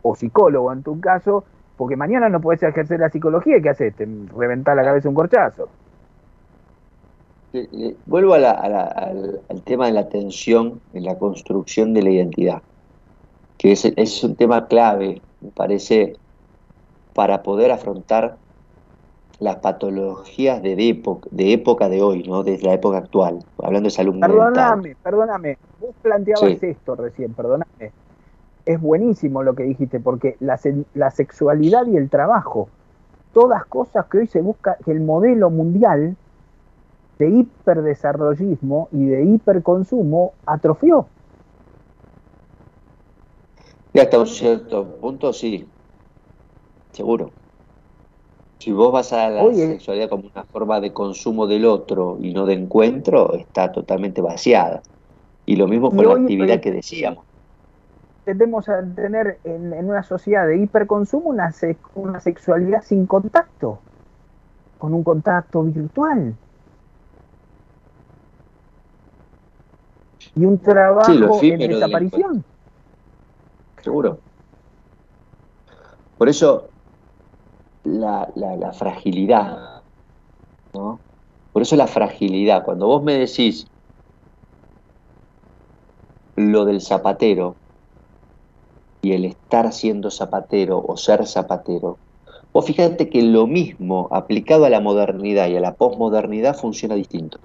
[0.00, 1.44] o psicólogo en tu caso,
[1.76, 3.94] porque mañana no puedes ejercer la psicología y ¿qué haces?
[3.96, 5.68] Te reventar la cabeza un corchazo.
[7.54, 12.62] Eh, vuelvo al, tema de la tensión en la construcción de la identidad,
[13.58, 16.16] que es, es un tema clave, me parece,
[17.14, 18.36] para poder afrontar
[19.38, 22.42] las patologías de, época, de época de hoy, ¿no?
[22.42, 27.92] Desde la época actual, hablando de salud Perdóname, perdóname, vos planteabas esto recién, perdóname.
[28.64, 30.58] Es buenísimo lo que dijiste, porque la,
[30.94, 32.68] la sexualidad y el trabajo,
[33.34, 36.16] todas cosas que hoy se busca, que el modelo mundial
[37.18, 41.06] de hiperdesarrollismo y de hiperconsumo atrofió.
[43.92, 45.68] Y hasta un cierto punto sí,
[46.92, 47.30] seguro.
[48.58, 52.46] Si vos vas a la sexualidad como una forma de consumo del otro y no
[52.46, 54.82] de encuentro, está totalmente vaciada.
[55.44, 57.24] Y lo mismo con la actividad que decíamos.
[58.24, 61.52] Tendemos a tener en, una sociedad de hiperconsumo una,
[61.96, 63.80] una sexualidad sin contacto,
[64.78, 66.36] con un contacto virtual.
[70.34, 72.44] Y un trabajo en desaparición.
[73.82, 74.18] Seguro.
[76.18, 76.68] Por eso
[77.84, 79.82] la, la, fragilidad,
[80.72, 81.00] ¿no?
[81.52, 82.64] Por eso la fragilidad.
[82.64, 83.66] Cuando vos me decís
[86.36, 87.56] lo del zapatero
[89.02, 91.98] y el estar siendo zapatero o ser zapatero,
[92.52, 97.38] vos fíjate que lo mismo aplicado a la modernidad y a la posmodernidad funciona distinto.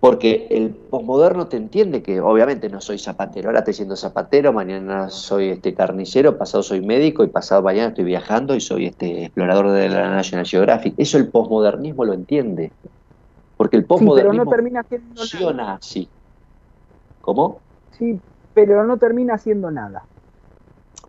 [0.00, 5.10] Porque el posmoderno te entiende que obviamente no soy zapatero, ahora estoy siendo zapatero, mañana
[5.10, 9.72] soy este carnicero, pasado soy médico y pasado mañana estoy viajando y soy este explorador
[9.72, 10.94] de la National Geographic.
[10.96, 12.72] Eso el posmodernismo lo entiende.
[13.58, 14.84] Porque el posmodernismo no
[15.16, 16.10] funciona así.
[17.20, 17.60] ¿Cómo?
[17.90, 18.18] Sí,
[18.54, 20.06] pero no termina haciendo nada.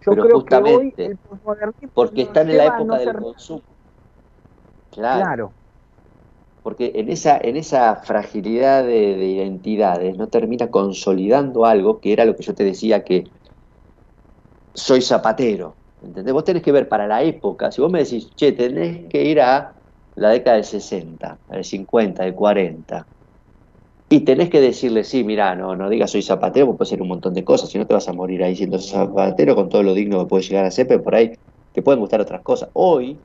[0.05, 3.63] Yo creo que hoy el posmodernismo porque está en la época del consumo.
[4.91, 5.53] claro
[6.61, 12.35] porque en esa, en esa fragilidad de, identidades no termina consolidando algo que era lo
[12.35, 13.25] que yo te decía que
[14.73, 15.77] soy zapatero.
[16.01, 16.33] ¿Entendés?
[16.33, 19.39] Vos tenés que ver para la época, si vos me decís, che, tenés que ir
[19.39, 19.75] a
[20.15, 23.07] la década del 60, del 50, del 40,
[24.09, 27.07] y tenés que decirle, sí, mira, no, no digas soy zapatero, porque puede ser un
[27.07, 29.93] montón de cosas, si no te vas a morir ahí siendo zapatero con todo lo
[29.93, 31.33] digno que puede llegar a ser, pero por ahí
[31.71, 32.69] te pueden gustar otras cosas.
[32.73, 33.23] Hoy,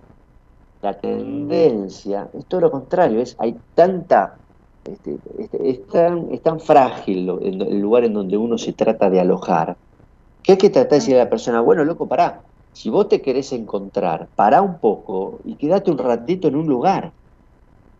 [0.82, 4.36] la tendencia es todo lo contrario, es hay tanta,
[4.84, 9.20] este, este, es, tan, es, tan, frágil el lugar en donde uno se trata de
[9.20, 9.76] alojar,
[10.42, 12.42] que hay que tratar de decirle a la persona, bueno, loco, pará,
[12.72, 17.12] si vos te querés encontrar, pará un poco y quédate un ratito en un lugar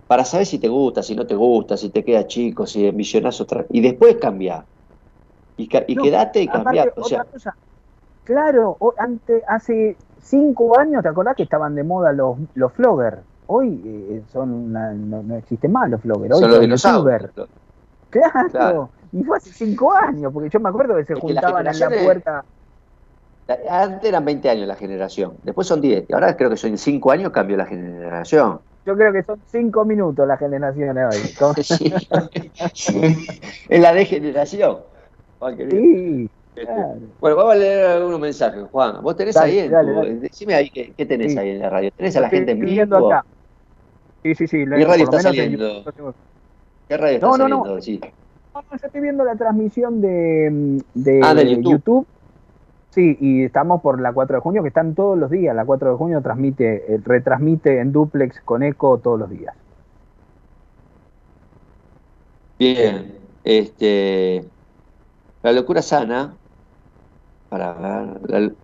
[0.07, 3.41] para saber si te gusta, si no te gusta, si te queda chico, si envisionás
[3.41, 4.65] otra, y después cambiar.
[5.57, 6.93] Y, y quedate y cambiar.
[6.97, 7.25] O sea,
[8.27, 9.97] Claro, antes, hace
[10.27, 13.19] cinco años, ¿te acordás que estaban de moda los, los floggers?
[13.47, 17.31] Hoy eh, son no, existen más los floggers, hoy son, los youtubers.
[18.11, 18.91] Claro.
[19.13, 22.45] y fue hace cinco años, porque yo me acuerdo que se juntaban en la puerta.
[23.71, 27.11] Antes eran 20 años la generación, después son 10, y ahora creo que son 5
[27.13, 28.61] años cambió la generación.
[28.85, 31.17] Yo creo que son 5 minutos la generación hoy.
[31.63, 31.93] sí,
[33.69, 34.79] es la degeneración.
[35.71, 36.31] Sí.
[36.57, 36.73] Este,
[37.21, 39.03] bueno, vamos a leer algunos mensajes, Juan.
[39.03, 41.91] Vos tenés ahí, en decime ahí, ¿qué, tenés ahí en la radio?
[41.95, 43.07] ¿Tenés a la gente en vivo?
[43.09, 43.27] Acá.
[44.23, 44.65] Sí, sí, sí.
[44.65, 45.85] ¿Qué radio está saliendo?
[46.89, 47.67] ¿Qué radio está saliendo?
[47.67, 48.01] No, sí.
[48.55, 52.07] no, yo estoy viendo la transmisión de, de, ah, de YouTube.
[52.91, 55.55] Sí, y estamos por la 4 de junio, que están todos los días.
[55.55, 59.55] La 4 de junio transmite, eh, retransmite en duplex con eco todos los días.
[62.59, 63.15] Bien,
[63.45, 64.43] este,
[65.43, 66.35] la locura sana
[67.49, 67.79] para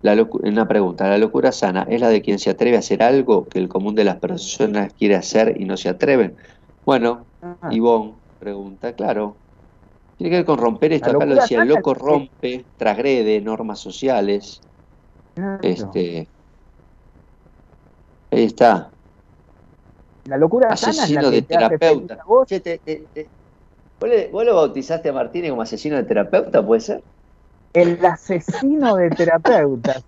[0.01, 3.47] la, una pregunta, ¿la locura sana es la de quien se atreve a hacer algo
[3.47, 6.35] que el común de las personas quiere hacer y no se atreven?
[6.85, 7.69] Bueno, ah.
[7.71, 9.37] Ivonne pregunta, claro,
[10.17, 14.61] tiene que ver con romper esto, acá lo decía, el loco rompe, transgrede normas sociales,
[15.61, 16.27] este,
[18.31, 18.91] ahí está.
[20.25, 22.19] La locura asesino de terapeuta.
[22.25, 22.47] ¿Vos?
[24.31, 27.03] ¿Vos lo bautizaste a Martínez como asesino de terapeuta, puede ser?
[27.73, 30.03] El asesino de terapeutas.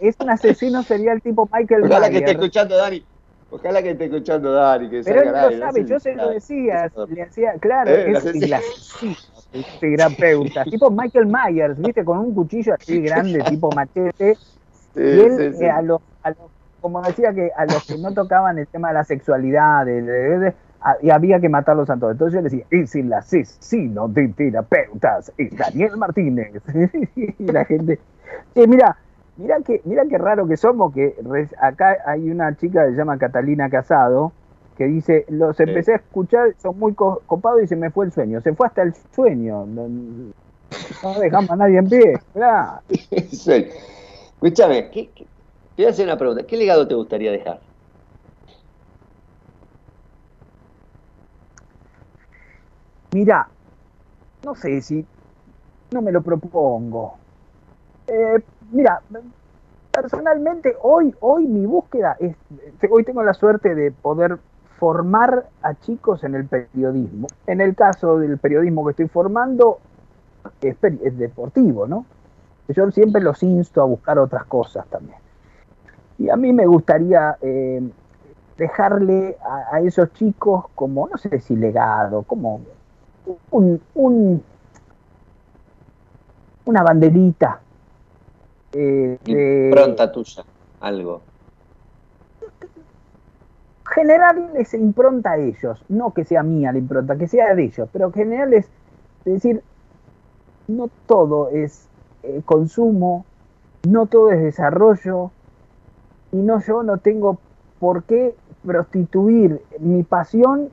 [0.00, 3.04] es un asesino serial tipo Michael Ojalá que esté escuchando Dani.
[3.50, 4.90] Ojalá que esté escuchando Dani.
[4.90, 8.52] Que Pero él lo sabe, yo se lo decía, le hacía, claro, eh, es el
[8.52, 9.16] asesino
[9.52, 10.64] de terapeuta.
[10.70, 12.04] tipo Michael Myers, ¿viste?
[12.04, 14.36] Con un cuchillo así grande, tipo machete.
[14.96, 16.38] y él, eh, a los, a los,
[16.80, 20.54] como decía que a los que no tocaban el tema de la sexualidad, de, de,
[21.02, 22.12] y había que matarlos a todos.
[22.12, 26.62] Entonces yo le decía, y sin la asesino de terapeutas es Daniel Martínez.
[27.16, 27.98] y la gente,
[28.54, 28.96] eh, mira,
[29.36, 31.14] mira que, mira qué raro que somos, que
[31.60, 34.32] acá hay una chica que se llama Catalina Casado,
[34.76, 38.40] que dice, los empecé a escuchar, son muy copados y se me fue el sueño.
[38.42, 39.66] Se fue hasta el sueño.
[39.66, 39.90] No,
[41.20, 42.18] dejamos a nadie en pie.
[44.36, 45.08] Escúchame, ¿qué,
[45.76, 46.44] te voy a hacer una pregunta.
[46.46, 47.60] ¿Qué legado te gustaría dejar?
[53.12, 53.48] Mira,
[54.44, 55.04] no sé si
[55.92, 57.14] no me lo propongo.
[58.06, 59.00] Eh, mira,
[59.90, 62.36] personalmente hoy, hoy mi búsqueda es,
[62.90, 64.38] hoy tengo la suerte de poder
[64.78, 67.26] formar a chicos en el periodismo.
[67.46, 69.78] En el caso del periodismo que estoy formando,
[70.60, 72.04] es, deportivo, ¿no?
[72.68, 75.18] Yo siempre los insto a buscar otras cosas también.
[76.18, 77.88] Y a mí me gustaría eh,
[78.56, 79.36] dejarle
[79.70, 82.60] a, esos chicos como, no sé si legado, como
[83.50, 84.42] un, un
[86.64, 87.60] una banderita.
[88.72, 90.44] Eh, Pronta tuya,
[90.80, 91.22] algo
[93.96, 98.12] generarles impronta a ellos, no que sea mía la impronta, que sea de ellos, pero
[98.12, 98.66] generarles,
[99.24, 99.62] es decir,
[100.68, 101.88] no todo es
[102.22, 103.24] eh, consumo,
[103.88, 105.30] no todo es desarrollo,
[106.30, 107.38] y no yo no tengo
[107.78, 108.34] por qué
[108.66, 110.68] prostituir mi pasión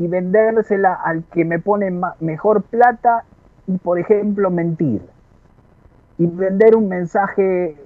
[0.00, 3.24] y vendérsela al que me pone mejor plata
[3.68, 5.02] y, por ejemplo, mentir.
[6.18, 7.76] Y vender un mensaje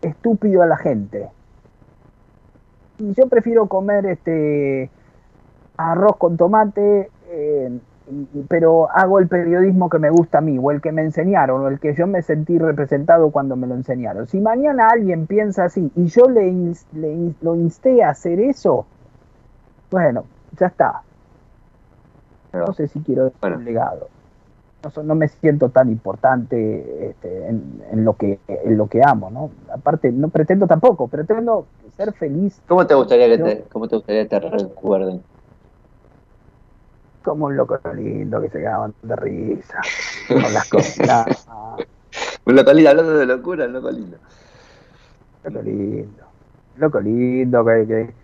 [0.00, 1.30] estúpido a la gente
[3.00, 4.90] yo prefiero comer este
[5.76, 7.78] arroz con tomate, eh,
[8.48, 11.68] pero hago el periodismo que me gusta a mí, o el que me enseñaron, o
[11.68, 14.26] el que yo me sentí representado cuando me lo enseñaron.
[14.26, 16.74] Si mañana alguien piensa así y yo le,
[17.40, 18.86] lo insté a hacer eso,
[19.90, 20.24] bueno,
[20.58, 21.02] ya está.
[22.52, 24.08] No sé si quiero dejar un legado.
[24.82, 29.30] No, no, me siento tan importante este, en, en, lo que, en lo que amo,
[29.30, 29.50] ¿no?
[29.72, 31.66] Aparte, no pretendo tampoco, pretendo
[31.96, 32.62] ser feliz.
[32.66, 35.22] ¿Cómo te gustaría que te, cómo te, gustaría te recuerden?
[37.22, 39.80] Como un loco lindo que se quedaban de risa
[40.28, 41.46] con las cosas.
[42.46, 44.16] un loco lindo, hablando de locura, un loco lindo.
[45.44, 46.24] Loco lindo.
[46.76, 48.14] Loco lindo que,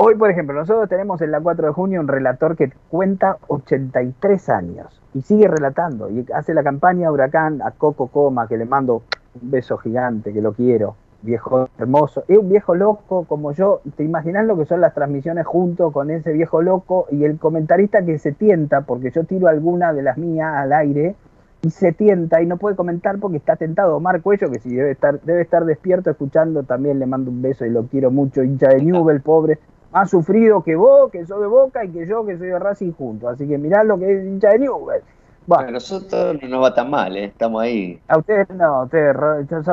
[0.00, 4.48] Hoy, por ejemplo, nosotros tenemos en la 4 de junio un relator que cuenta 83
[4.48, 9.02] años y sigue relatando y hace la campaña Huracán a Coco Coma, que le mando
[9.42, 14.04] un beso gigante, que lo quiero viejo hermoso, es un viejo loco como yo, te
[14.04, 18.20] imaginas lo que son las transmisiones junto con ese viejo loco y el comentarista que
[18.20, 21.16] se tienta, porque yo tiro alguna de las mías al aire
[21.62, 23.96] y se tienta y no puede comentar porque está tentado.
[23.96, 27.66] Omar Cuello, que si debe estar, debe estar despierto escuchando, también le mando un beso
[27.66, 29.58] y lo quiero mucho, hincha de Newell, pobre,
[29.92, 32.92] más sufrido que vos, que soy de Boca y que yo, que soy de Racing
[32.92, 35.02] junto, así que mirá lo que es hincha de Newell.
[35.46, 37.24] Bueno, a nosotros no nos va tan mal, ¿eh?
[37.24, 37.98] estamos ahí.
[38.08, 39.16] A ustedes no, ustedes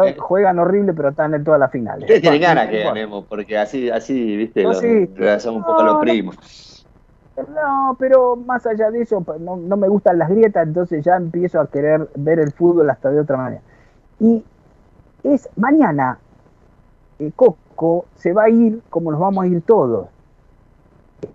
[0.06, 0.16] eh.
[0.18, 2.04] juegan horrible, pero están en todas las finales.
[2.04, 6.86] Ustedes tienen ganas que ganemos, porque así, así viste, no, un poco los primos.
[7.54, 11.68] No, pero más allá de eso, no, me gustan las grietas, entonces ya empiezo a
[11.68, 13.62] querer ver el fútbol hasta de otra manera.
[14.22, 14.46] Y
[15.24, 16.20] es mañana,
[17.20, 17.58] eh, Coco
[18.16, 20.08] se va a ir como nos vamos a ir todos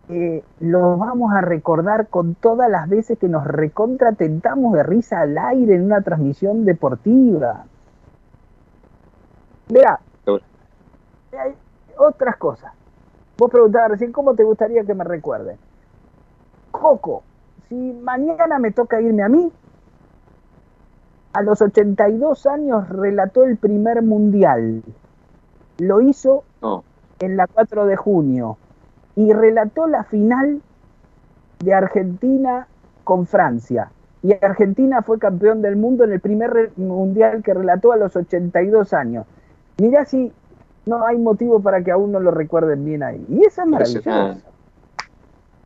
[0.08, 5.38] eh, lo vamos a recordar con todas las veces que nos recontratentamos de risa al
[5.38, 7.64] aire en una transmisión deportiva.
[9.68, 11.54] Mira, hay
[11.96, 12.72] otras cosas.
[13.38, 15.56] Vos preguntabas recién cómo te gustaría que me recuerden.
[16.70, 17.22] Coco,
[17.68, 19.50] si mañana me toca irme a mí,
[21.32, 24.82] a los 82 años relató el primer mundial.
[25.80, 26.44] Lo hizo
[27.20, 28.58] en la 4 de junio
[29.16, 30.60] y relató la final
[31.60, 32.68] de Argentina
[33.04, 33.90] con Francia.
[34.22, 38.92] Y Argentina fue campeón del mundo en el primer mundial que relató a los 82
[38.92, 39.26] años.
[39.78, 40.30] Mirá si
[40.84, 43.24] no hay motivo para que aún no lo recuerden bien ahí.
[43.30, 44.36] Y esa es maravillosa.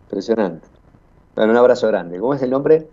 [0.05, 0.69] Impresionante.
[1.35, 2.21] Bueno, un abrazo grande.
[2.21, 2.89] ¿Cómo es el nombre?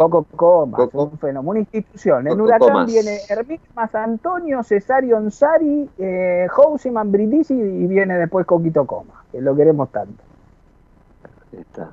[0.00, 2.26] Coco Comas, un fenómeno, una institución.
[2.26, 8.86] En Huracán viene Hermín Más Antonio, Cesario Onsari, eh, Housiman Brindisi y viene después Coquito
[8.86, 10.22] Coma, que lo queremos tanto.
[11.52, 11.92] Está.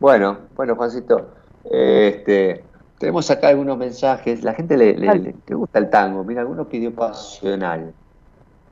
[0.00, 1.28] Bueno, bueno, Juancito,
[1.70, 2.64] este,
[2.98, 4.42] tenemos acá algunos mensajes.
[4.42, 6.24] La gente le, le, gusta el tango.
[6.24, 7.94] Mira, alguno pidió pasional.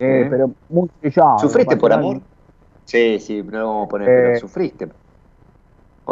[0.00, 0.26] Eh, ¿Eh?
[0.28, 0.90] Pero muy
[1.38, 2.20] ¿Sufriste por amor?
[2.86, 4.88] Sí, sí, no lo vamos a poner, pero eh, sufriste.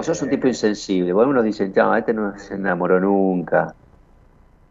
[0.01, 1.13] O sos un tipo insensible.
[1.13, 3.75] Bueno, unos dicen, ya, este no se enamoró nunca.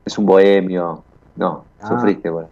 [0.04, 1.04] Es un bohemio.
[1.36, 2.50] No, ah, sufriste, bueno.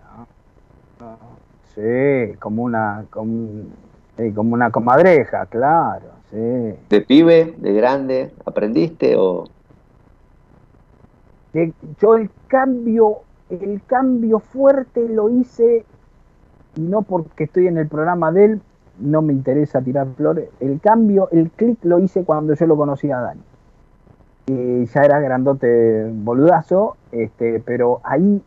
[1.73, 3.63] Sí, como una, como,
[4.35, 6.75] como una comadreja, claro, sí.
[6.87, 9.45] ¿De pibe, de grande, aprendiste o...?
[11.99, 15.83] yo el cambio, el cambio fuerte lo hice,
[16.75, 18.61] y no porque estoy en el programa de él,
[18.99, 20.49] no me interesa tirar flores.
[20.59, 23.41] El cambio, el clic lo hice cuando yo lo conocí a Dani.
[24.47, 28.41] Y ya era grandote boludazo, este, pero ahí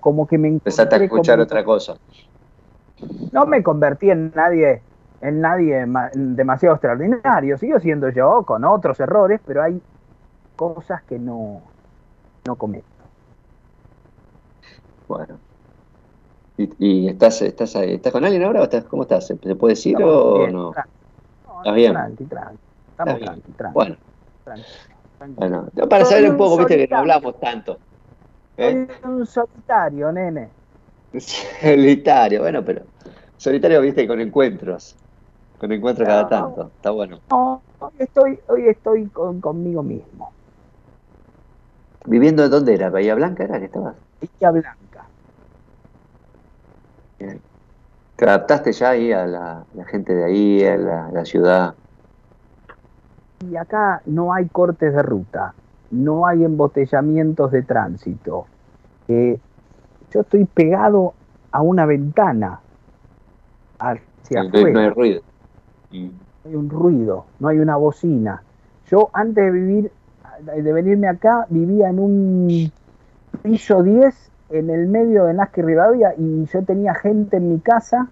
[0.00, 1.96] como que me empezaste a escuchar otra cosa.
[3.32, 4.82] No me convertí en nadie,
[5.20, 5.84] en nadie
[6.14, 7.58] demasiado extraordinario.
[7.58, 9.80] Sigo siendo yo con otros errores, pero hay
[10.56, 11.60] cosas que no,
[12.46, 12.86] no cometo.
[15.08, 15.51] Bueno.
[16.78, 19.26] ¿Y, estás, estás, estás con alguien ahora o estás, cómo estás?
[19.26, 20.70] ¿Se puede decir o no?
[20.70, 21.92] ¿Estás bien?
[21.92, 22.58] Tranqui, tranqui.
[22.90, 23.74] Estamos tranqui, tranqui.
[23.74, 23.96] Bueno.
[25.36, 27.78] Bueno, para saber un poco, viste que no hablamos tanto.
[28.56, 28.88] ¿eh?
[29.04, 30.48] un solitario, nene.
[31.60, 32.82] Solitario, bueno, pero
[33.36, 34.96] solitario, viste, con encuentros.
[35.58, 36.70] Con encuentros cada tanto.
[36.74, 37.20] Está bueno.
[37.30, 40.32] No, hoy estoy, hoy estoy con, conmigo mismo.
[42.06, 42.90] ¿Viviendo de dónde era?
[42.90, 43.94] ¿Bahía Blanca era que estabas?
[44.20, 44.91] Bahía Blanca.
[48.16, 51.74] ¿Te adaptaste ya ahí a la, gente de ahí, a la, ciudad?
[53.48, 55.54] Y acá no hay cortes de ruta,
[55.90, 58.46] no hay embotellamientos de tránsito.
[59.08, 59.38] Eh,
[60.12, 61.14] yo estoy pegado
[61.50, 62.60] a una ventana
[63.78, 64.72] hacia afuera.
[64.72, 65.22] No hay ruido.
[65.90, 66.10] No
[66.44, 68.42] hay un ruido, no hay una bocina.
[68.88, 69.92] Yo antes de vivir,
[70.40, 72.72] de venirme acá, vivía en un
[73.42, 77.60] piso 10 en el medio de Nazca y Rivadavia y yo tenía gente en mi
[77.60, 78.08] casa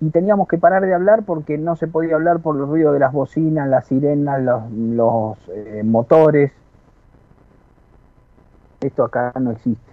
[0.00, 2.98] y teníamos que parar de hablar porque no se podía hablar por el ruido de
[2.98, 6.52] las bocinas, las sirenas, los, eh, motores.
[8.80, 9.92] Esto acá no existe.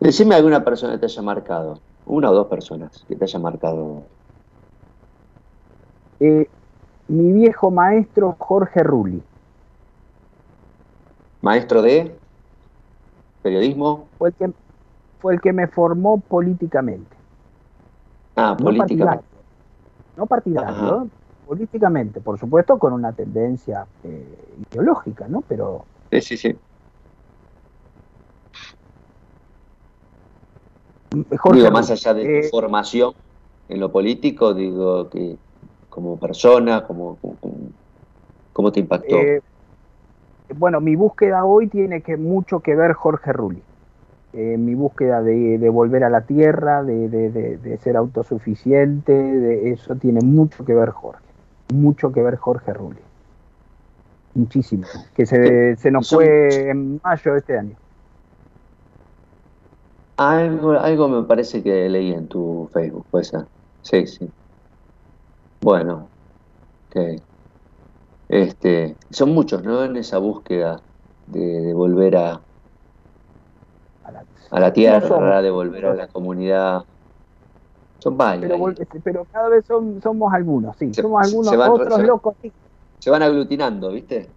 [0.00, 4.02] Decime alguna persona que te haya marcado, una o dos personas que te haya marcado.
[6.20, 6.48] Eh,
[7.08, 9.22] mi viejo maestro Jorge Rulli.
[11.40, 12.23] ¿Maestro de?
[13.44, 14.08] Periodismo.
[14.16, 14.52] Fue el que,
[15.20, 17.14] fue el que me formó políticamente.
[18.36, 19.26] Ah, políticamente.
[20.16, 21.10] No partidario,
[21.44, 25.44] políticamente, por supuesto, con una tendencia eh, ideológica, ¿no?
[25.46, 25.86] Pero.
[26.10, 26.58] Sí, sí, sí.
[31.52, 33.12] digo, más allá de tu eh, formación
[33.68, 35.38] en lo político, digo que
[35.88, 37.18] como persona, como,
[38.52, 39.16] cómo te impactó.
[39.16, 39.40] Eh,
[40.52, 43.62] bueno, mi búsqueda hoy tiene que mucho que ver Jorge Rulli.
[44.32, 50.64] Eh, mi búsqueda de, volver a la tierra, de, ser autosuficiente, de eso tiene mucho
[50.64, 51.22] que ver Jorge.
[51.72, 53.00] Mucho que ver Jorge Rulli.
[54.34, 54.86] Muchísimo.
[55.14, 57.76] Que se, se nos fue en mayo de este año.
[60.16, 63.32] Algo, algo me parece que leí en tu Facebook, pues.
[63.82, 64.28] Sí, sí.
[65.60, 66.08] Bueno,
[66.90, 67.20] ok.
[68.28, 69.84] Este, son muchos, ¿no?
[69.84, 70.80] En esa búsqueda
[71.26, 72.40] de, volver a,
[74.50, 76.84] a la tierra, de volver a la comunidad.
[77.98, 78.52] Son varios.
[79.02, 80.92] Pero, cada vez somos algunos, sí.
[80.92, 82.52] somos algunos, otros locos, sí.
[82.98, 84.28] Se van aglutinando, ¿viste?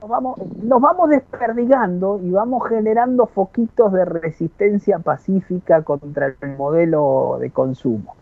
[0.00, 7.38] Nos vamos, nos vamos desperdigando y vamos generando foquitos de resistencia pacífica contra el modelo
[7.40, 8.14] de consumo.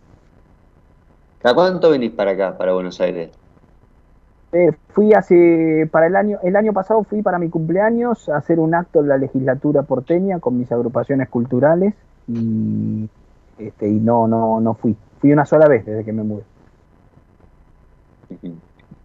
[1.42, 3.30] ¿A cuánto venís para acá, para Buenos Aires?
[4.52, 8.60] Eh, fui hace, para el año, el año pasado fui para mi cumpleaños a hacer
[8.60, 11.94] un acto en la legislatura porteña con mis agrupaciones culturales
[12.28, 13.08] y,
[13.58, 14.94] este, y no, no, no fui.
[15.20, 16.42] Fui una sola vez desde que me mudé.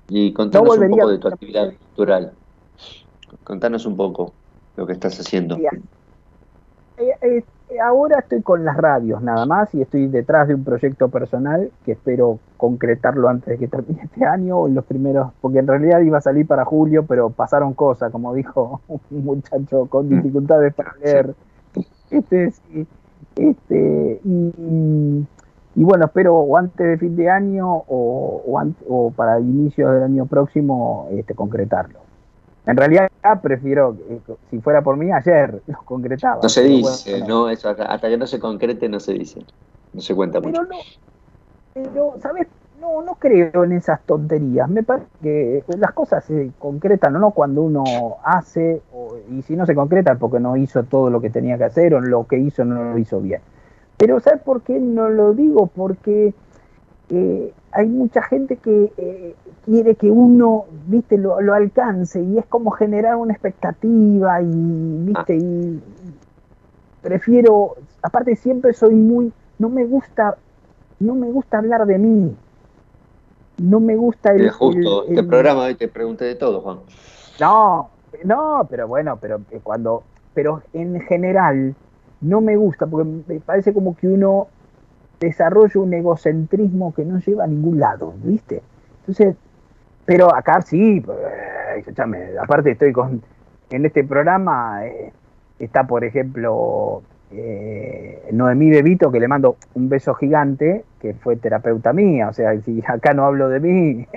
[0.10, 2.32] Y contanos un poco de tu actividad cultural.
[3.44, 4.32] Contanos un poco
[4.78, 5.58] lo que estás haciendo.
[5.58, 7.44] Eh, eh,
[7.84, 11.94] ahora estoy con las radios nada más y estoy detrás de un proyecto personal que
[11.94, 16.00] espero concretarlo antes de que termine este año o en los primeros, porque en realidad
[16.00, 20.10] iba a salir para julio, pero pasaron cosas, como dijo un muchacho con mm.
[20.10, 21.36] dificultades para leer.
[22.10, 22.54] Este,
[23.36, 29.92] este, y, bueno, espero o antes de fin de año o, o, o para inicios
[29.94, 32.07] del año próximo este, concretarlo.
[32.68, 33.08] En realidad
[33.42, 33.96] prefiero,
[34.50, 36.42] si fuera por mí, ayer lo concretaba.
[36.44, 39.40] No se dice, no, eso hasta, que no se concrete no se dice,
[39.94, 40.70] no se cuenta pero No,
[41.74, 42.48] pero, ¿sabes?
[42.80, 44.70] No, no creo en esas tonterías.
[44.70, 47.84] Me parece que las cosas se concretan o no cuando uno
[48.24, 48.82] hace,
[49.32, 52.02] y si no se concreta porque no hizo todo lo que tenía que hacer o
[52.02, 53.42] lo que hizo no lo hizo bien.
[53.98, 55.68] Pero ¿sabes por qué no lo digo?
[55.68, 56.36] Porque
[57.10, 59.36] eh, hay mucha gente que eh,
[59.66, 65.36] quiere que uno, viste, lo, alcance y es como generar una expectativa y, viste, ah.
[65.36, 65.82] y
[67.02, 70.38] prefiero, aparte siempre soy muy, no me gusta,
[71.00, 72.36] no me gusta hablar de mí,
[73.62, 74.50] no me gusta el...
[74.50, 76.80] justo, este programa hoy te pregunté de todo, Juan.
[77.40, 77.90] No,
[78.26, 80.04] no, pero bueno, pero eh, cuando,
[80.34, 81.74] pero en general
[82.20, 84.48] no me gusta porque me parece como que uno
[85.20, 88.62] desarrollo un egocentrismo que no lleva a ningún lado, ¿viste?
[89.02, 89.36] Entonces,
[90.06, 91.18] pero acá sí, pues,
[91.78, 93.22] escúchame, aparte estoy con,
[93.70, 95.12] en este programa eh,
[95.60, 101.94] está, por ejemplo, eh, Noemí Bebito, que le mando un beso gigante, que fue terapeuta
[101.94, 104.08] mía, o sea, si acá no hablo de mí,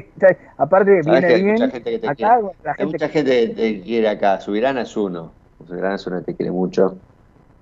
[0.56, 2.56] aparte viene bien, mucha gente que te acá, quiere.
[2.64, 3.12] La gente mucha que...
[3.12, 5.32] gente te quiere acá, Subirana es uno,
[5.66, 6.96] Subirana es uno que te quiere mucho.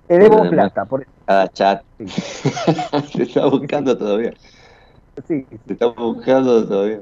[0.07, 0.85] Te debo plata.
[0.85, 1.07] Por...
[1.27, 1.85] Cada chat.
[1.99, 4.35] te está buscando todavía.
[5.27, 5.47] Sí.
[5.67, 7.01] Te está buscando todavía.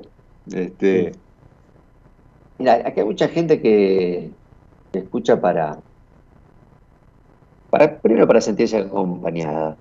[0.50, 1.12] Este,
[2.58, 4.30] Mira, aquí hay mucha gente que
[4.92, 5.78] escucha para,
[7.70, 9.76] para, primero para sentirse acompañada,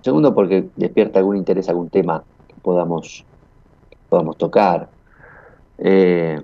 [0.00, 3.24] segundo porque despierta algún interés, algún tema que podamos,
[4.08, 4.88] podamos tocar.
[5.78, 6.40] Eh,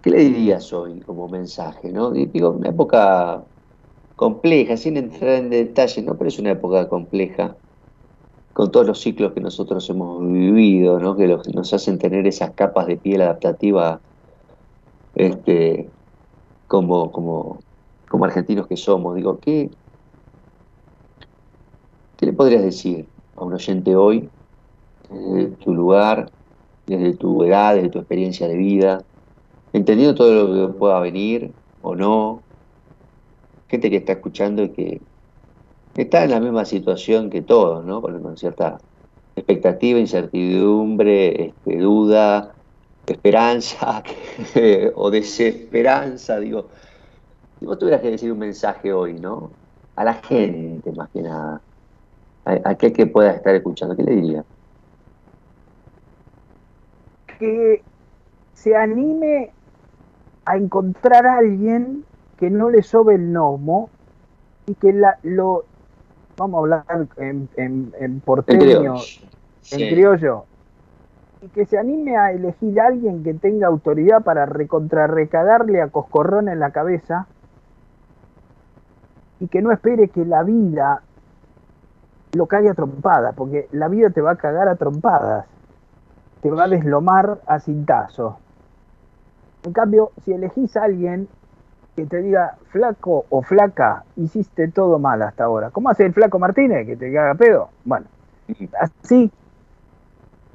[0.00, 1.90] ¿Qué le dirías hoy como mensaje?
[1.90, 2.10] ¿no?
[2.12, 3.42] Digo, una época
[4.16, 6.16] compleja, sin entrar en detalle, ¿no?
[6.16, 7.56] pero es una época compleja
[8.52, 11.16] con todos los ciclos que nosotros hemos vivido, ¿no?
[11.16, 14.00] que nos hacen tener esas capas de piel adaptativa
[15.14, 15.88] este,
[16.68, 17.58] como, como,
[18.08, 19.16] como argentinos que somos.
[19.16, 19.70] Digo, ¿qué,
[22.16, 24.30] ¿qué le podrías decir a un oyente hoy,
[25.10, 26.30] desde tu lugar,
[26.86, 29.04] desde tu edad, desde tu experiencia de vida,
[29.72, 32.42] entendiendo todo lo que pueda venir o no,
[33.68, 35.00] gente que está escuchando y que
[35.96, 38.02] está en la misma situación que todos, ¿no?
[38.02, 38.78] Con, cierta
[39.36, 42.54] expectativa, incertidumbre, este, duda,
[43.06, 44.02] esperanza
[44.94, 46.68] o desesperanza, digo.
[47.58, 49.50] Si vos tuvieras que decir un mensaje hoy, ¿no?
[49.96, 51.60] A la gente más que nada,
[52.44, 54.44] a, aquel que pueda estar escuchando, ¿qué le diría?
[57.38, 57.82] Que
[58.54, 59.50] se anime
[60.44, 62.04] a encontrar a alguien
[62.38, 63.90] que no le sobe el gnomo
[64.66, 65.64] y que la, lo
[66.36, 68.94] vamos a hablar en, en, porteño,
[69.70, 70.44] en criollo,
[71.42, 76.48] y que se anime a elegir a alguien que tenga autoridad para recontrarrecadarle a Coscorrón
[76.48, 77.26] en la cabeza
[79.40, 81.02] y que no espere que la vida
[82.32, 85.46] lo caiga a trompadas, porque la vida te va a cagar a trompadas,
[86.40, 88.34] te va a deslomar a cintazos.
[89.64, 91.28] En cambio, si elegís a alguien
[91.94, 95.70] que te diga, flaco o flaca, hiciste todo mal hasta ahora.
[95.70, 96.86] ¿Cómo hace el flaco Martínez?
[96.86, 97.70] Que te haga pedo.
[97.84, 98.06] Bueno,
[98.80, 99.30] así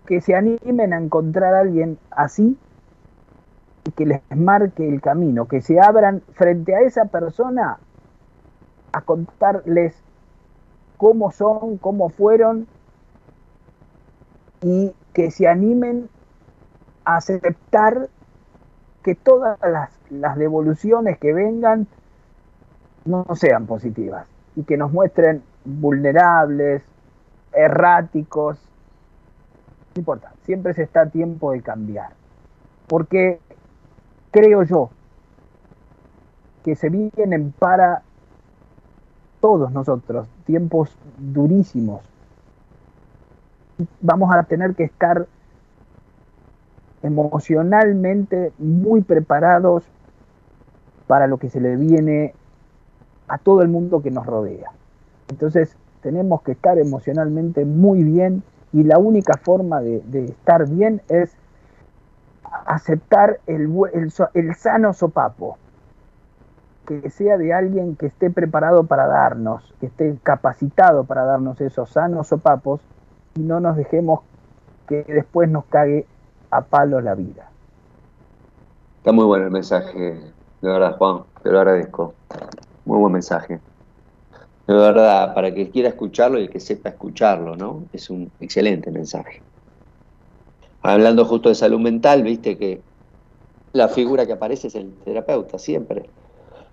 [0.05, 2.57] que se animen a encontrar a alguien así
[3.85, 7.77] y que les marque el camino, que se abran frente a esa persona
[8.91, 9.95] a contarles
[10.97, 12.67] cómo son, cómo fueron
[14.61, 16.09] y que se animen
[17.05, 18.09] a aceptar
[19.03, 21.87] que todas las, devoluciones que vengan
[23.05, 26.83] no sean positivas y que nos muestren vulnerables,
[27.53, 28.57] erráticos.
[29.95, 32.11] No importa, siempre se está a tiempo de cambiar.
[32.87, 33.39] Porque
[34.31, 34.89] creo yo
[36.63, 38.01] que se vienen para
[39.39, 42.01] todos nosotros tiempos durísimos.
[44.01, 45.27] Vamos a tener que estar
[47.03, 49.83] emocionalmente muy preparados
[51.07, 52.33] para lo que se le viene
[53.27, 54.71] a todo el mundo que nos rodea.
[55.29, 58.43] Entonces tenemos que estar emocionalmente muy bien
[58.73, 61.35] y la única forma de, estar bien es
[62.65, 63.71] aceptar el,
[64.33, 65.57] el, sano sopapo,
[66.87, 71.89] que sea de alguien que esté preparado para darnos, que esté capacitado para darnos esos
[71.89, 72.81] sanos sopapos
[73.35, 74.21] y no nos dejemos
[74.87, 76.05] que después nos cague
[76.51, 77.49] a palo la vida.
[78.97, 82.13] Está muy bueno el mensaje, de verdad, Juan, te lo agradezco.
[82.85, 83.59] Muy buen mensaje.
[84.67, 87.83] De verdad, para que quiera escucharlo y el que sepa escucharlo, ¿no?
[87.93, 89.41] Es un excelente mensaje.
[90.81, 92.81] Hablando justo de salud mental, viste que
[93.73, 96.09] la figura que aparece es el terapeuta, siempre.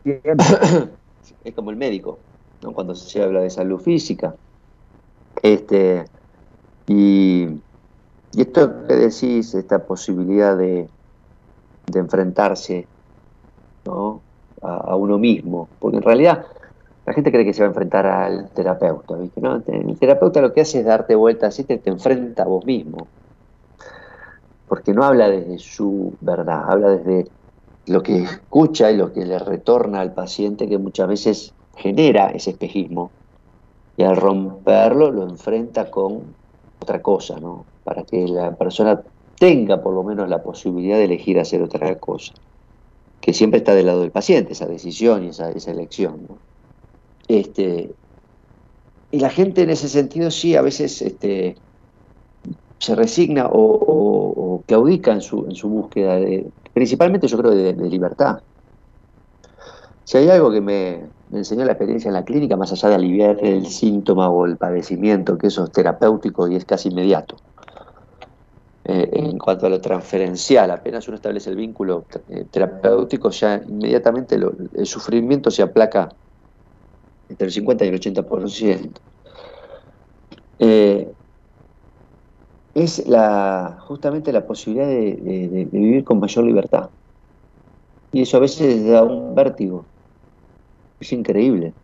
[0.05, 2.19] es como el médico,
[2.63, 2.73] ¿no?
[2.73, 4.35] Cuando se habla de salud física.
[5.43, 6.05] Este,
[6.89, 7.47] y
[8.33, 10.89] y esto que decís, esta posibilidad de,
[11.95, 12.87] enfrentarse
[14.63, 16.45] a, uno mismo, porque en realidad
[17.07, 19.41] la gente cree que se va a enfrentar al terapeuta, ¿viste?
[19.41, 19.63] ¿no?
[19.67, 23.07] El terapeuta lo que hace es darte vueltas así, te, te enfrenta a vos mismo,
[24.69, 27.31] porque no habla desde su verdad, habla desde
[27.87, 32.51] lo que escucha y lo que le retorna al paciente que muchas veces genera ese
[32.51, 33.11] espejismo
[33.97, 36.23] y al romperlo lo enfrenta con
[36.81, 37.65] otra cosa, ¿no?
[37.87, 39.01] Para que la persona
[39.39, 42.35] tenga por lo menos la posibilidad de elegir hacer otra cosa,
[43.21, 46.27] que siempre está del lado del paciente, esa decisión y esa, elección.
[47.29, 47.95] Este,
[49.13, 51.55] y la gente en ese sentido sí, a veces este,
[52.79, 58.41] se resigna o, claudica en su, en su búsqueda, de, principalmente yo creo de, libertad.
[60.03, 63.39] Si hay algo que me, enseñó la experiencia en la clínica, más allá de aliviar
[63.45, 67.37] el síntoma o el padecimiento, que eso es terapéutico y es casi inmediato.
[68.89, 74.37] Eh, en cuanto a lo transferencial, apenas uno establece el vínculo eh, terapéutico, ya inmediatamente
[74.37, 76.09] el sufrimiento se aplaca
[77.29, 79.01] entre el 50 y el 80%.
[80.61, 81.13] Eh,
[82.75, 86.91] es la, justamente la posibilidad de, vivir con mayor libertad.
[88.13, 89.89] Y eso a veces da un vértigo.
[91.01, 91.75] Es increíble.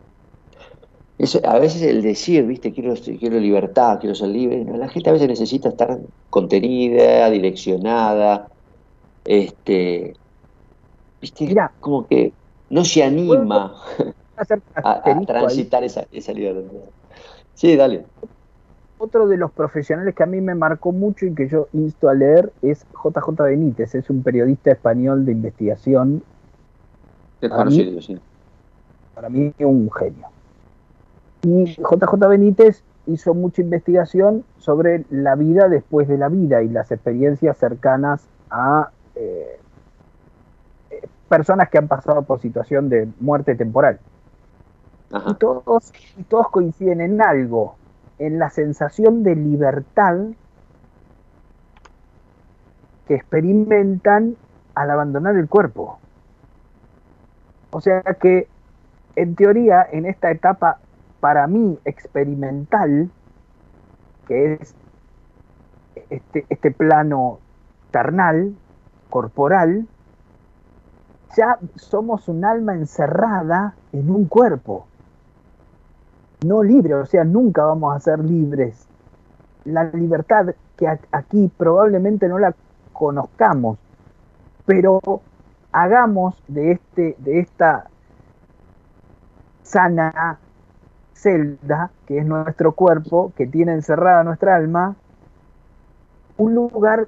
[1.17, 5.13] Eso, a veces el decir, viste, quiero, quiero libertad, quiero ser libre, la gente a
[5.13, 5.99] veces necesita estar
[6.29, 8.47] contenida, direccionada,
[9.23, 10.15] este,
[11.21, 12.33] viste, como que
[12.69, 13.75] no se anima
[14.75, 16.71] a, transitar esa, esa libertad.
[17.53, 18.05] Sí, dale.
[18.97, 22.15] Otro de los profesionales que a mí me marcó mucho y que yo insto a
[22.15, 26.23] leer es JJ Benítez, es un periodista español de investigación.
[27.39, 28.17] para mí, sí.
[29.13, 30.27] Para mí un genio.
[31.43, 36.91] Y JJ Benítez hizo mucha investigación sobre la vida después de la vida y las
[36.91, 39.59] experiencias cercanas a eh,
[41.27, 43.99] personas que han pasado por situación de muerte temporal.
[45.27, 47.75] Y todos, y todos coinciden en algo,
[48.19, 50.17] en la sensación de libertad
[53.07, 54.37] que experimentan
[54.75, 55.99] al abandonar el cuerpo.
[57.71, 58.47] O sea que,
[59.15, 60.79] en teoría, en esta etapa
[61.23, 63.09] para mí experimental,
[64.27, 64.75] que es
[66.09, 67.39] este, este plano
[67.91, 68.53] carnal,
[69.09, 69.87] corporal,
[71.37, 74.85] ya somos un alma encerrada en un cuerpo
[76.43, 78.85] no libre, o sea, nunca vamos a ser libres.
[79.63, 82.53] La libertad que aquí probablemente no la
[82.91, 83.77] conozcamos,
[84.65, 84.99] pero
[85.71, 87.85] hagamos de, este, de esta
[89.61, 90.37] sana
[91.23, 94.95] celda, que es nuestro cuerpo, que tiene encerrada nuestra alma,
[96.37, 97.07] un lugar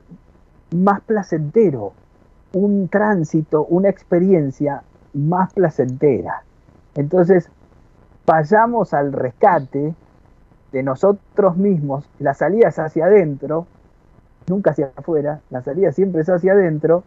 [0.73, 1.93] más placentero,
[2.53, 4.83] un tránsito, una experiencia
[5.13, 6.43] más placentera.
[6.95, 7.49] Entonces,
[8.25, 9.93] vayamos al rescate
[10.71, 13.67] de nosotros mismos, la salida es hacia adentro,
[14.47, 17.03] nunca hacia afuera, la salida siempre es hacia adentro,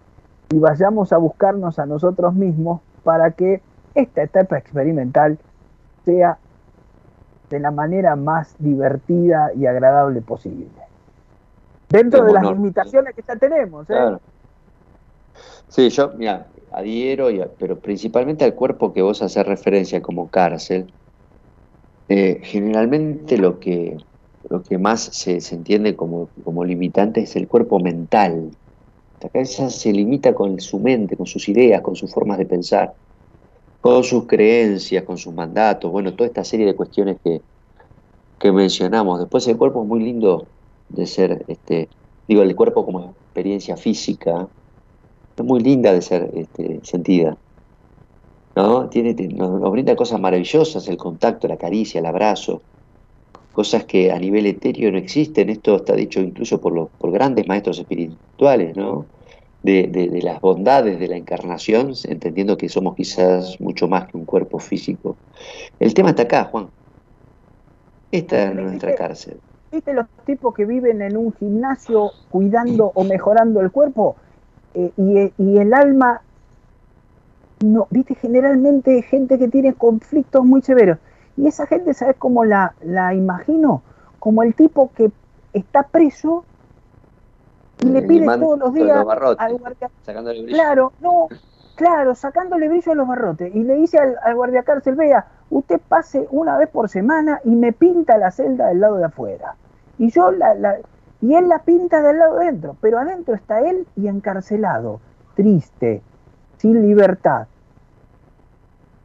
[0.51, 3.62] y vayamos a buscarnos a nosotros mismos para que
[3.94, 5.39] esta etapa experimental
[6.05, 6.39] sea
[7.51, 10.69] de la manera más divertida y agradable posible.
[11.89, 13.89] Dentro de las limitaciones que ya tenemos.
[13.89, 14.16] ¿eh?
[15.69, 20.93] Sí, yo, mira, adhiero, pero principalmente al cuerpo que vos haces referencia como cárcel,
[22.09, 23.97] eh, generalmente lo que,
[24.49, 26.29] lo que más se, entiende como,
[26.65, 28.51] limitante es el cuerpo mental.
[29.23, 32.95] La cabeza se limita con su mente, con sus ideas, con sus formas de pensar,
[33.80, 37.40] con sus creencias, con sus mandatos, bueno, toda esta serie de cuestiones que,
[38.38, 39.20] que mencionamos.
[39.20, 40.46] Después el cuerpo es muy lindo
[40.88, 41.88] de ser, este,
[42.26, 44.48] digo, el cuerpo como experiencia física,
[45.36, 47.36] es muy linda de ser este, sentida.
[48.56, 48.88] ¿no?
[48.88, 52.60] Tiene, nos, brinda cosas maravillosas, el contacto, la caricia, el abrazo,
[53.52, 55.48] cosas que a nivel etéreo no existen.
[55.50, 59.06] Esto está dicho incluso por, los, por grandes maestros espirituales, ¿no?
[59.69, 64.59] De, las bondades de la encarnación, entendiendo que somos quizás mucho más que un cuerpo
[64.59, 65.15] físico.
[65.78, 66.69] El tema está acá, Juan.
[68.11, 69.39] Esta es nuestra cárcel.
[69.70, 74.16] ¿Viste los tipos que viven en un gimnasio cuidando o mejorando el cuerpo?
[74.73, 76.23] Eh, y, y, el alma
[77.62, 80.97] no, viste, generalmente gente que tiene conflictos muy severos.
[81.36, 83.82] Y esa gente, ¿sabes cómo la, la imagino?
[84.19, 85.11] Como el tipo que
[85.53, 86.47] está preso
[87.84, 89.05] le pide todos los días
[89.38, 89.90] al guardia...
[90.52, 91.28] Claro, no,
[91.76, 93.55] claro, sacándole brillo a los barrotes.
[93.55, 97.50] Y le dice al, al guardia cárcel, vea, usted pase una vez por semana y
[97.55, 99.55] me pinta la celda del lado de afuera.
[99.98, 100.76] Y yo la, la
[101.20, 105.00] y él la pinta del lado de adentro, pero adentro está él y encarcelado,
[105.34, 106.02] triste,
[106.59, 107.48] sin libertad,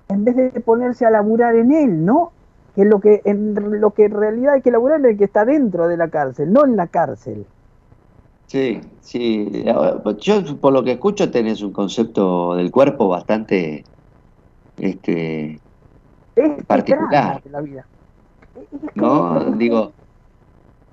[0.09, 2.31] en vez de ponerse a laburar en él, ¿no?
[2.75, 5.23] Que es lo que en lo que en realidad hay que laburar en el que
[5.23, 7.47] está dentro de la cárcel, no en la cárcel.
[8.48, 9.64] Sí, sí.
[10.20, 13.84] Yo por lo que escucho tenés un concepto del cuerpo bastante
[14.78, 15.61] este
[16.68, 17.41] particular.
[17.45, 17.88] la vida.
[18.95, 19.95] no, digo,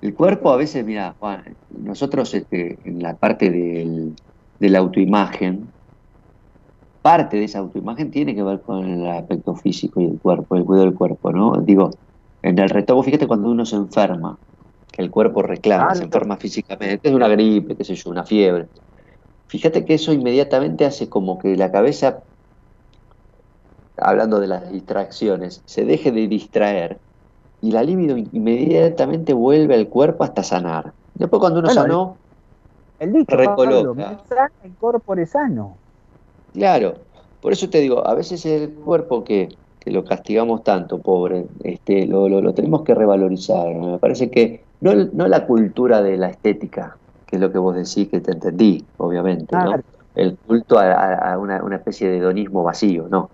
[0.00, 4.16] el cuerpo a veces, mira, Juan, nosotros este, en la parte del,
[4.58, 5.72] de la autoimagen,
[7.02, 10.64] parte de esa autoimagen tiene que ver con el aspecto físico y el cuerpo, el
[10.64, 11.52] cuidado del cuerpo, ¿no?
[11.62, 11.90] Digo,
[12.42, 14.38] En el retomo, fíjate cuando uno se enferma,
[14.90, 18.66] que el cuerpo reclama, se enferma físicamente, es una gripe, qué sé yo, una fiebre.
[19.46, 22.20] Fíjate que eso inmediatamente hace como que la cabeza,
[23.96, 26.98] hablando de las distracciones, se deje de distraer
[27.62, 30.92] y la libido inmediatamente vuelve al cuerpo hasta sanar.
[31.14, 32.16] Después cuando uno sanó,
[32.98, 34.20] el dicho, recoloca.
[34.62, 35.76] el cuerpo es sano.
[36.52, 36.94] Claro,
[37.40, 39.48] por eso te digo, a veces el cuerpo que,
[39.80, 43.74] que lo castigamos tanto, pobre, este, lo, lo, tenemos que revalorizar.
[43.74, 46.96] Me parece que no, no la cultura de la estética,
[47.26, 49.76] que es lo que vos decís, que te entendí, obviamente, ¿no?
[50.14, 53.30] El culto a, una, una, especie de hedonismo vacío, no.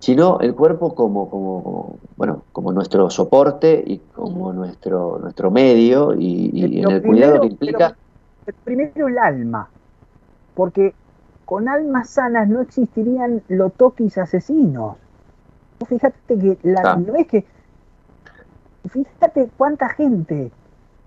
[0.00, 6.80] Sino el cuerpo como, como, bueno, como nuestro soporte y como nuestro, nuestro medio y,
[6.82, 7.96] en el cuidado que implica.
[8.64, 9.68] primero el alma,
[10.54, 10.94] porque
[11.44, 14.96] con almas sanas no existirían lotoquis asesinos.
[15.86, 17.44] Fíjate que la, no es que.
[18.88, 20.50] Fíjate cuánta gente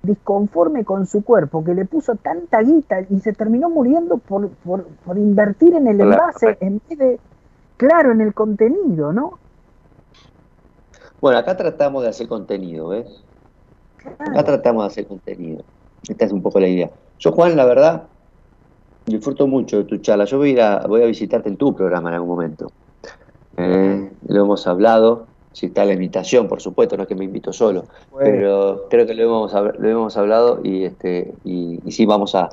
[0.04, 5.18] disconforme con su cuerpo que le puso tanta guita y se terminó muriendo por, por,
[5.18, 7.20] invertir en el envase en vez de,
[7.78, 9.38] claro, en el contenido, ¿no?
[11.20, 13.24] Bueno, acá tratamos de hacer contenido, ¿ves?
[14.20, 15.64] Acá tratamos de hacer contenido.
[16.08, 16.92] Esta es un poco la idea.
[17.20, 18.04] Yo, Juan, la verdad,
[19.06, 20.26] disfruto mucho de tu charla.
[20.26, 22.72] Yo voy a, voy a visitarte en tu programa en algún momento.
[23.58, 25.27] Eh, lo hemos hablado,
[25.58, 27.86] si está la invitación, por supuesto, no es que me invito solo,
[28.16, 32.50] pero creo que lo hemos, lo hemos hablado y, este, y, sí vamos a,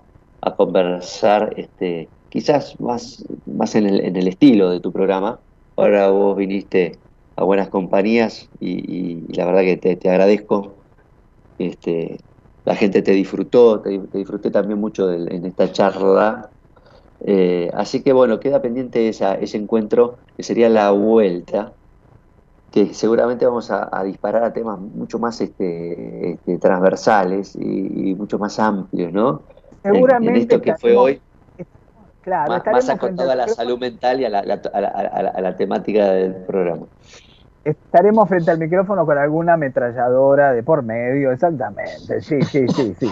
[0.56, 5.39] conversar este, quizás más, más en, el, en el estilo de tu programa.
[5.76, 6.98] Ahora vos viniste
[7.36, 10.72] a buenas compañías y, la verdad que te, agradezco.
[11.59, 12.16] Este,
[12.64, 16.51] la gente te disfrutó, te, disfruté también mucho en esta charla
[17.26, 21.72] eh, así que bueno, queda pendiente esa, ese encuentro que sería la vuelta,
[22.74, 28.59] que seguramente vamos a, disparar a temas mucho más este, este transversales y, mucho más
[28.59, 29.42] amplios, ¿no?
[29.80, 30.30] Seguramente.
[30.30, 31.20] En, esto que fue hoy.
[32.22, 36.34] Claro, más, más acotado a la salud mental y a la, a la temática del
[36.46, 36.86] programa
[37.62, 42.20] estaremos frente al micrófono con alguna ametralladora de por medio, exactamente.
[42.22, 43.10] Sí, sí, sí, sí.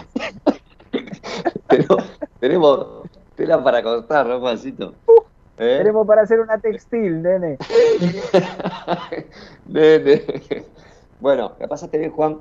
[1.68, 1.97] Pero
[2.40, 4.94] tenemos, Tela para cortar, ¿no, Juancito?
[5.62, 5.78] ¿Eh?
[5.78, 7.56] Tenemos para hacer una textil, nene.
[9.68, 10.22] nene.
[11.20, 12.39] Bueno, ¿qué pasaste bien, Juan?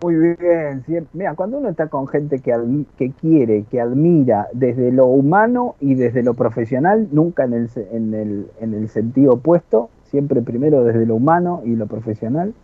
[0.00, 0.84] Muy bien.
[1.12, 2.56] Mira, cuando uno está con gente que,
[2.96, 8.14] que quiere, que admira desde lo humano y desde lo profesional, nunca en el, en,
[8.14, 12.54] el, en el sentido opuesto, siempre primero desde lo humano y lo profesional,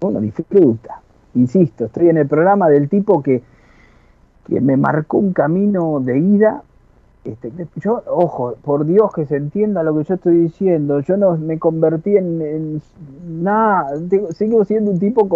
[0.00, 1.02] uno disfruta.
[1.34, 3.42] Insisto, estoy en el programa del tipo que
[4.46, 6.62] que me marcó un camino de ida.
[7.26, 11.36] Este, yo, ojo, por Dios que se entienda lo que yo estoy diciendo, yo no
[11.36, 12.80] me convertí en,
[13.26, 13.90] nada,
[14.30, 15.28] sigo siendo un tipo,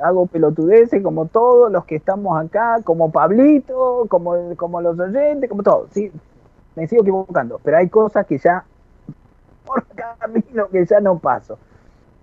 [0.00, 5.62] hago pelotudeces como todos los que estamos acá, como Pablito, como, como los oyentes, como
[5.62, 5.90] todos,
[6.74, 8.64] me sigo equivocando, pero hay cosas que ya,
[9.64, 9.84] por
[10.18, 11.56] camino que ya no paso.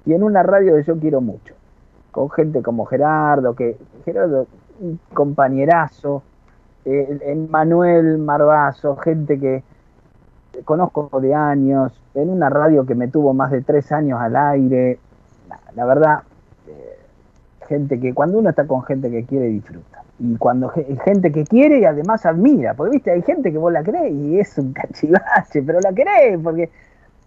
[0.05, 1.55] Y en una radio que yo quiero mucho,
[2.11, 4.47] con gente como Gerardo, que Gerardo
[4.81, 6.21] un compañerazo,
[6.85, 9.63] eh, Manuel Marbazo, gente que
[10.63, 14.99] conozco de años, en una radio que me tuvo más de tres años al aire.
[15.75, 16.19] La, verdad,
[16.67, 16.97] eh,
[17.67, 20.03] gente que cuando uno está con gente que quiere, disfruta.
[20.17, 23.83] Y cuando gente que quiere y además admira, porque viste, hay gente que vos la
[23.83, 26.69] crees y es un cachivache, pero la querés, porque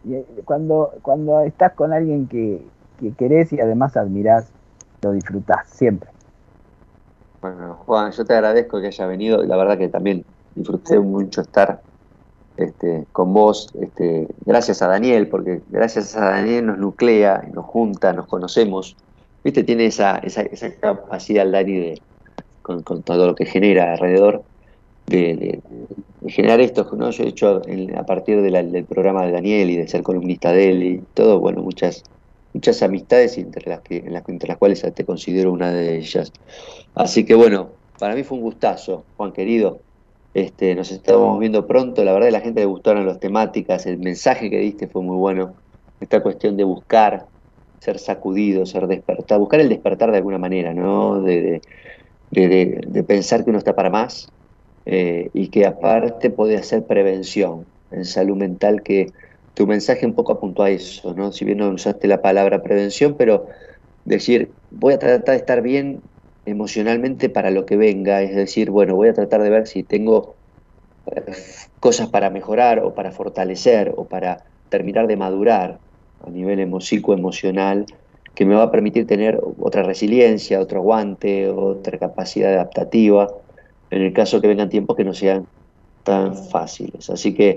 [0.08, 2.64] eh, cuando, cuando estás con alguien que,
[2.98, 4.50] que querés y además admirás,
[5.02, 6.08] lo disfrutás siempre.
[7.40, 9.42] Bueno, Juan, yo te agradezco que haya venido.
[9.44, 10.24] La verdad que también
[10.54, 11.80] disfruté mucho estar
[12.56, 13.70] este, con vos.
[13.80, 18.96] Este, gracias a Daniel, porque gracias a Daniel nos nuclea, nos junta, nos conocemos.
[19.44, 22.02] Viste, tiene esa, esa, esa capacidad Dani de,
[22.62, 24.42] con, todo lo que genera alrededor,
[25.06, 25.60] de,
[26.26, 26.88] generar esto.
[26.96, 27.10] ¿no?
[27.10, 27.62] Yo he hecho
[27.96, 31.62] a partir del programa de Daniel y de ser columnista de él y todo, bueno,
[31.62, 32.02] muchas
[32.58, 36.32] muchas amistades entre las, que, entre las cuales te considero una de ellas.
[36.96, 37.68] Así que bueno,
[38.00, 39.78] para mí fue un gustazo, Juan querido.
[40.34, 44.50] Este, nos estamos viendo pronto, la verdad la gente le gustaron las temáticas, el mensaje
[44.50, 45.54] que diste fue muy bueno,
[46.00, 47.26] esta cuestión de buscar,
[47.78, 51.22] ser sacudido, ser despertar, buscar el despertar de alguna manera, ¿no?
[51.22, 51.62] De,
[52.32, 54.28] de, pensar que uno está para más
[54.84, 59.12] eh, y que aparte puede hacer prevención en salud mental que
[59.58, 61.32] tu mensaje un poco apuntó a eso, ¿no?
[61.32, 63.48] Si bien no usaste la palabra prevención, pero
[64.04, 66.04] decir, voy a tratar de estar bien
[66.44, 70.36] emocionalmente para lo que venga, es decir, bueno, voy a tratar de ver si tengo
[71.06, 71.24] eh,
[71.80, 75.80] cosas para mejorar o para fortalecer o para terminar de madurar
[76.20, 77.84] a nivel psicoemocional
[78.36, 83.26] que me va a permitir tener otra resiliencia, otro aguante, otra capacidad adaptativa,
[83.90, 85.48] en el caso que vengan tiempos que no sean
[86.04, 87.10] tan fáciles.
[87.10, 87.56] Así que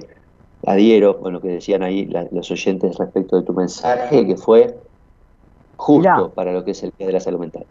[0.66, 4.78] adhiero con lo que decían ahí los oyentes respecto de tu mensaje, que fue
[5.76, 7.66] justo para lo que es el Día de la Salud Mental.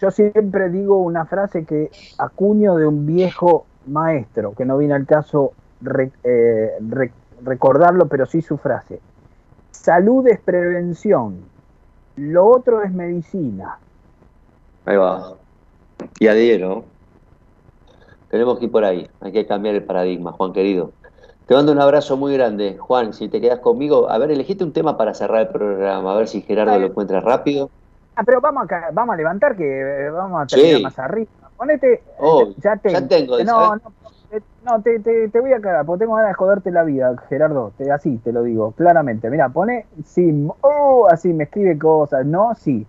[0.00, 5.06] Yo siempre digo una frase que acuño de un viejo maestro, que no viene al
[5.06, 5.52] caso
[6.24, 6.72] eh,
[7.42, 9.00] recordarlo, pero sí su frase.
[9.70, 11.38] Salud es prevención,
[12.16, 13.78] lo otro es medicina.
[14.84, 15.34] Ahí va.
[16.18, 16.84] Y adhiero.
[18.28, 19.08] Tenemos que ir por ahí.
[19.20, 20.92] Hay que cambiar el paradigma, Juan querido.
[21.46, 22.76] Te mando un abrazo muy grande.
[22.76, 26.16] Juan, si te quedas conmigo, a ver, elegiste un tema para cerrar el programa, a
[26.16, 27.70] ver si Gerardo lo encuentra rápido.
[28.16, 31.30] Ah, pero vamos a, vamos a levantar que eh, vamos a terminar más arriba.
[31.56, 33.38] Ponete, oh, ya, tengo.
[33.44, 33.92] no, no,
[34.64, 37.72] no, te, te, voy a cagar, porque tengo ganas de joderte la vida, Gerardo.
[37.92, 39.30] así te lo digo, claramente.
[39.30, 42.26] Mira, pone sí, oh, así me escribe cosas.
[42.26, 42.84] No, sí.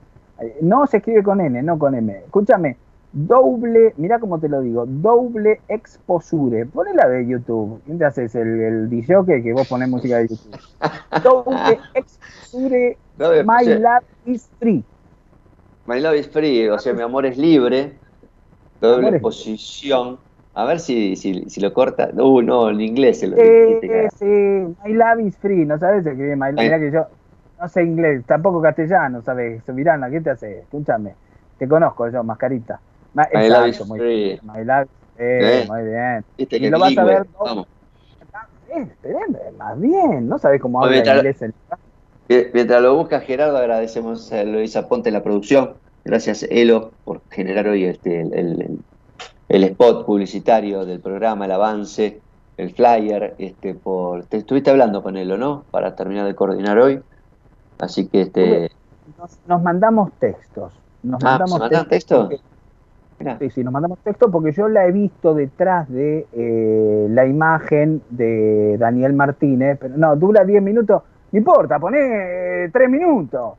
[0.62, 2.12] No se escribe con N, no con M.
[2.26, 2.78] Escúchame,
[3.12, 6.66] doble, mira cómo te lo digo, doble exposure.
[6.66, 7.82] Ponela de YouTube.
[7.86, 8.36] ¿Quién te haces?
[8.36, 10.60] El, el DJ que vos ponés música de YouTube.
[11.24, 14.84] doble exposure, my love is free.
[15.86, 18.00] My love is free, o sea, mi amor es libre.
[18.80, 20.20] Doble exposición
[20.54, 22.10] a ver si, si, si lo corta.
[22.14, 23.44] Uh, no, en inglés se lo Sí,
[24.18, 26.64] sí, My love is free, no sabes escribir My love.
[26.64, 27.08] Mira que yo
[27.60, 29.68] no sé inglés, tampoco castellano, ¿sabes?
[29.70, 30.60] Miranda, ¿qué te hace?
[30.60, 31.14] Escúchame,
[31.58, 32.80] te conozco yo, mascarita.
[33.18, 34.40] My, my love is muy free.
[34.44, 34.88] My love,
[35.18, 36.26] eh, muy bien.
[36.38, 37.26] y lo vas a ver.
[37.40, 37.68] Vamos.
[39.58, 41.42] más bien, no sabes cómo habla mientras, inglés.
[41.42, 41.54] El...
[42.54, 45.74] Mientras lo busca Gerardo, agradecemos a Luisa Ponte en la producción.
[46.06, 48.80] Gracias, Elo, por generar hoy este, el
[49.50, 52.22] el spot publicitario del programa, el avance,
[52.58, 55.64] el flyer, este, por, te estuviste hablando con él, ¿o no?
[55.72, 57.02] Para terminar de coordinar hoy.
[57.80, 58.72] Así que este.
[59.48, 60.74] Nos, mandamos textos.
[61.04, 62.30] Nos ah, mandamos textos.
[63.40, 68.02] Sí, sí, nos mandamos textos porque yo la he visto detrás de eh, la imagen
[68.10, 73.54] de Daniel Martínez, pero no, dura 10 minutos, no importa, poné 3 minutos.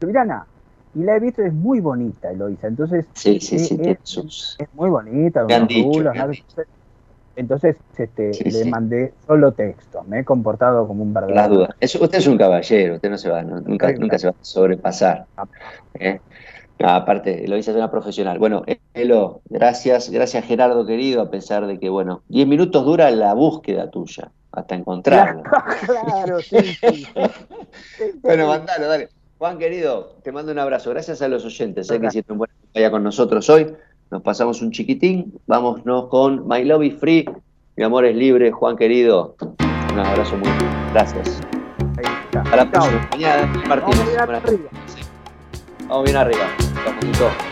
[0.00, 0.46] Subirana
[0.94, 2.66] y la he visto, es muy bonita Eloisa.
[2.66, 4.18] Entonces, sí, sí, sí, es,
[4.74, 5.46] muy bonita.
[7.34, 10.04] entonces este, le mandé solo texto.
[10.06, 11.34] Me he comportado como un verdadero.
[11.34, 11.70] Las dudas.
[11.80, 15.26] usted es un caballero, usted no se va, nunca, nunca se va a sobrepasar.
[15.36, 15.46] Ah.
[15.94, 16.20] ¿eh?
[16.82, 18.38] Aparte, Eloisa es una profesional.
[18.38, 18.62] Bueno,
[18.94, 23.90] Elo, gracias, gracias Gerardo querido, a pesar de que, bueno, 10 minutos dura la búsqueda
[23.90, 25.42] tuya, hasta encontrarlo.
[25.86, 27.06] claro, sí, sí.
[28.22, 29.08] bueno, mandalo, dale.
[29.38, 30.90] Juan, querido, te mando un abrazo.
[30.90, 33.74] Gracias a los oyentes sé que hicieron buena compañía con nosotros hoy.
[34.12, 35.32] Nos pasamos un chiquitín.
[35.46, 37.24] Vámonos con My Love is Free.
[37.74, 38.52] Mi amor es libre.
[38.52, 40.76] Juan, querido, un abrazo muy fuerte.
[40.92, 41.40] Gracias.
[42.34, 43.08] Hasta la próxima.
[43.10, 44.68] Mañana, Martín.
[45.92, 46.46] Vamos bien arriba.
[46.86, 47.51] Arriba.